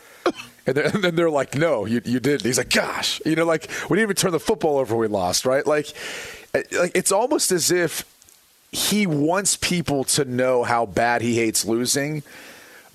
And, 0.67 0.79
and 0.79 1.03
then 1.03 1.15
they're 1.15 1.29
like, 1.29 1.53
"No, 1.53 1.85
you 1.85 2.01
you 2.05 2.19
did." 2.19 2.41
He's 2.41 2.57
like, 2.57 2.71
"Gosh, 2.71 3.21
you 3.23 3.35
know, 3.35 3.45
like 3.45 3.69
we 3.87 3.97
didn't 3.97 4.07
even 4.07 4.15
turn 4.15 4.31
the 4.31 4.39
football 4.39 4.79
over. 4.79 4.95
We 4.95 5.05
lost, 5.05 5.45
right? 5.45 5.63
Like, 5.63 5.93
eh, 6.55 6.63
like 6.79 6.91
it's 6.95 7.11
almost 7.11 7.51
as 7.51 7.69
if 7.69 8.03
he 8.71 9.05
wants 9.05 9.57
people 9.57 10.03
to 10.05 10.25
know 10.25 10.63
how 10.63 10.87
bad 10.87 11.21
he 11.21 11.35
hates 11.35 11.65
losing, 11.65 12.23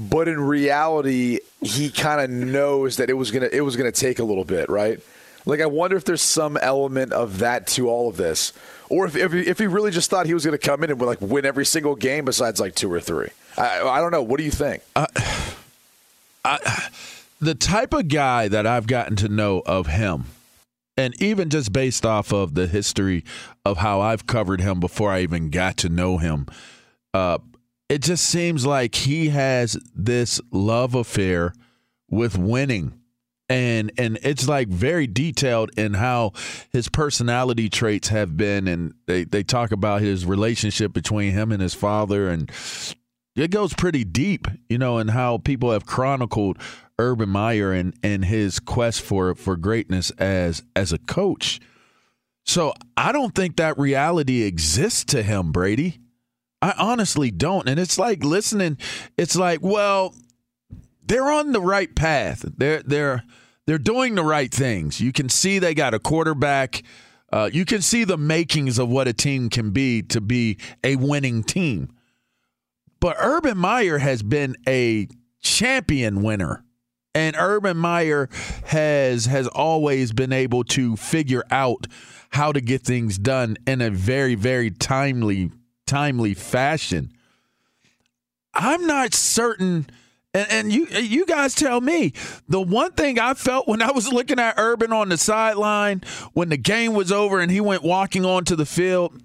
but 0.01 0.27
in 0.27 0.41
reality, 0.41 1.39
he 1.61 1.91
kind 1.91 2.21
of 2.21 2.29
knows 2.29 2.97
that 2.97 3.09
it 3.09 3.15
was 3.15 3.31
gonna 3.31 3.49
it 3.53 3.61
was 3.61 3.77
gonna 3.77 3.93
take 3.93 4.19
a 4.19 4.25
little 4.25 4.45
bit, 4.45 4.69
right? 4.69 4.99
Like 5.47 5.61
I 5.61 5.67
wonder 5.67 5.97
if 5.97 6.05
there's 6.05 6.23
some 6.23 6.57
element 6.57 7.13
of 7.13 7.39
that 7.39 7.67
to 7.69 7.89
all 7.89 8.09
of 8.09 8.17
this, 8.17 8.53
or 8.91 9.07
if 9.07 9.17
if 9.17 9.33
he, 9.33 9.41
if 9.41 9.59
he 9.59 9.67
really 9.67 9.91
just 9.91 10.11
thought 10.11 10.27
he 10.27 10.35
was 10.35 10.45
gonna 10.45 10.59
come 10.59 10.85
in 10.85 10.91
and 10.91 11.01
like 11.01 11.21
win 11.21 11.47
every 11.47 11.65
single 11.65 11.95
game 11.97 12.27
besides 12.27 12.61
like 12.61 12.75
two 12.75 12.93
or 12.93 13.01
three. 13.01 13.31
I, 13.57 13.81
I 13.81 14.01
don't 14.01 14.11
know. 14.11 14.23
What 14.23 14.37
do 14.39 14.45
you 14.45 14.51
think? 14.51 14.83
Uh, 14.95 15.07
I, 16.45 16.89
the 17.41 17.55
type 17.55 17.95
of 17.95 18.09
guy 18.09 18.49
that 18.49 18.67
I've 18.67 18.87
gotten 18.87 19.17
to 19.17 19.29
know 19.29 19.63
of 19.65 19.87
him, 19.87 20.27
and 20.97 21.21
even 21.23 21.49
just 21.49 21.73
based 21.73 22.05
off 22.05 22.33
of 22.33 22.55
the 22.55 22.67
history 22.67 23.25
of 23.65 23.79
how 23.79 24.01
I've 24.01 24.27
covered 24.27 24.61
him 24.61 24.81
before 24.81 25.11
I 25.11 25.21
even 25.21 25.51
got 25.51 25.77
to 25.79 25.89
know 25.89 26.19
him, 26.19 26.47
uh, 27.15 27.39
it 27.89 28.03
just 28.03 28.27
seems 28.27 28.67
like 28.67 28.95
he 28.95 29.31
has 29.31 29.79
this 29.95 30.41
love 30.53 30.95
affair 30.95 31.55
with 32.09 32.37
winning. 32.37 33.00
And 33.51 33.93
and 33.99 34.19
it's 34.23 34.49
like 34.49 34.69
very 34.69 35.07
detailed 35.07 35.73
in 35.77 35.95
how 35.95 36.33
his 36.73 36.89
personality 36.89 37.69
traits 37.69 38.09
have 38.09 38.37
been 38.37 38.69
and 38.69 38.95
they, 39.07 39.25
they 39.25 39.43
talk 39.43 39.73
about 39.73 40.01
his 40.01 40.25
relationship 40.25 40.93
between 40.93 41.33
him 41.33 41.51
and 41.51 41.61
his 41.61 41.75
father 41.75 42.31
and 42.31 42.51
it 43.37 43.51
goes 43.51 43.75
pretty 43.75 44.05
deep, 44.05 44.47
you 44.69 44.79
know, 44.79 44.99
and 44.99 45.11
how 45.11 45.39
people 45.39 45.73
have 45.73 45.87
chronicled 45.87 46.59
Urban 46.99 47.29
Meyer 47.29 47.73
and 47.73 47.95
and 48.03 48.25
his 48.25 48.61
quest 48.61 49.01
for 49.03 49.35
for 49.35 49.57
greatness 49.57 50.11
as 50.13 50.63
as 50.77 50.93
a 50.93 50.99
coach. 50.99 51.61
So 52.47 52.73
I 52.97 53.13
don't 53.13 53.35
think 53.35 53.57
that 53.57 53.79
reality 53.79 54.43
exists 54.43 55.05
to 55.07 55.23
him, 55.23 55.53
Brady. 55.53 55.99
I 56.63 56.75
honestly 56.79 57.31
don't. 57.31 57.69
And 57.69 57.81
it's 57.81 57.99
like 57.99 58.23
listening, 58.23 58.77
it's 59.17 59.37
like, 59.37 59.61
well, 59.63 60.15
they're 61.11 61.31
on 61.31 61.51
the 61.51 61.61
right 61.61 61.95
path. 61.95 62.45
They're 62.57 62.83
they're 62.85 63.25
they're 63.67 63.79
doing 63.79 64.15
the 64.15 64.23
right 64.25 64.53
things. 64.53 65.01
You 65.01 65.13
can 65.13 65.29
see 65.29 65.59
they 65.59 65.75
got 65.75 65.93
a 65.93 65.99
quarterback. 65.99 66.83
Uh, 67.33 67.51
you 67.53 67.65
can 67.65 67.83
see 67.83 68.05
the 68.05 68.17
makings 68.17 68.79
of 68.79 68.89
what 68.89 69.09
a 69.09 69.13
team 69.13 69.51
can 69.51 69.71
be 69.71 70.03
to 70.03 70.21
be 70.21 70.59
a 70.83 70.97
winning 70.97 71.43
team. 71.43 71.91
But 73.01 73.17
Urban 73.19 73.59
Meyer 73.59 73.99
has 73.99 74.23
been 74.23 74.57
a 74.69 75.09
champion 75.41 76.23
winner. 76.23 76.65
And 77.13 77.35
Urban 77.37 77.77
Meyer 77.77 78.29
has 78.67 79.27
has 79.27 79.49
always 79.49 80.13
been 80.13 80.33
able 80.33 80.63
to 80.65 80.97
figure 80.97 81.43
out 81.51 81.89
how 82.31 82.53
to 82.53 82.61
get 82.61 82.83
things 82.83 83.19
done 83.19 83.57
in 83.67 83.81
a 83.81 83.91
very 83.91 84.37
very 84.37 84.71
timely 84.71 85.51
timely 85.89 86.35
fashion. 86.35 87.11
I'm 88.55 88.87
not 88.87 89.13
certain 89.13 89.89
and, 90.35 90.51
and 90.51 90.73
you 90.73 90.87
you 90.87 91.27
guys 91.27 91.55
tell 91.55 91.81
me 91.81 92.13
the 92.49 92.61
one 92.61 92.93
thing 92.93 93.19
I 93.19 93.35
felt 93.35 93.67
when 93.67 93.83
I 93.83 93.91
was 93.91 94.13
looking 94.13 94.39
at 94.39 94.55
Urban 94.59 94.93
on 94.93 95.09
the 95.09 95.17
sideline 95.17 96.03
when 96.33 96.49
the 96.49 96.57
game 96.57 96.95
was 96.95 97.11
over 97.11 97.41
and 97.41 97.51
he 97.51 97.61
went 97.61 97.83
walking 97.83 98.25
onto 98.25 98.55
the 98.57 98.67
field 98.67 99.21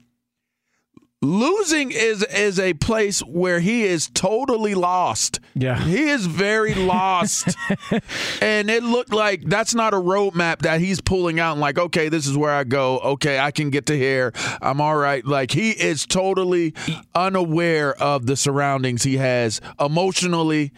losing 1.22 1.91
is 1.91 2.24
is 2.24 2.59
a 2.59 2.74
place 2.74 3.20
where 3.22 3.59
he 3.59 3.84
is 3.84 4.09
totally 4.13 4.76
lost. 4.76 5.39
Yeah. 5.53 5.80
He 5.80 6.09
is 6.09 6.26
very 6.26 6.74
lost. 6.74 7.55
and 8.41 8.70
it 8.70 8.84
looked 8.84 9.13
like 9.13 9.43
that's 9.45 9.74
not 9.74 9.93
a 9.93 9.97
roadmap 9.97 10.59
that 10.59 10.80
he's 10.80 11.01
pulling 11.01 11.39
out 11.39 11.53
and 11.53 11.61
like, 11.61 11.78
okay, 11.78 12.09
this 12.09 12.28
is 12.28 12.38
where 12.38 12.51
I 12.51 12.63
go. 12.63 12.99
Okay, 12.99 13.39
I 13.39 13.51
can 13.51 13.70
get 13.70 13.86
to 13.88 13.97
here. 13.97 14.34
I'm 14.61 14.82
all 14.82 14.97
right. 14.97 15.26
Like 15.26 15.51
he 15.51 15.72
is 15.72 16.05
totally 16.05 16.74
unaware 17.13 17.93
of 18.01 18.26
the 18.26 18.36
surroundings 18.36 19.03
he 19.03 19.18
has 19.18 19.61
emotionally 19.80 20.72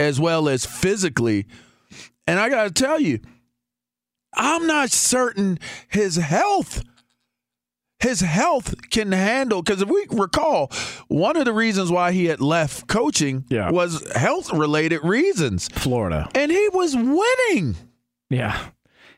as 0.00 0.20
well 0.20 0.48
as 0.48 0.66
physically. 0.66 1.46
And 2.26 2.40
I 2.40 2.48
got 2.48 2.64
to 2.64 2.70
tell 2.70 2.98
you, 2.98 3.20
I'm 4.34 4.66
not 4.66 4.90
certain 4.90 5.58
his 5.88 6.16
health 6.16 6.82
his 8.00 8.20
health 8.20 8.74
can 8.90 9.12
handle 9.12 9.62
because 9.62 9.80
if 9.82 9.88
we 9.88 10.06
recall 10.10 10.70
one 11.08 11.36
of 11.36 11.44
the 11.44 11.52
reasons 11.52 11.90
why 11.90 12.12
he 12.12 12.26
had 12.26 12.40
left 12.40 12.86
coaching 12.86 13.44
Yeah. 13.48 13.70
was 13.70 14.04
health 14.14 14.52
related 14.52 15.00
reasons 15.04 15.68
Florida. 15.68 16.28
and 16.34 16.50
he 16.50 16.68
was 16.72 16.94
winning 16.96 17.76
Yeah. 18.30 18.58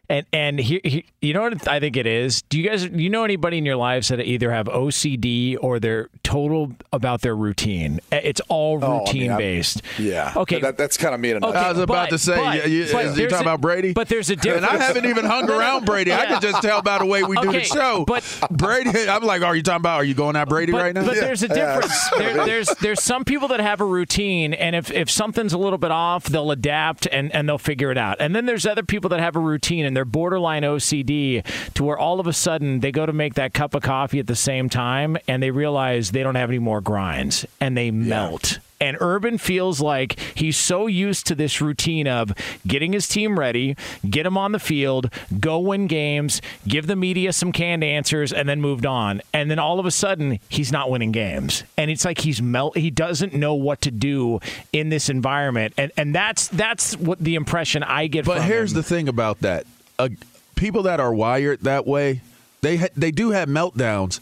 And 0.09 0.25
and 0.33 0.59
he, 0.61 0.81
he, 0.85 1.05
you 1.21 1.35
know 1.35 1.43
what 1.43 1.67
I 1.69 1.81
think 1.81 1.97
it 1.97 2.07
is? 2.07 2.43
Do 2.43 2.61
you 2.61 2.69
guys 2.69 2.85
you 2.87 3.11
know 3.11 3.25
anybody 3.25 3.59
in 3.59 3.67
your 3.67 3.77
lives 3.77 4.09
that 4.09 4.21
either 4.21 4.53
have 4.53 4.67
OCD 4.67 5.57
or 5.61 5.79
they're 5.81 6.09
total 6.23 6.73
about 6.93 7.23
their 7.23 7.35
routine? 7.37 8.01
It's 8.13 8.41
all 8.49 8.79
Oh, 8.83 8.87
I 8.87 8.91
mean, 8.91 8.99
routine 9.01 9.31
I'm- 9.31 9.39
based. 9.39 9.83
Yeah. 9.99 10.33
Okay. 10.37 10.61
That, 10.61 10.77
that's 10.79 10.97
kind 10.97 11.15
of 11.15 11.21
me 11.21 11.31
in 11.33 11.43
a 11.43 11.47
Okay, 11.47 11.59
i 11.59 11.69
was 11.71 11.79
about 11.81 12.11
but- 12.11 12.11
to 12.11 12.19
say 12.19 12.37
but- 12.37 12.69
you, 12.69 12.85
you, 12.85 12.93
but 12.93 13.05
you 13.07 13.11
there's 13.13 13.33
talking 13.33 13.47
a- 13.47 13.51
about 13.51 13.61
brady 13.61 13.93
but 13.93 14.09
there's 14.09 14.31
a 14.31 14.37
difference. 14.37 14.67
and 14.67 14.81
i 14.81 14.83
haven't 14.85 15.05
even 15.07 15.25
hung 15.25 15.49
around 15.51 15.85
brady 15.87 16.13
i 16.13 16.27
can 16.27 16.41
just 16.41 16.63
tell 16.63 16.83
by 16.83 16.99
the 16.99 17.05
way 17.07 17.23
we 17.23 17.37
do 17.37 17.49
Okay, 17.49 17.59
the 17.61 17.65
show 17.65 18.05
but- 18.07 18.25
brady 18.51 18.91
i'm 19.09 19.23
like 19.23 19.43
are 19.43 19.55
you 19.57 19.63
talking 19.63 19.77
about 19.83 19.97
are 19.97 20.05
you 20.05 20.15
going 20.15 20.37
at 20.37 20.49
brady 20.49 20.73
but, 20.73 20.83
right 20.83 20.95
now 20.95 21.05
But 21.05 21.15
there's 21.17 21.43
a 21.43 21.49
Yeah. 21.49 21.81
difference. 21.81 22.09
There, 22.19 22.45
there's 22.47 22.69
there's 22.81 23.03
some 23.03 23.25
people 23.25 23.49
that 23.49 23.61
have 23.61 23.81
a 23.81 23.85
routine, 23.85 24.53
and 24.55 24.75
if, 24.75 24.91
if 24.91 25.11
something's 25.11 25.53
a 25.53 25.59
little 25.59 25.79
bit 25.79 25.91
off, 25.91 26.25
they'll 26.25 26.51
adapt 26.51 27.07
and, 27.13 27.33
and 27.35 27.49
they'll 27.49 27.59
figure 27.59 27.91
it 27.93 27.99
out. 27.99 28.17
And 28.21 28.35
then 28.35 28.47
there's 28.47 28.67
other 28.67 28.83
people 28.83 29.11
that 29.11 29.21
have 29.21 29.37
a 29.37 29.41
routine 29.41 29.85
and 29.85 29.96
they're 29.97 30.05
borderline 30.05 30.63
OCD 30.63 31.43
to 31.73 31.83
where 31.83 31.99
all 31.99 32.21
of 32.21 32.27
a 32.27 32.33
sudden 32.35 32.81
they 32.81 32.93
go 32.93 33.07
to 33.07 33.15
make 33.15 33.33
that 33.35 33.55
cup 33.55 33.75
of 33.75 33.83
coffee 33.83 34.19
at 34.19 34.27
the 34.27 34.37
same 34.37 34.69
time 34.69 35.17
and 35.27 35.43
they 35.43 35.51
realize 35.51 36.11
they 36.11 36.23
don't 36.23 36.35
have 36.35 36.51
any 36.51 36.59
more 36.59 36.83
grinds 36.83 37.47
and 37.63 37.79
they 37.79 37.91
melt. 37.91 38.59
And 38.81 38.97
Urban 39.01 39.39
feels 39.39 39.81
like 39.81 40.19
he's 40.35 40.57
so 40.57 40.87
used 40.87 41.27
to 41.29 41.35
this 41.35 41.61
routine 41.61 42.07
of 42.07 42.33
getting 42.67 42.93
his 42.93 43.09
team 43.09 43.39
ready, 43.39 43.75
get 44.09 44.27
him 44.27 44.37
on 44.37 44.53
the 44.53 44.59
field, 44.59 45.11
go 45.41 45.59
win 45.59 45.87
games, 45.87 46.43
give 46.69 46.87
the 46.87 46.97
media 46.97 47.33
some 47.33 47.53
canned 47.53 47.83
answers, 47.83 48.33
and 48.33 48.47
then 48.47 48.61
moved 48.61 48.85
on. 48.85 49.23
And 49.33 49.51
then 49.51 49.59
all 49.59 49.81
of 49.81 49.87
a 49.87 49.91
sudden, 49.91 50.41
he's 50.49 50.73
not 50.73 50.91
winning 50.91 51.13
games. 51.13 51.65
And 51.79 51.91
it's 51.91 52.05
like 52.05 52.19
he's 52.21 52.43
melt. 52.43 52.77
He 52.77 52.91
doesn't 52.91 53.33
know 53.33 53.55
what 53.55 53.81
to 53.83 53.91
do 53.91 54.41
in 54.73 54.91
this 54.91 55.09
environment. 55.09 55.73
And 55.79 55.91
and 55.97 56.15
that's 56.15 56.49
that's 56.49 56.97
what 56.99 57.19
the 57.19 57.35
impression 57.35 57.83
I 57.83 58.09
get. 58.09 58.27
But 58.27 58.43
here's 58.43 58.73
him. 58.73 58.77
the 58.77 58.83
thing 58.83 59.09
about 59.09 59.41
that: 59.41 59.67
uh, 59.99 60.09
people 60.55 60.83
that 60.85 61.01
are 61.01 61.13
wired 61.15 61.61
that 61.63 61.87
way, 61.87 62.21
they 62.61 62.77
ha- 62.77 62.89
they 62.97 63.11
do 63.11 63.31
have 63.31 63.49
meltdowns, 63.49 64.21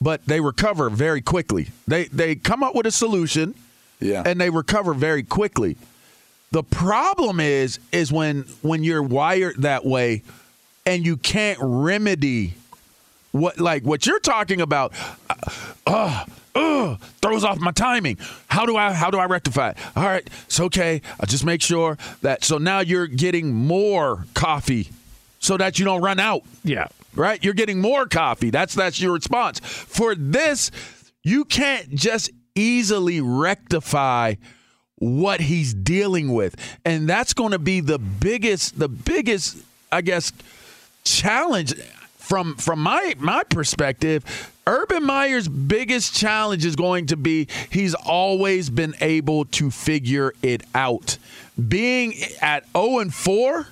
but 0.00 0.24
they 0.26 0.40
recover 0.40 0.90
very 0.90 1.20
quickly. 1.20 1.68
They 1.88 2.04
they 2.04 2.34
come 2.36 2.62
up 2.62 2.74
with 2.74 2.86
a 2.86 2.90
solution, 2.90 3.54
Yeah. 4.00 4.22
and 4.26 4.40
they 4.40 4.50
recover 4.50 4.94
very 4.94 5.22
quickly. 5.22 5.76
The 6.52 6.62
problem 6.62 7.40
is 7.40 7.78
is 7.92 8.10
when 8.12 8.42
when 8.62 8.82
you're 8.84 9.02
wired 9.02 9.62
that 9.62 9.84
way, 9.84 10.22
and 10.86 11.04
you 11.04 11.16
can't 11.16 11.58
remedy 11.60 12.54
what 13.32 13.58
like 13.60 13.84
what 13.84 14.06
you're 14.06 14.20
talking 14.20 14.60
about. 14.60 14.92
Uh, 15.86 16.24
uh, 16.52 16.96
throws 17.22 17.44
off 17.44 17.58
my 17.60 17.70
timing. 17.70 18.18
How 18.48 18.66
do 18.66 18.76
I 18.76 18.92
how 18.92 19.10
do 19.12 19.18
I 19.18 19.26
rectify 19.26 19.70
it? 19.70 19.76
All 19.94 20.02
right, 20.04 20.28
it's 20.46 20.58
okay. 20.58 21.00
I 21.20 21.26
just 21.26 21.44
make 21.44 21.62
sure 21.62 21.96
that 22.22 22.42
so 22.44 22.58
now 22.58 22.80
you're 22.80 23.06
getting 23.06 23.54
more 23.54 24.24
coffee 24.34 24.90
so 25.40 25.56
that 25.56 25.78
you 25.78 25.84
don't 25.84 26.02
run 26.02 26.20
out. 26.20 26.42
yeah. 26.62 26.86
Right? 27.12 27.42
You're 27.42 27.54
getting 27.54 27.80
more 27.80 28.06
coffee. 28.06 28.50
That's 28.50 28.72
that's 28.72 29.00
your 29.00 29.12
response. 29.14 29.58
For 29.58 30.14
this, 30.14 30.70
you 31.24 31.44
can't 31.44 31.92
just 31.92 32.30
easily 32.54 33.20
rectify 33.20 34.34
what 34.94 35.40
he's 35.40 35.74
dealing 35.74 36.32
with. 36.32 36.54
And 36.84 37.08
that's 37.08 37.34
going 37.34 37.50
to 37.50 37.58
be 37.58 37.80
the 37.80 37.98
biggest 37.98 38.78
the 38.78 38.88
biggest 38.88 39.56
I 39.90 40.02
guess 40.02 40.32
challenge 41.02 41.74
from 42.16 42.54
from 42.54 42.78
my 42.78 43.14
my 43.18 43.42
perspective 43.42 44.52
Urban 44.68 45.04
Meyer's 45.04 45.48
biggest 45.48 46.14
challenge 46.14 46.64
is 46.64 46.76
going 46.76 47.06
to 47.06 47.16
be 47.16 47.48
he's 47.70 47.94
always 47.94 48.70
been 48.70 48.94
able 49.00 49.46
to 49.46 49.68
figure 49.72 50.32
it 50.42 50.62
out. 50.76 51.18
Being 51.68 52.14
at 52.40 52.64
0 52.76 53.00
and 53.00 53.12
4 53.12 53.66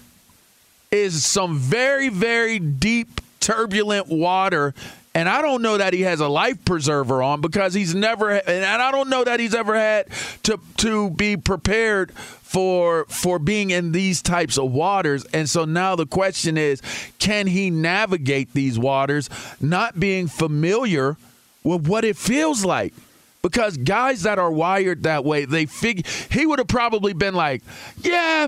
is 0.91 1.25
some 1.25 1.59
very 1.59 2.09
very 2.09 2.59
deep 2.59 3.21
turbulent 3.41 4.09
water 4.09 4.75
and 5.19 5.29
I 5.29 5.43
don't 5.43 5.63
know 5.63 5.79
that 5.79 5.95
he 5.95 6.03
has 6.03 6.21
a 6.21 6.29
life 6.29 6.65
preserver 6.65 7.23
on 7.25 7.41
because 7.41 7.75
he's 7.75 7.93
never 7.93 8.31
and 8.31 8.65
I 8.65 8.93
don't 8.93 9.09
know 9.09 9.25
that 9.25 9.41
he's 9.41 9.55
ever 9.55 9.75
had 9.75 10.07
to 10.45 10.61
to 10.79 11.11
be 11.11 11.37
prepared 11.37 12.13
for 12.13 13.05
for 13.07 13.41
being 13.41 13.71
in 13.71 13.91
these 13.91 14.23
types 14.23 14.57
of 14.59 14.71
waters. 14.71 15.25
And 15.35 15.51
so 15.51 15.65
now 15.65 15.97
the 15.97 16.07
question 16.07 16.57
is 16.57 16.81
can 17.19 17.49
he 17.49 17.69
navigate 17.69 18.53
these 18.53 18.79
waters 18.79 19.29
not 19.61 19.99
being 19.99 20.29
familiar 20.29 21.17
with 21.65 21.89
what 21.89 22.05
it 22.05 22.17
feels 22.17 22.65
like? 22.65 22.95
Because 23.43 23.77
guys 23.77 24.23
that 24.23 24.39
are 24.39 24.53
wired 24.53 25.03
that 25.03 25.25
way 25.25 25.47
they 25.47 25.67
figure 25.67 26.05
he 26.31 26.47
would 26.47 26.61
have 26.61 26.69
probably 26.69 27.13
been 27.13 27.35
like 27.35 27.63
yeah 28.03 28.47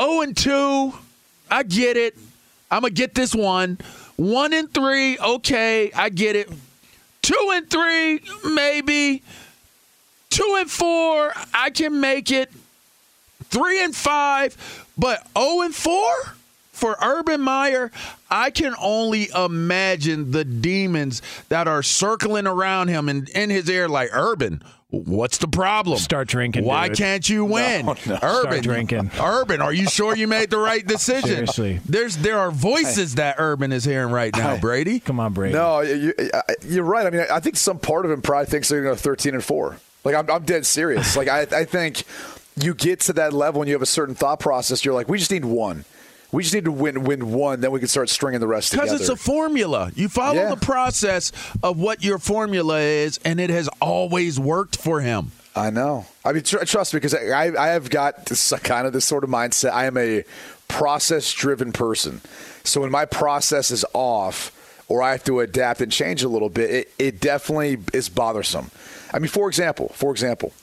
0 0.00 0.20
and 0.22 0.36
2 0.36 0.92
I 1.52 1.62
get 1.62 1.96
it 1.96 2.16
I'm 2.72 2.80
gonna 2.80 2.90
get 2.90 3.14
this 3.14 3.34
one. 3.34 3.76
One 4.16 4.54
and 4.54 4.72
three, 4.72 5.18
okay, 5.18 5.92
I 5.92 6.08
get 6.08 6.36
it. 6.36 6.50
Two 7.20 7.50
and 7.52 7.68
three, 7.68 8.22
maybe. 8.50 9.22
Two 10.30 10.56
and 10.58 10.70
four, 10.70 11.34
I 11.52 11.68
can 11.68 12.00
make 12.00 12.30
it. 12.30 12.50
Three 13.44 13.84
and 13.84 13.94
five, 13.94 14.86
but 14.96 15.26
0 15.36 15.60
and 15.60 15.74
four 15.74 16.34
for 16.72 16.96
Urban 17.02 17.42
Meyer, 17.42 17.92
I 18.30 18.48
can 18.48 18.74
only 18.80 19.28
imagine 19.28 20.30
the 20.30 20.44
demons 20.44 21.20
that 21.50 21.68
are 21.68 21.82
circling 21.82 22.46
around 22.46 22.88
him 22.88 23.10
and 23.10 23.28
in 23.28 23.50
his 23.50 23.68
ear 23.68 23.86
like 23.86 24.08
Urban. 24.14 24.62
What's 24.92 25.38
the 25.38 25.48
problem? 25.48 25.98
Start 25.98 26.28
drinking. 26.28 26.66
Why 26.66 26.88
dude. 26.88 26.98
can't 26.98 27.26
you 27.26 27.46
win? 27.46 27.86
No, 27.86 27.96
no. 28.06 28.18
Urban, 28.22 28.42
Start 28.42 28.62
drinking. 28.62 29.10
Urban, 29.18 29.62
are 29.62 29.72
you 29.72 29.88
sure 29.88 30.14
you 30.14 30.28
made 30.28 30.50
the 30.50 30.58
right 30.58 30.86
decision? 30.86 31.30
Seriously. 31.30 31.80
There's 31.86 32.18
there 32.18 32.38
are 32.38 32.50
voices 32.50 33.14
that 33.14 33.36
Urban 33.38 33.72
is 33.72 33.86
hearing 33.86 34.12
right 34.12 34.36
now, 34.36 34.58
Brady. 34.58 35.00
Come 35.00 35.18
on, 35.18 35.32
Brady. 35.32 35.54
No, 35.54 35.80
you, 35.80 36.12
you're 36.68 36.84
right. 36.84 37.06
I 37.06 37.10
mean, 37.10 37.24
I 37.32 37.40
think 37.40 37.56
some 37.56 37.78
part 37.78 38.04
of 38.04 38.10
him 38.10 38.20
probably 38.20 38.44
thinks 38.44 38.68
they're 38.68 38.82
going 38.82 38.94
to 38.94 39.02
go 39.02 39.02
13 39.02 39.32
and 39.32 39.42
four. 39.42 39.78
Like 40.04 40.14
I'm, 40.14 40.30
I'm 40.30 40.44
dead 40.44 40.66
serious. 40.66 41.16
like 41.16 41.28
I, 41.28 41.42
I 41.42 41.64
think 41.64 42.04
you 42.56 42.74
get 42.74 43.00
to 43.00 43.14
that 43.14 43.32
level 43.32 43.62
and 43.62 43.68
you 43.70 43.74
have 43.74 43.82
a 43.82 43.86
certain 43.86 44.14
thought 44.14 44.40
process. 44.40 44.84
You're 44.84 44.94
like, 44.94 45.08
we 45.08 45.16
just 45.16 45.30
need 45.30 45.46
one. 45.46 45.86
We 46.32 46.42
just 46.42 46.54
need 46.54 46.64
to 46.64 46.72
win 46.72 47.04
win 47.04 47.30
one, 47.32 47.60
then 47.60 47.70
we 47.72 47.78
can 47.78 47.88
start 47.88 48.08
stringing 48.08 48.40
the 48.40 48.46
rest 48.46 48.70
together. 48.72 48.86
Because 48.86 49.00
it's 49.02 49.10
a 49.10 49.16
formula. 49.16 49.92
You 49.94 50.08
follow 50.08 50.34
Yeah. 50.34 50.48
the 50.54 50.56
process 50.64 51.30
of 51.62 51.78
what 51.78 52.02
your 52.02 52.18
formula 52.18 52.78
is, 52.80 53.20
and 53.24 53.38
it 53.38 53.50
has 53.50 53.68
always 53.80 54.40
worked 54.40 54.76
for 54.76 55.00
him. 55.02 55.32
I 55.54 55.68
know. 55.68 56.06
I 56.24 56.32
mean, 56.32 56.42
tr- 56.42 56.64
trust 56.64 56.94
me, 56.94 57.00
because 57.00 57.14
I, 57.14 57.52
I 57.58 57.68
have 57.68 57.90
got 57.90 58.24
this 58.26 58.50
kind 58.62 58.86
of 58.86 58.94
this 58.94 59.04
sort 59.04 59.24
of 59.24 59.28
mindset. 59.30 59.72
I 59.72 59.84
am 59.84 59.98
a 59.98 60.24
process-driven 60.68 61.72
person, 61.72 62.22
so 62.64 62.80
when 62.80 62.90
my 62.90 63.04
process 63.04 63.70
is 63.70 63.84
off, 63.92 64.50
or 64.88 65.02
I 65.02 65.12
have 65.12 65.24
to 65.24 65.40
adapt 65.40 65.82
and 65.82 65.92
change 65.92 66.22
a 66.22 66.28
little 66.28 66.48
bit, 66.48 66.70
it, 66.70 66.92
it 66.98 67.20
definitely 67.20 67.78
is 67.92 68.08
bothersome. 68.08 68.70
I 69.12 69.18
mean, 69.18 69.28
for 69.28 69.48
example, 69.48 69.90
for 69.94 70.10
example, 70.10 70.54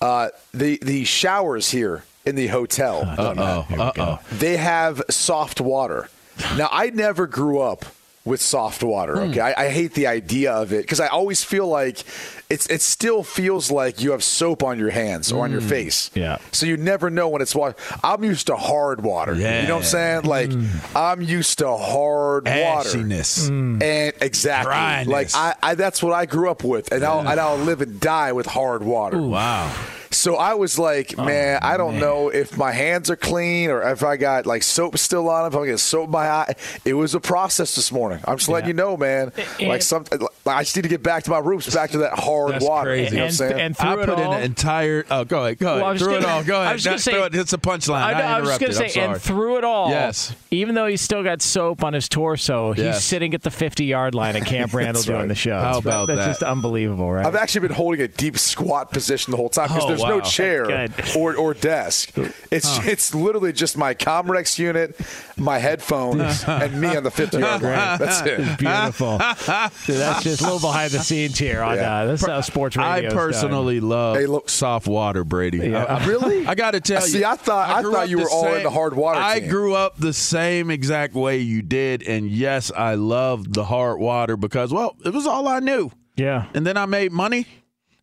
uh, 0.00 0.28
the 0.54 0.78
the 0.82 1.04
showers 1.04 1.70
here 1.70 2.04
in 2.24 2.34
the 2.34 2.46
hotel, 2.48 3.02
Uh 3.02 3.64
oh. 3.98 4.18
They 4.30 4.56
have 4.56 5.02
soft 5.10 5.60
water. 5.60 6.08
Now, 6.56 6.68
I 6.70 6.90
never 6.90 7.26
grew 7.26 7.60
up 7.60 7.84
with 8.24 8.40
soft 8.40 8.82
water. 8.82 9.16
Hmm. 9.16 9.30
Okay, 9.30 9.40
I, 9.40 9.66
I 9.66 9.68
hate 9.70 9.94
the 9.94 10.06
idea 10.06 10.52
of 10.52 10.72
it 10.72 10.82
because 10.82 11.00
I 11.00 11.08
always 11.08 11.42
feel 11.42 11.66
like 11.66 12.04
it's 12.48 12.68
it 12.68 12.80
still 12.80 13.22
feels 13.22 13.70
like 13.70 14.00
you 14.00 14.12
have 14.12 14.22
soap 14.22 14.62
on 14.62 14.78
your 14.78 14.90
hands 14.90 15.32
or 15.32 15.44
on 15.44 15.50
your 15.50 15.60
hmm. 15.60 15.68
face. 15.68 16.10
Yeah. 16.14 16.38
So 16.52 16.66
you 16.66 16.76
never 16.76 17.10
know 17.10 17.28
when 17.28 17.42
it's 17.42 17.54
water. 17.54 17.74
I'm 18.04 18.22
used 18.22 18.46
to 18.46 18.56
hard 18.56 19.02
water. 19.02 19.34
Yeah. 19.34 19.62
You 19.62 19.68
know 19.68 19.76
what 19.76 19.84
I'm 19.84 19.88
saying? 19.88 20.22
Like 20.22 20.52
hmm. 20.52 20.66
I'm 20.96 21.20
used 21.20 21.58
to 21.58 21.76
hard 21.76 22.46
water. 22.46 22.88
Ashiness. 22.88 23.48
And 23.48 24.14
exactly, 24.20 24.72
Dryness. 24.72 25.06
like 25.08 25.34
I, 25.34 25.54
I, 25.62 25.74
that's 25.74 26.02
what 26.02 26.12
I 26.12 26.26
grew 26.26 26.50
up 26.50 26.62
with, 26.62 26.92
and 26.92 27.04
I'll, 27.04 27.26
and 27.26 27.40
I'll 27.40 27.56
live 27.56 27.80
and 27.80 27.98
die 27.98 28.32
with 28.32 28.46
hard 28.46 28.82
water. 28.82 29.20
Wow. 29.20 29.74
So 30.12 30.36
I 30.36 30.54
was 30.54 30.78
like, 30.78 31.14
oh, 31.18 31.24
man, 31.24 31.58
I 31.62 31.76
don't 31.76 31.98
know 31.98 32.28
if 32.28 32.56
my 32.56 32.70
hands 32.72 33.10
are 33.10 33.16
clean 33.16 33.70
or 33.70 33.82
if 33.90 34.02
I 34.04 34.16
got 34.16 34.46
like 34.46 34.62
soap 34.62 34.98
still 34.98 35.28
on. 35.28 35.44
them. 35.44 35.52
If 35.52 35.56
I'm 35.58 35.64
getting 35.64 35.78
soap 35.78 36.04
in 36.06 36.10
my 36.10 36.28
eye, 36.28 36.54
it 36.84 36.94
was 36.94 37.14
a 37.14 37.20
process 37.20 37.74
this 37.74 37.90
morning. 37.90 38.20
I'm 38.26 38.36
just 38.36 38.48
letting 38.48 38.68
you 38.68 38.74
know, 38.74 38.96
man. 38.96 39.32
Like 39.60 39.82
some, 39.82 40.04
I 40.46 40.62
just 40.62 40.76
need 40.76 40.82
to 40.82 40.88
get 40.88 41.02
back 41.02 41.24
to 41.24 41.30
my 41.30 41.38
roots, 41.38 41.72
back 41.74 41.90
to 41.90 41.98
that 41.98 42.18
hard 42.18 42.52
That's 42.54 42.64
water. 42.64 42.90
crazy. 42.90 43.10
You 43.16 43.22
know 43.22 43.24
what 43.24 43.24
I'm 43.24 43.26
And- 43.28 43.34
saying? 43.34 43.60
and 43.60 43.76
through 43.76 43.88
I 43.88 44.02
it 44.02 44.06
put 44.06 44.18
in 44.18 44.32
an 44.32 44.42
entire. 44.42 45.04
Oh, 45.10 45.24
go 45.24 45.44
ahead. 45.44 45.58
Go 45.58 45.66
ahead. 45.68 45.80
Well, 45.80 45.88
I 45.88 45.92
was 45.92 46.02
through 46.02 46.16
it 46.16 46.20
gonna- 46.22 46.32
all. 46.34 46.42
Go 46.44 46.56
I 46.58 46.62
ahead. 46.64 46.74
was 46.74 46.84
gonna 46.84 46.92
That's- 46.98 47.04
say- 47.04 47.12
throw 47.12 47.24
it. 47.24 47.34
it's 47.34 47.52
a 47.52 47.58
punchline. 47.58 48.00
I, 48.02 48.12
I, 48.12 48.18
know, 48.18 48.24
I 48.26 48.40
was 48.40 48.48
interrupted. 48.50 48.76
going 48.76 48.88
to 48.88 48.92
say, 48.94 49.00
and 49.00 49.20
through 49.22 49.58
it 49.58 49.64
all, 49.64 49.90
Yes. 49.90 50.34
even 50.50 50.74
though 50.74 50.86
he's 50.86 51.00
still 51.00 51.22
got 51.22 51.42
soap 51.42 51.82
on 51.84 51.92
his 51.94 52.08
torso, 52.08 52.72
he's 52.72 52.84
Yes. 52.84 53.04
sitting 53.04 53.34
at 53.34 53.42
the 53.42 53.50
50 53.50 53.84
yard 53.84 54.14
line 54.14 54.36
at 54.36 54.44
Camp 54.46 54.74
Randall 54.74 54.92
That's 54.94 55.06
doing 55.06 55.18
right. 55.20 55.28
the 55.28 55.34
show. 55.34 55.54
How 55.54 55.80
That's- 55.80 55.80
about 55.84 56.06
That's 56.08 56.18
that? 56.20 56.26
just 56.28 56.42
unbelievable, 56.42 57.10
right? 57.10 57.24
I've 57.24 57.36
actually 57.36 57.68
been 57.68 57.76
holding 57.76 58.00
a 58.02 58.08
deep 58.08 58.38
squat 58.38 58.90
position 58.92 59.30
the 59.30 59.36
whole 59.36 59.48
time 59.48 59.68
because 59.68 59.84
Oh, 59.84 59.88
there's 59.88 60.01
no 60.02 60.16
wow. 60.18 60.22
chair 60.22 60.88
or, 61.16 61.36
or 61.36 61.54
desk. 61.54 62.12
It's 62.52 62.86
it's 62.86 63.14
literally 63.14 63.54
just 63.54 63.78
my 63.78 63.94
Comrex 63.94 64.58
unit, 64.58 65.00
my 65.38 65.56
headphones, 65.58 66.44
and 66.46 66.78
me 66.78 66.94
on 66.94 67.02
the 67.02 67.10
50 67.10 67.38
yard 67.38 67.62
line. 67.62 67.98
That's 67.98 68.20
it. 68.26 68.58
Beautiful. 68.58 69.16
Dude, 69.86 69.96
that's 69.96 70.22
just 70.22 70.42
a 70.42 70.44
little 70.44 70.60
behind 70.60 70.90
the 70.90 70.98
scenes 70.98 71.38
here 71.38 71.62
on 71.62 71.76
Yeah. 71.76 72.00
uh, 72.00 72.06
this 72.08 72.20
is 72.20 72.26
how 72.28 72.42
sports 72.42 72.76
radio. 72.76 72.92
I 72.92 72.98
is 73.06 73.14
personally 73.14 73.80
love 73.80 74.16
Hey, 74.16 74.26
look- 74.26 74.50
soft 74.50 74.86
water, 74.86 75.24
Brady. 75.24 75.58
Yeah. 75.70 75.84
I, 75.84 76.04
Really? 76.06 76.46
I 76.46 76.54
got 76.54 76.72
to 76.72 76.80
tell 76.82 77.00
you. 77.00 77.08
See, 77.08 77.24
I 77.24 77.36
thought- 77.36 77.70
I 77.70 77.80
grew 77.80 77.92
thought 77.94 78.10
you 78.10 78.18
were 78.18 78.24
the 78.24 78.30
all 78.30 78.42
same- 78.44 78.56
into 78.56 78.68
hard 78.70 78.94
water 78.94 79.18
I 79.18 79.40
team. 79.40 79.48
grew 79.48 79.74
up 79.74 79.96
the 79.96 80.12
same 80.12 80.70
exact 80.70 81.14
way 81.14 81.38
you 81.38 81.62
did, 81.62 82.02
and 82.02 82.28
yes, 82.30 82.70
I 82.76 82.96
loved 82.96 83.54
the 83.54 83.64
hard 83.64 83.98
water 83.98 84.36
because, 84.36 84.74
well, 84.74 84.94
it 85.06 85.14
was 85.14 85.26
all 85.26 85.48
I 85.48 85.60
knew. 85.60 85.90
Yeah. 86.16 86.44
and 86.52 86.66
then 86.66 86.76
I 86.76 86.84
made 86.84 87.12
money. 87.12 87.46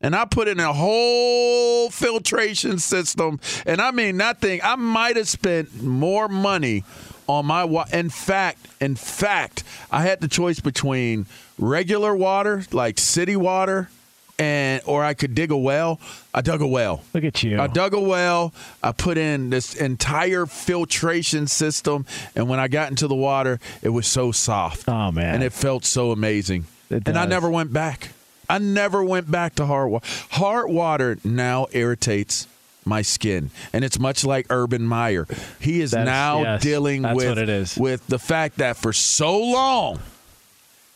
And 0.02 0.16
I 0.16 0.26
put 0.26 0.47
in 0.47 0.60
a 0.60 0.72
whole 0.72 1.89
filtration 1.89 2.80
system. 2.80 3.39
And 3.66 3.82
I 3.82 3.91
mean, 3.91 4.18
that 4.18 4.39
thing, 4.39 4.62
I 4.64 4.76
might 4.76 5.18
have 5.18 5.28
spent 5.28 5.82
more 5.82 6.28
money 6.28 6.84
on 7.28 7.45
my 7.45 7.66
water. 7.66 7.95
In 7.95 8.10
fact, 8.10 8.66
in 8.80 8.95
fact, 8.95 9.64
I 9.91 10.04
had 10.04 10.22
the 10.22 10.28
choice 10.28 10.60
between 10.60 11.26
regular 11.58 12.16
water, 12.16 12.64
like 12.72 12.97
city 12.97 13.36
water, 13.36 13.89
and 14.39 14.82
or 14.86 15.04
I 15.04 15.14
could 15.14 15.36
dig 15.36 15.52
a 15.52 15.58
well. 15.58 16.00
I 16.34 16.41
dug 16.41 16.62
a 16.62 16.68
well. 16.68 17.04
Look 17.14 17.26
at 17.26 17.43
you. 17.43 17.60
I 17.60 17.68
dug 17.68 17.93
a 17.93 18.00
well. 18.00 18.54
I 18.82 18.93
put 18.93 19.18
in 19.18 19.50
this 19.50 19.76
entire 19.76 20.45
filtration 20.45 21.47
system, 21.47 22.06
and 22.36 22.47
when 22.47 22.60
I 22.60 22.70
got 22.70 22.89
into 22.89 23.08
the 23.08 23.16
water, 23.16 23.60
it 23.82 23.89
was 23.89 24.08
so 24.08 24.32
soft. 24.32 24.88
Oh, 24.88 25.12
man. 25.12 25.36
And 25.36 25.43
it 25.43 25.52
felt 25.52 25.84
so 25.84 26.12
amazing. 26.12 26.66
It 26.89 27.08
and 27.08 27.18
I 27.18 27.26
never 27.26 27.50
went 27.50 27.74
back. 27.74 28.12
I 28.50 28.58
never 28.58 29.04
went 29.04 29.30
back 29.30 29.56
to 29.56 29.66
hard 29.66 29.91
water. 29.91 30.06
Hard 30.32 30.70
water 30.70 31.18
now 31.24 31.68
irritates 31.72 32.47
my 32.86 33.02
skin, 33.04 33.52
and 33.72 33.86
it's 33.86 34.00
much 34.00 34.26
like 34.26 34.47
Urban 34.50 34.84
Meyer. 34.84 35.28
He 35.60 35.82
is 35.82 35.91
That's- 35.91 36.08
now 36.08 36.41
yes, 36.41 36.62
dealing 36.64 37.04
with 37.04 37.78
with 37.78 38.08
the 38.08 38.20
fact 38.20 38.58
that 38.58 38.78
for 38.78 38.91
so 38.91 39.38
long 39.38 40.00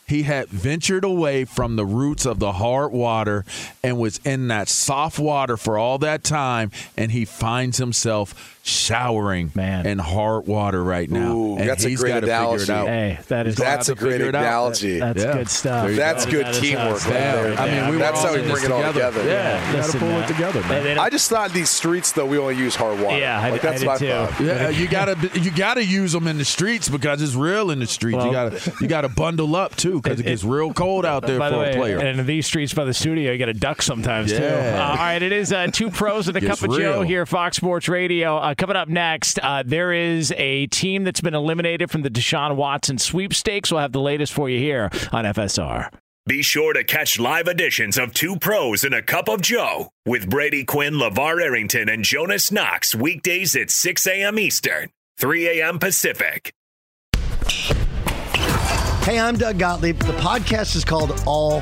he 0.05 0.23
had 0.23 0.49
ventured 0.49 1.03
away 1.03 1.45
from 1.45 1.75
the 1.75 1.85
roots 1.85 2.25
of 2.25 2.39
the 2.39 2.53
hard 2.53 2.91
water 2.91 3.45
and 3.81 3.97
was 3.97 4.19
in 4.25 4.47
that 4.49 4.67
soft 4.67 5.17
water 5.17 5.55
for 5.55 5.77
all 5.77 5.97
that 5.99 6.23
time 6.23 6.71
and 6.97 7.11
he 7.11 7.23
finds 7.25 7.77
himself 7.77 8.52
showering 8.65 9.51
Man. 9.55 9.85
in 9.85 9.99
hard 9.99 10.47
water 10.47 10.81
right 10.81 11.09
now 11.11 11.33
Ooh, 11.35 11.57
and 11.57 11.67
that's 11.69 11.83
a 11.83 11.93
great 11.95 12.23
analogy. 12.23 12.71
out 12.71 12.87
Hey, 12.87 13.19
that 13.27 13.45
is 13.45 13.55
That's 13.57 13.89
a 13.89 13.95
great 13.95 14.13
figure 14.13 14.29
it 14.29 14.35
out. 14.35 14.43
analogy. 14.43 14.99
That's 14.99 15.21
Yeah. 15.23 15.33
good 15.33 15.49
stuff. 15.49 15.87
There 15.87 15.95
That's 15.97 16.25
good 16.25 16.45
That 16.45 16.55
is 16.55 16.61
teamwork 16.61 16.85
how 17.01 17.09
right 17.09 17.13
there. 17.13 17.55
done. 17.55 17.57
I 17.57 17.71
mean, 17.71 17.85
we 17.89 17.95
were 17.97 18.01
That's 18.03 18.23
how 18.23 18.31
we 18.31 18.37
bring 18.39 18.53
this 18.53 18.63
it 18.63 18.71
all 18.71 18.81
together. 18.93 19.19
together. 19.21 19.29
Yeah, 19.29 19.67
you 19.71 19.77
got 19.81 19.91
to 19.91 19.97
pull 19.99 20.07
man. 20.07 20.23
it 20.23 20.27
together, 20.27 20.61
man. 20.61 20.97
I 20.97 21.09
just 21.09 21.29
thought 21.29 21.51
these 21.51 21.69
streets 21.69 22.13
though 22.13 22.25
we 22.25 22.37
only 22.37 22.55
use 22.55 22.73
hard 22.75 23.01
water. 23.01 23.17
Yeah, 23.17 23.37
I- 23.41 23.49
like, 23.49 23.65
I 23.65 23.67
that's 23.67 23.81
did 23.81 23.87
what 23.87 23.99
too. 23.99 24.11
I 24.13 24.25
thought. 24.27 24.41
Yeah, 24.45 24.69
you 24.69 24.87
gotta 24.87 25.17
you 25.39 25.51
gotta 25.51 25.83
use 25.83 26.13
them 26.13 26.27
in 26.27 26.37
the 26.37 26.45
streets 26.45 26.87
because 26.87 27.21
it's 27.21 27.35
real 27.35 27.69
in 27.69 27.79
the 27.79 27.85
streets. 27.87 28.15
Well- 28.17 28.27
you 28.27 28.31
gotta 28.31 28.71
you 28.79 28.87
gotta 28.87 29.09
bundle 29.09 29.57
up 29.57 29.75
too 29.75 29.99
because 30.01 30.21
it, 30.21 30.25
It- 30.25 30.29
gets 30.29 30.43
real 30.45 30.71
cold 30.71 31.05
out 31.05 31.27
there 31.27 31.37
for 31.37 31.57
way, 31.59 31.71
a 31.73 31.75
player. 31.75 31.99
and 31.99 32.17
in 32.17 32.25
these 32.25 32.45
streets 32.45 32.73
by 32.73 32.85
the 32.85 32.93
studio, 32.93 33.33
you 33.33 33.37
got 33.37 33.45
to 33.47 33.53
duck 33.53 33.81
sometimes 33.81 34.31
too. 34.31 34.37
Uh, 34.43 34.87
all 34.89 34.95
right, 34.95 35.21
it 35.21 35.33
is 35.33 35.51
uh, 35.51 35.67
two 35.71 35.89
pros 35.89 36.29
and 36.29 36.37
a 36.37 36.41
cup 36.41 36.61
of 36.61 36.71
Joe 36.77 37.01
here, 37.01 37.25
Fox 37.25 37.57
Sports 37.57 37.89
Radio. 37.89 38.37
Uh, 38.53 38.55
coming 38.55 38.75
up 38.75 38.87
next, 38.87 39.39
uh, 39.39 39.63
there 39.65 39.91
is 39.91 40.31
a 40.37 40.67
team 40.67 41.03
that's 41.03 41.21
been 41.21 41.33
eliminated 41.33 41.89
from 41.89 42.03
the 42.03 42.09
Deshaun 42.09 42.55
Watson 42.55 42.99
sweepstakes. 42.99 43.71
We'll 43.71 43.81
have 43.81 43.93
the 43.93 43.99
latest 43.99 44.31
for 44.31 44.47
you 44.47 44.59
here 44.59 44.91
on 45.11 45.25
FSR. 45.25 45.89
Be 46.27 46.43
sure 46.43 46.71
to 46.73 46.83
catch 46.83 47.19
live 47.19 47.47
editions 47.47 47.97
of 47.97 48.13
Two 48.13 48.37
Pros 48.37 48.83
and 48.83 48.93
a 48.93 49.01
Cup 49.01 49.27
of 49.27 49.41
Joe 49.41 49.89
with 50.05 50.29
Brady 50.29 50.63
Quinn, 50.63 50.93
LeVar 50.93 51.41
Arrington, 51.41 51.89
and 51.89 52.03
Jonas 52.03 52.51
Knox 52.51 52.93
weekdays 52.93 53.55
at 53.55 53.71
6 53.71 54.05
a.m. 54.05 54.37
Eastern, 54.37 54.89
3 55.17 55.59
a.m. 55.59 55.79
Pacific. 55.79 56.53
Hey, 59.03 59.19
I'm 59.19 59.35
Doug 59.35 59.57
Gottlieb. 59.57 59.97
The 59.97 60.13
podcast 60.13 60.75
is 60.75 60.85
called 60.85 61.19
All 61.25 61.61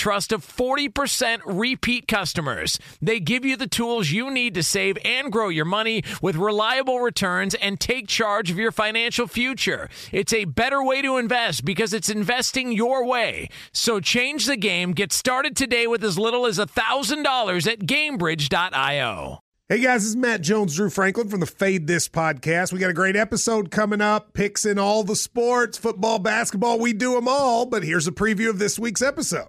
trust 0.00 0.32
of 0.32 0.42
40% 0.42 1.42
repeat 1.44 2.08
customers. 2.08 2.78
They 3.02 3.20
give 3.20 3.44
you 3.44 3.54
the 3.54 3.66
tools 3.66 4.10
you 4.10 4.30
need 4.30 4.54
to 4.54 4.62
save 4.62 4.96
and 5.04 5.30
grow 5.30 5.50
your 5.50 5.66
money 5.66 6.02
with 6.22 6.36
reliable 6.36 7.00
returns 7.00 7.54
and 7.54 7.78
take 7.78 8.08
charge 8.08 8.50
of 8.50 8.56
your 8.56 8.72
financial 8.72 9.26
future. 9.26 9.90
It's 10.10 10.32
a 10.32 10.46
better 10.46 10.82
way 10.82 11.02
to 11.02 11.18
invest 11.18 11.66
because 11.66 11.92
it's 11.92 12.08
investing 12.08 12.72
your 12.72 13.04
way. 13.04 13.50
So 13.72 14.00
change 14.00 14.46
the 14.46 14.56
game. 14.56 14.92
Get 14.92 15.12
started 15.12 15.54
today 15.54 15.86
with 15.86 16.02
as 16.02 16.18
little 16.18 16.46
as 16.46 16.58
$1,000 16.58 17.70
at 17.70 17.80
gainbridge.io. 17.80 19.38
Hey 19.68 19.80
guys, 19.80 20.00
this 20.02 20.08
is 20.08 20.16
Matt 20.16 20.40
Jones, 20.40 20.74
Drew 20.74 20.88
Franklin 20.88 21.28
from 21.28 21.40
the 21.40 21.46
Fade 21.46 21.86
This 21.86 22.08
podcast. 22.08 22.72
We 22.72 22.78
got 22.78 22.90
a 22.90 22.94
great 22.94 23.16
episode 23.16 23.70
coming 23.70 24.00
up, 24.00 24.32
picks 24.32 24.64
in 24.64 24.78
all 24.78 25.04
the 25.04 25.14
sports, 25.14 25.76
football, 25.76 26.18
basketball, 26.18 26.80
we 26.80 26.94
do 26.94 27.14
them 27.14 27.28
all. 27.28 27.66
But 27.66 27.84
here's 27.84 28.08
a 28.08 28.12
preview 28.12 28.48
of 28.48 28.58
this 28.58 28.78
week's 28.78 29.02
episode 29.02 29.48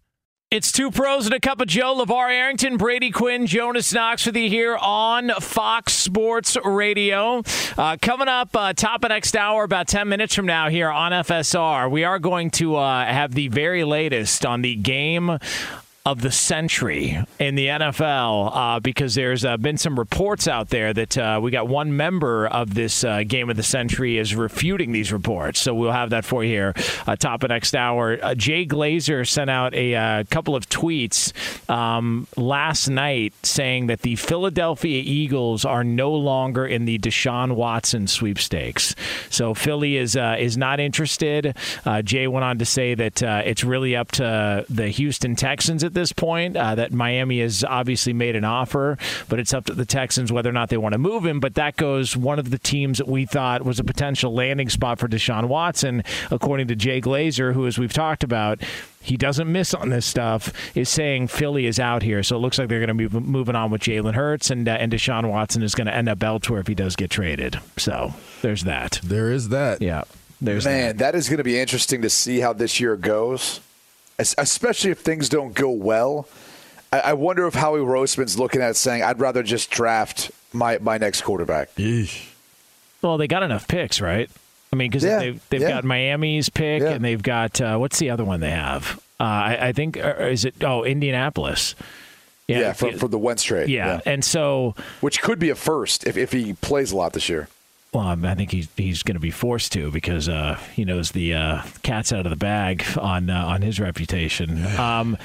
It's 0.51 0.73
two 0.73 0.91
pros 0.91 1.27
and 1.27 1.33
a 1.33 1.39
cup 1.39 1.61
of 1.61 1.69
Joe. 1.69 1.95
LeVar 1.95 2.29
Arrington, 2.29 2.75
Brady 2.75 3.09
Quinn, 3.09 3.47
Jonas 3.47 3.93
Knox 3.93 4.25
with 4.25 4.35
you 4.35 4.49
here 4.49 4.75
on 4.75 5.29
Fox 5.39 5.93
Sports 5.93 6.57
Radio. 6.65 7.41
Uh, 7.77 7.95
coming 8.01 8.27
up, 8.27 8.53
uh, 8.53 8.73
top 8.73 9.05
of 9.05 9.11
next 9.11 9.37
hour, 9.37 9.63
about 9.63 9.87
10 9.87 10.09
minutes 10.09 10.35
from 10.35 10.45
now 10.45 10.67
here 10.67 10.89
on 10.89 11.13
FSR, 11.13 11.89
we 11.89 12.03
are 12.03 12.19
going 12.19 12.51
to 12.51 12.75
uh, 12.75 13.05
have 13.05 13.33
the 13.33 13.47
very 13.47 13.85
latest 13.85 14.45
on 14.45 14.61
the 14.61 14.75
game 14.75 15.39
of 16.03 16.21
the 16.21 16.31
century 16.31 17.23
in 17.37 17.53
the 17.53 17.67
NFL 17.67 18.51
uh, 18.55 18.79
because 18.79 19.13
there's 19.13 19.45
uh, 19.45 19.55
been 19.57 19.77
some 19.77 19.99
reports 19.99 20.47
out 20.47 20.69
there 20.69 20.91
that 20.93 21.15
uh, 21.15 21.39
we 21.41 21.51
got 21.51 21.67
one 21.67 21.95
member 21.95 22.47
of 22.47 22.73
this 22.73 23.03
uh, 23.03 23.21
game 23.27 23.51
of 23.51 23.55
the 23.55 23.61
century 23.63 24.17
is 24.17 24.35
refuting 24.35 24.93
these 24.93 25.13
reports. 25.13 25.59
So 25.59 25.75
we'll 25.75 25.91
have 25.91 26.09
that 26.09 26.25
for 26.25 26.43
you 26.43 26.49
here 26.49 26.73
uh, 27.05 27.15
top 27.15 27.43
of 27.43 27.49
next 27.49 27.75
hour. 27.75 28.17
Uh, 28.19 28.33
Jay 28.33 28.65
Glazer 28.65 29.27
sent 29.27 29.51
out 29.51 29.75
a 29.75 30.25
couple 30.31 30.55
of 30.55 30.67
tweets 30.69 31.33
um, 31.69 32.25
last 32.35 32.87
night 32.87 33.33
saying 33.43 33.85
that 33.87 34.01
the 34.01 34.15
Philadelphia 34.15 35.03
Eagles 35.05 35.65
are 35.65 35.83
no 35.83 36.11
longer 36.13 36.65
in 36.65 36.85
the 36.85 36.97
Deshaun 36.97 37.51
Watson 37.51 38.07
sweepstakes. 38.07 38.95
So 39.29 39.53
Philly 39.53 39.97
is 39.97 40.15
is 40.15 40.57
not 40.57 40.79
interested. 40.79 41.55
Jay 42.03 42.27
went 42.27 42.43
on 42.43 42.57
to 42.57 42.65
say 42.65 42.95
that 42.95 43.21
it's 43.21 43.63
really 43.63 43.95
up 43.95 44.11
to 44.13 44.65
the 44.67 44.87
Houston 44.87 45.35
Texans 45.35 45.83
at 45.91 45.95
this 45.95 46.13
point. 46.13 46.55
Uh, 46.55 46.75
that 46.75 46.93
Miami 46.93 47.39
has 47.41 47.63
obviously 47.63 48.13
made 48.13 48.35
an 48.35 48.45
offer, 48.45 48.97
but 49.27 49.39
it's 49.39 49.53
up 49.53 49.65
to 49.65 49.73
the 49.73 49.85
Texans 49.85 50.31
whether 50.31 50.49
or 50.49 50.53
not 50.53 50.69
they 50.69 50.77
want 50.77 50.93
to 50.93 50.97
move 50.97 51.25
him. 51.25 51.39
But 51.39 51.55
that 51.55 51.75
goes 51.75 52.15
one 52.15 52.39
of 52.39 52.49
the 52.49 52.57
teams 52.57 52.97
that 52.97 53.07
we 53.07 53.25
thought 53.25 53.63
was 53.63 53.79
a 53.79 53.83
potential 53.83 54.33
landing 54.33 54.69
spot 54.69 54.99
for 54.99 55.07
Deshaun 55.07 55.47
Watson, 55.47 56.03
according 56.29 56.67
to 56.69 56.75
Jay 56.75 57.01
Glazer, 57.01 57.53
who, 57.53 57.67
as 57.67 57.77
we've 57.77 57.91
talked 57.91 58.23
about, 58.23 58.61
he 59.01 59.17
doesn't 59.17 59.51
miss 59.51 59.73
on 59.73 59.89
this 59.89 60.05
stuff, 60.05 60.53
is 60.75 60.87
saying 60.87 61.27
Philly 61.27 61.65
is 61.65 61.79
out 61.79 62.03
here. 62.03 62.23
So 62.23 62.35
it 62.37 62.39
looks 62.39 62.57
like 62.57 62.69
they're 62.69 62.85
going 62.85 62.97
to 62.97 63.09
be 63.09 63.19
moving 63.19 63.55
on 63.55 63.71
with 63.71 63.81
Jalen 63.81 64.13
Hurts, 64.13 64.49
and 64.49 64.67
uh, 64.67 64.71
and 64.71 64.91
Deshaun 64.91 65.29
Watson 65.29 65.61
is 65.61 65.75
going 65.75 65.87
to 65.87 65.95
end 65.95 66.07
up 66.07 66.23
elsewhere 66.23 66.61
if 66.61 66.67
he 66.67 66.75
does 66.75 66.95
get 66.95 67.09
traded. 67.09 67.59
So 67.77 68.13
there's 68.41 68.63
that. 68.63 68.99
There 69.03 69.31
is 69.31 69.49
that. 69.49 69.81
Yeah. 69.81 70.03
There's 70.43 70.65
Man, 70.65 70.97
that, 70.97 71.13
that 71.13 71.15
is 71.15 71.29
going 71.29 71.37
to 71.37 71.43
be 71.43 71.59
interesting 71.59 72.01
to 72.01 72.09
see 72.09 72.39
how 72.39 72.53
this 72.53 72.79
year 72.79 72.95
goes 72.95 73.59
especially 74.37 74.91
if 74.91 74.99
things 74.99 75.29
don't 75.29 75.53
go 75.53 75.69
well. 75.71 76.27
I, 76.93 77.13
wonder 77.13 77.47
if 77.47 77.53
Howie 77.53 77.79
Roseman's 77.79 78.37
looking 78.37 78.61
at 78.61 78.71
it 78.71 78.75
saying, 78.75 79.01
"I'd 79.01 79.19
rather 79.19 79.43
just 79.43 79.69
draft 79.71 80.31
my 80.51 80.77
my 80.79 80.97
next 80.97 81.21
quarterback." 81.21 81.73
Eesh. 81.75 82.27
Well, 83.01 83.17
they 83.17 83.27
got 83.27 83.43
enough 83.43 83.67
picks, 83.67 84.01
right? 84.01 84.29
I 84.71 84.75
mean, 84.75 84.89
because 84.89 85.03
yeah, 85.03 85.19
they've, 85.19 85.49
they've 85.49 85.61
yeah. 85.61 85.69
got 85.69 85.83
Miami's 85.83 86.49
pick, 86.49 86.81
yeah. 86.81 86.91
and 86.91 87.03
they've 87.03 87.21
got 87.21 87.59
uh, 87.61 87.77
what's 87.77 87.99
the 87.99 88.09
other 88.09 88.25
one 88.25 88.41
they 88.41 88.51
have? 88.51 88.99
Uh, 89.19 89.23
I, 89.23 89.67
I, 89.67 89.71
think 89.71 89.97
uh, 89.97 90.15
is 90.19 90.45
it 90.45 90.63
oh 90.63 90.83
Indianapolis. 90.83 91.75
Yeah, 92.47 92.59
yeah 92.59 92.73
for, 92.73 92.91
for 92.93 93.07
the 93.07 93.17
Wentz 93.17 93.43
trade. 93.43 93.69
Yeah. 93.69 94.01
and 94.05 94.25
so 94.25 94.75
which 94.99 95.21
could 95.21 95.39
be 95.39 95.49
a 95.49 95.55
first 95.55 96.05
if, 96.05 96.17
if 96.17 96.31
he 96.31 96.53
plays 96.53 96.91
a 96.91 96.97
lot 96.97 97.13
this 97.13 97.29
year. 97.29 97.47
Well, 97.93 98.25
I 98.25 98.35
think 98.35 98.51
he's 98.51 98.69
he's 98.77 99.03
going 99.03 99.15
to 99.15 99.21
be 99.21 99.31
forced 99.31 99.73
to 99.73 99.91
because 99.91 100.29
uh, 100.29 100.57
he 100.73 100.85
knows 100.85 101.11
the 101.11 101.33
uh, 101.33 101.61
cat's 101.83 102.13
out 102.13 102.25
of 102.25 102.29
the 102.29 102.37
bag 102.37 102.85
on 102.97 103.29
uh, 103.29 103.45
on 103.45 103.61
his 103.61 103.81
reputation. 103.81 104.65
Um, 104.77 105.17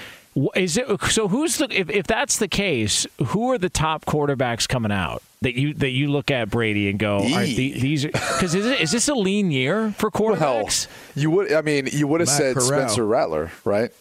is 0.57 0.77
it 0.77 0.87
so? 1.05 1.29
Who's 1.29 1.59
the 1.59 1.69
if, 1.71 1.89
if 1.89 2.07
that's 2.09 2.39
the 2.39 2.49
case? 2.49 3.07
Who 3.27 3.53
are 3.53 3.59
the 3.59 3.71
top 3.71 4.05
quarterbacks 4.05 4.69
coming 4.69 4.91
out 4.91 5.23
that 5.43 5.55
you 5.55 5.75
that 5.75 5.91
you 5.91 6.09
look 6.09 6.33
at 6.33 6.51
Brady 6.51 6.91
and 6.91 6.99
go, 6.99 7.23
the, 7.23 7.55
these 7.55 8.05
because 8.05 8.53
is, 8.53 8.67
is 8.67 8.91
this 8.91 9.09
a 9.09 9.15
lean 9.15 9.53
year 9.53 9.93
for 9.93 10.11
quarterbacks? 10.11 10.89
Well, 10.89 11.23
you 11.23 11.31
would. 11.31 11.53
I 11.53 11.63
mean, 11.63 11.89
you 11.93 12.09
would 12.09 12.19
have 12.21 12.29
said 12.29 12.57
Corral. 12.57 12.67
Spencer 12.67 13.07
Rattler, 13.07 13.53
right? 13.65 13.93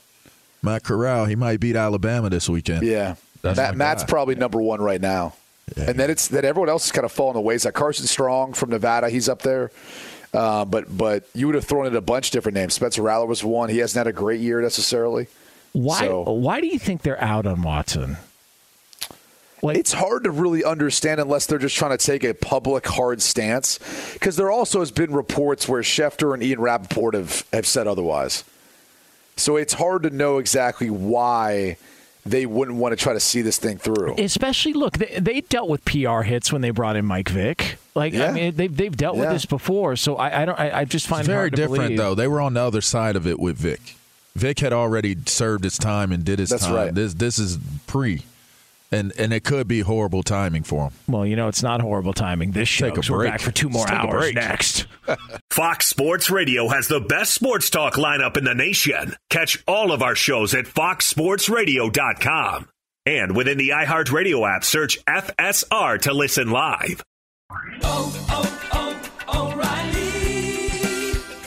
Matt 0.63 0.83
Corral. 0.83 1.25
He 1.25 1.35
might 1.35 1.59
beat 1.59 1.75
Alabama 1.75 2.31
this 2.31 2.49
weekend. 2.49 2.83
Yeah, 2.83 3.15
Matt, 3.43 3.75
Matt's 3.75 4.03
probably 4.03 4.33
number 4.33 4.59
one 4.59 4.81
right 4.81 4.99
now. 4.99 5.35
Yeah. 5.75 5.89
And 5.89 5.99
then 5.99 6.11
it's 6.11 6.27
that 6.27 6.45
everyone 6.45 6.69
else 6.69 6.85
is 6.85 6.91
kind 6.91 7.05
of 7.05 7.11
falling 7.11 7.37
away. 7.37 7.55
It's 7.55 7.65
like 7.65 7.73
Carson 7.73 8.05
Strong 8.05 8.53
from 8.53 8.69
Nevada, 8.69 9.09
he's 9.09 9.27
up 9.27 9.41
there. 9.41 9.71
Uh, 10.33 10.65
but 10.65 10.95
but 10.95 11.23
you 11.33 11.47
would 11.47 11.55
have 11.55 11.65
thrown 11.65 11.85
in 11.85 11.95
a 11.95 12.01
bunch 12.01 12.27
of 12.27 12.31
different 12.33 12.55
names. 12.55 12.73
Spencer 12.73 13.01
Rattler 13.01 13.25
was 13.25 13.43
one. 13.43 13.69
He 13.69 13.77
hasn't 13.77 13.97
had 13.97 14.07
a 14.07 14.13
great 14.13 14.41
year 14.41 14.61
necessarily. 14.61 15.27
Why 15.71 15.99
so, 15.99 16.21
why 16.23 16.61
do 16.61 16.67
you 16.67 16.77
think 16.77 17.01
they're 17.01 17.21
out 17.21 17.45
on 17.45 17.61
Watson? 17.61 18.17
Like, 19.61 19.77
it's 19.77 19.93
hard 19.93 20.25
to 20.25 20.31
really 20.31 20.63
understand 20.63 21.19
unless 21.19 21.47
they're 21.47 21.57
just 21.57 21.75
trying 21.75 21.97
to 21.97 22.05
take 22.05 22.23
a 22.23 22.33
public 22.33 22.85
hard 22.85 23.21
stance. 23.21 23.79
Because 24.13 24.35
there 24.35 24.51
also 24.51 24.79
has 24.79 24.91
been 24.91 25.11
reports 25.11 25.67
where 25.67 25.81
Schefter 25.81 26.33
and 26.33 26.43
Ian 26.43 26.61
Rapoport 26.61 27.15
have, 27.15 27.47
have 27.51 27.65
said 27.65 27.87
otherwise. 27.87 28.43
So 29.37 29.55
it's 29.55 29.73
hard 29.73 30.03
to 30.03 30.11
know 30.11 30.37
exactly 30.37 30.89
why 30.89 31.77
they 32.25 32.45
wouldn't 32.45 32.77
want 32.77 32.91
to 32.91 32.95
try 32.95 33.13
to 33.13 33.19
see 33.19 33.41
this 33.41 33.57
thing 33.57 33.77
through. 33.77 34.15
Especially, 34.17 34.73
look, 34.73 34.97
they, 34.97 35.19
they 35.19 35.41
dealt 35.41 35.69
with 35.69 35.85
PR 35.85 36.21
hits 36.21 36.51
when 36.51 36.61
they 36.61 36.71
brought 36.71 36.95
in 36.95 37.05
Mike 37.05 37.29
Vick. 37.29 37.77
Like, 37.93 38.13
yeah. 38.13 38.25
I 38.25 38.31
mean, 38.31 38.55
they've, 38.55 38.75
they've 38.75 38.95
dealt 38.95 39.15
yeah. 39.15 39.21
with 39.21 39.29
this 39.31 39.45
before. 39.45 39.95
So 39.95 40.15
I, 40.15 40.41
I 40.41 40.45
don't. 40.45 40.59
I, 40.59 40.79
I 40.79 40.85
just 40.85 41.07
find 41.07 41.21
it's 41.21 41.29
it 41.29 41.31
very 41.31 41.49
different, 41.49 41.83
believe. 41.83 41.97
though. 41.97 42.15
They 42.15 42.27
were 42.27 42.41
on 42.41 42.55
the 42.55 42.61
other 42.61 42.81
side 42.81 43.15
of 43.15 43.27
it 43.27 43.39
with 43.39 43.57
Vick. 43.57 43.95
Vick 44.35 44.59
had 44.59 44.73
already 44.73 45.15
served 45.25 45.63
his 45.63 45.77
time 45.77 46.11
and 46.11 46.25
did 46.25 46.39
his 46.39 46.49
That's 46.49 46.65
time. 46.65 46.75
Right. 46.75 46.93
This 46.93 47.13
this 47.13 47.39
is 47.39 47.57
pre 47.87 48.23
and 48.95 49.11
and 49.19 49.33
it 49.33 49.43
could 49.43 49.67
be 49.67 49.81
horrible 49.81 50.23
timing 50.23 50.63
for 50.63 50.85
him. 50.85 50.93
Well, 51.07 51.25
you 51.25 51.35
know, 51.35 51.47
it's 51.47 51.63
not 51.63 51.81
horrible 51.81 52.13
timing. 52.13 52.51
This 52.51 52.69
show, 52.69 52.89
Take 52.89 52.97
a 52.97 53.01
break. 53.01 53.09
we're 53.09 53.25
back 53.25 53.41
for 53.41 53.51
2 53.51 53.69
more 53.69 53.89
hours 53.91 54.33
next. 54.33 54.87
Fox 55.51 55.87
Sports 55.87 56.29
Radio 56.29 56.67
has 56.69 56.87
the 56.87 56.99
best 56.99 57.33
sports 57.33 57.69
talk 57.69 57.95
lineup 57.95 58.37
in 58.37 58.43
the 58.43 58.55
nation. 58.55 59.15
Catch 59.29 59.63
all 59.67 59.91
of 59.91 60.01
our 60.01 60.15
shows 60.15 60.53
at 60.53 60.65
foxsportsradio.com. 60.65 62.67
And 63.07 63.35
within 63.35 63.59
the 63.59 63.69
iHeartRadio 63.69 64.55
app, 64.55 64.63
search 64.63 65.03
FSR 65.05 66.01
to 66.01 66.13
listen 66.13 66.49
live. 66.49 67.03
Oh, 67.51 68.25
oh, 68.29 68.31
oh, 68.31 68.69
O'Reilly! 68.71 68.74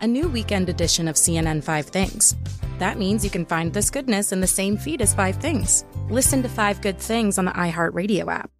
a 0.00 0.06
new 0.06 0.28
weekend 0.28 0.68
edition 0.68 1.08
of 1.08 1.16
CNN 1.16 1.62
Five 1.62 1.86
Things. 1.86 2.36
That 2.78 2.98
means 2.98 3.24
you 3.24 3.30
can 3.30 3.44
find 3.44 3.72
this 3.72 3.90
goodness 3.90 4.32
in 4.32 4.40
the 4.40 4.46
same 4.46 4.76
feed 4.76 5.02
as 5.02 5.14
Five 5.14 5.36
Things. 5.36 5.84
Listen 6.08 6.42
to 6.42 6.48
Five 6.48 6.80
Good 6.80 6.98
Things 6.98 7.38
on 7.38 7.44
the 7.44 7.52
iHeartRadio 7.52 8.32
app. 8.32 8.50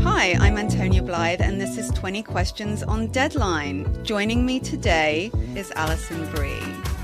Hi, 0.00 0.36
I'm 0.40 0.56
Antonia 0.56 1.02
Blythe, 1.02 1.42
and 1.42 1.60
this 1.60 1.76
is 1.78 1.90
20 1.90 2.22
Questions 2.22 2.82
on 2.82 3.08
Deadline. 3.08 4.04
Joining 4.04 4.44
me 4.44 4.58
today 4.58 5.30
is 5.54 5.70
Alison 5.76 6.28
Brie. 6.32 6.89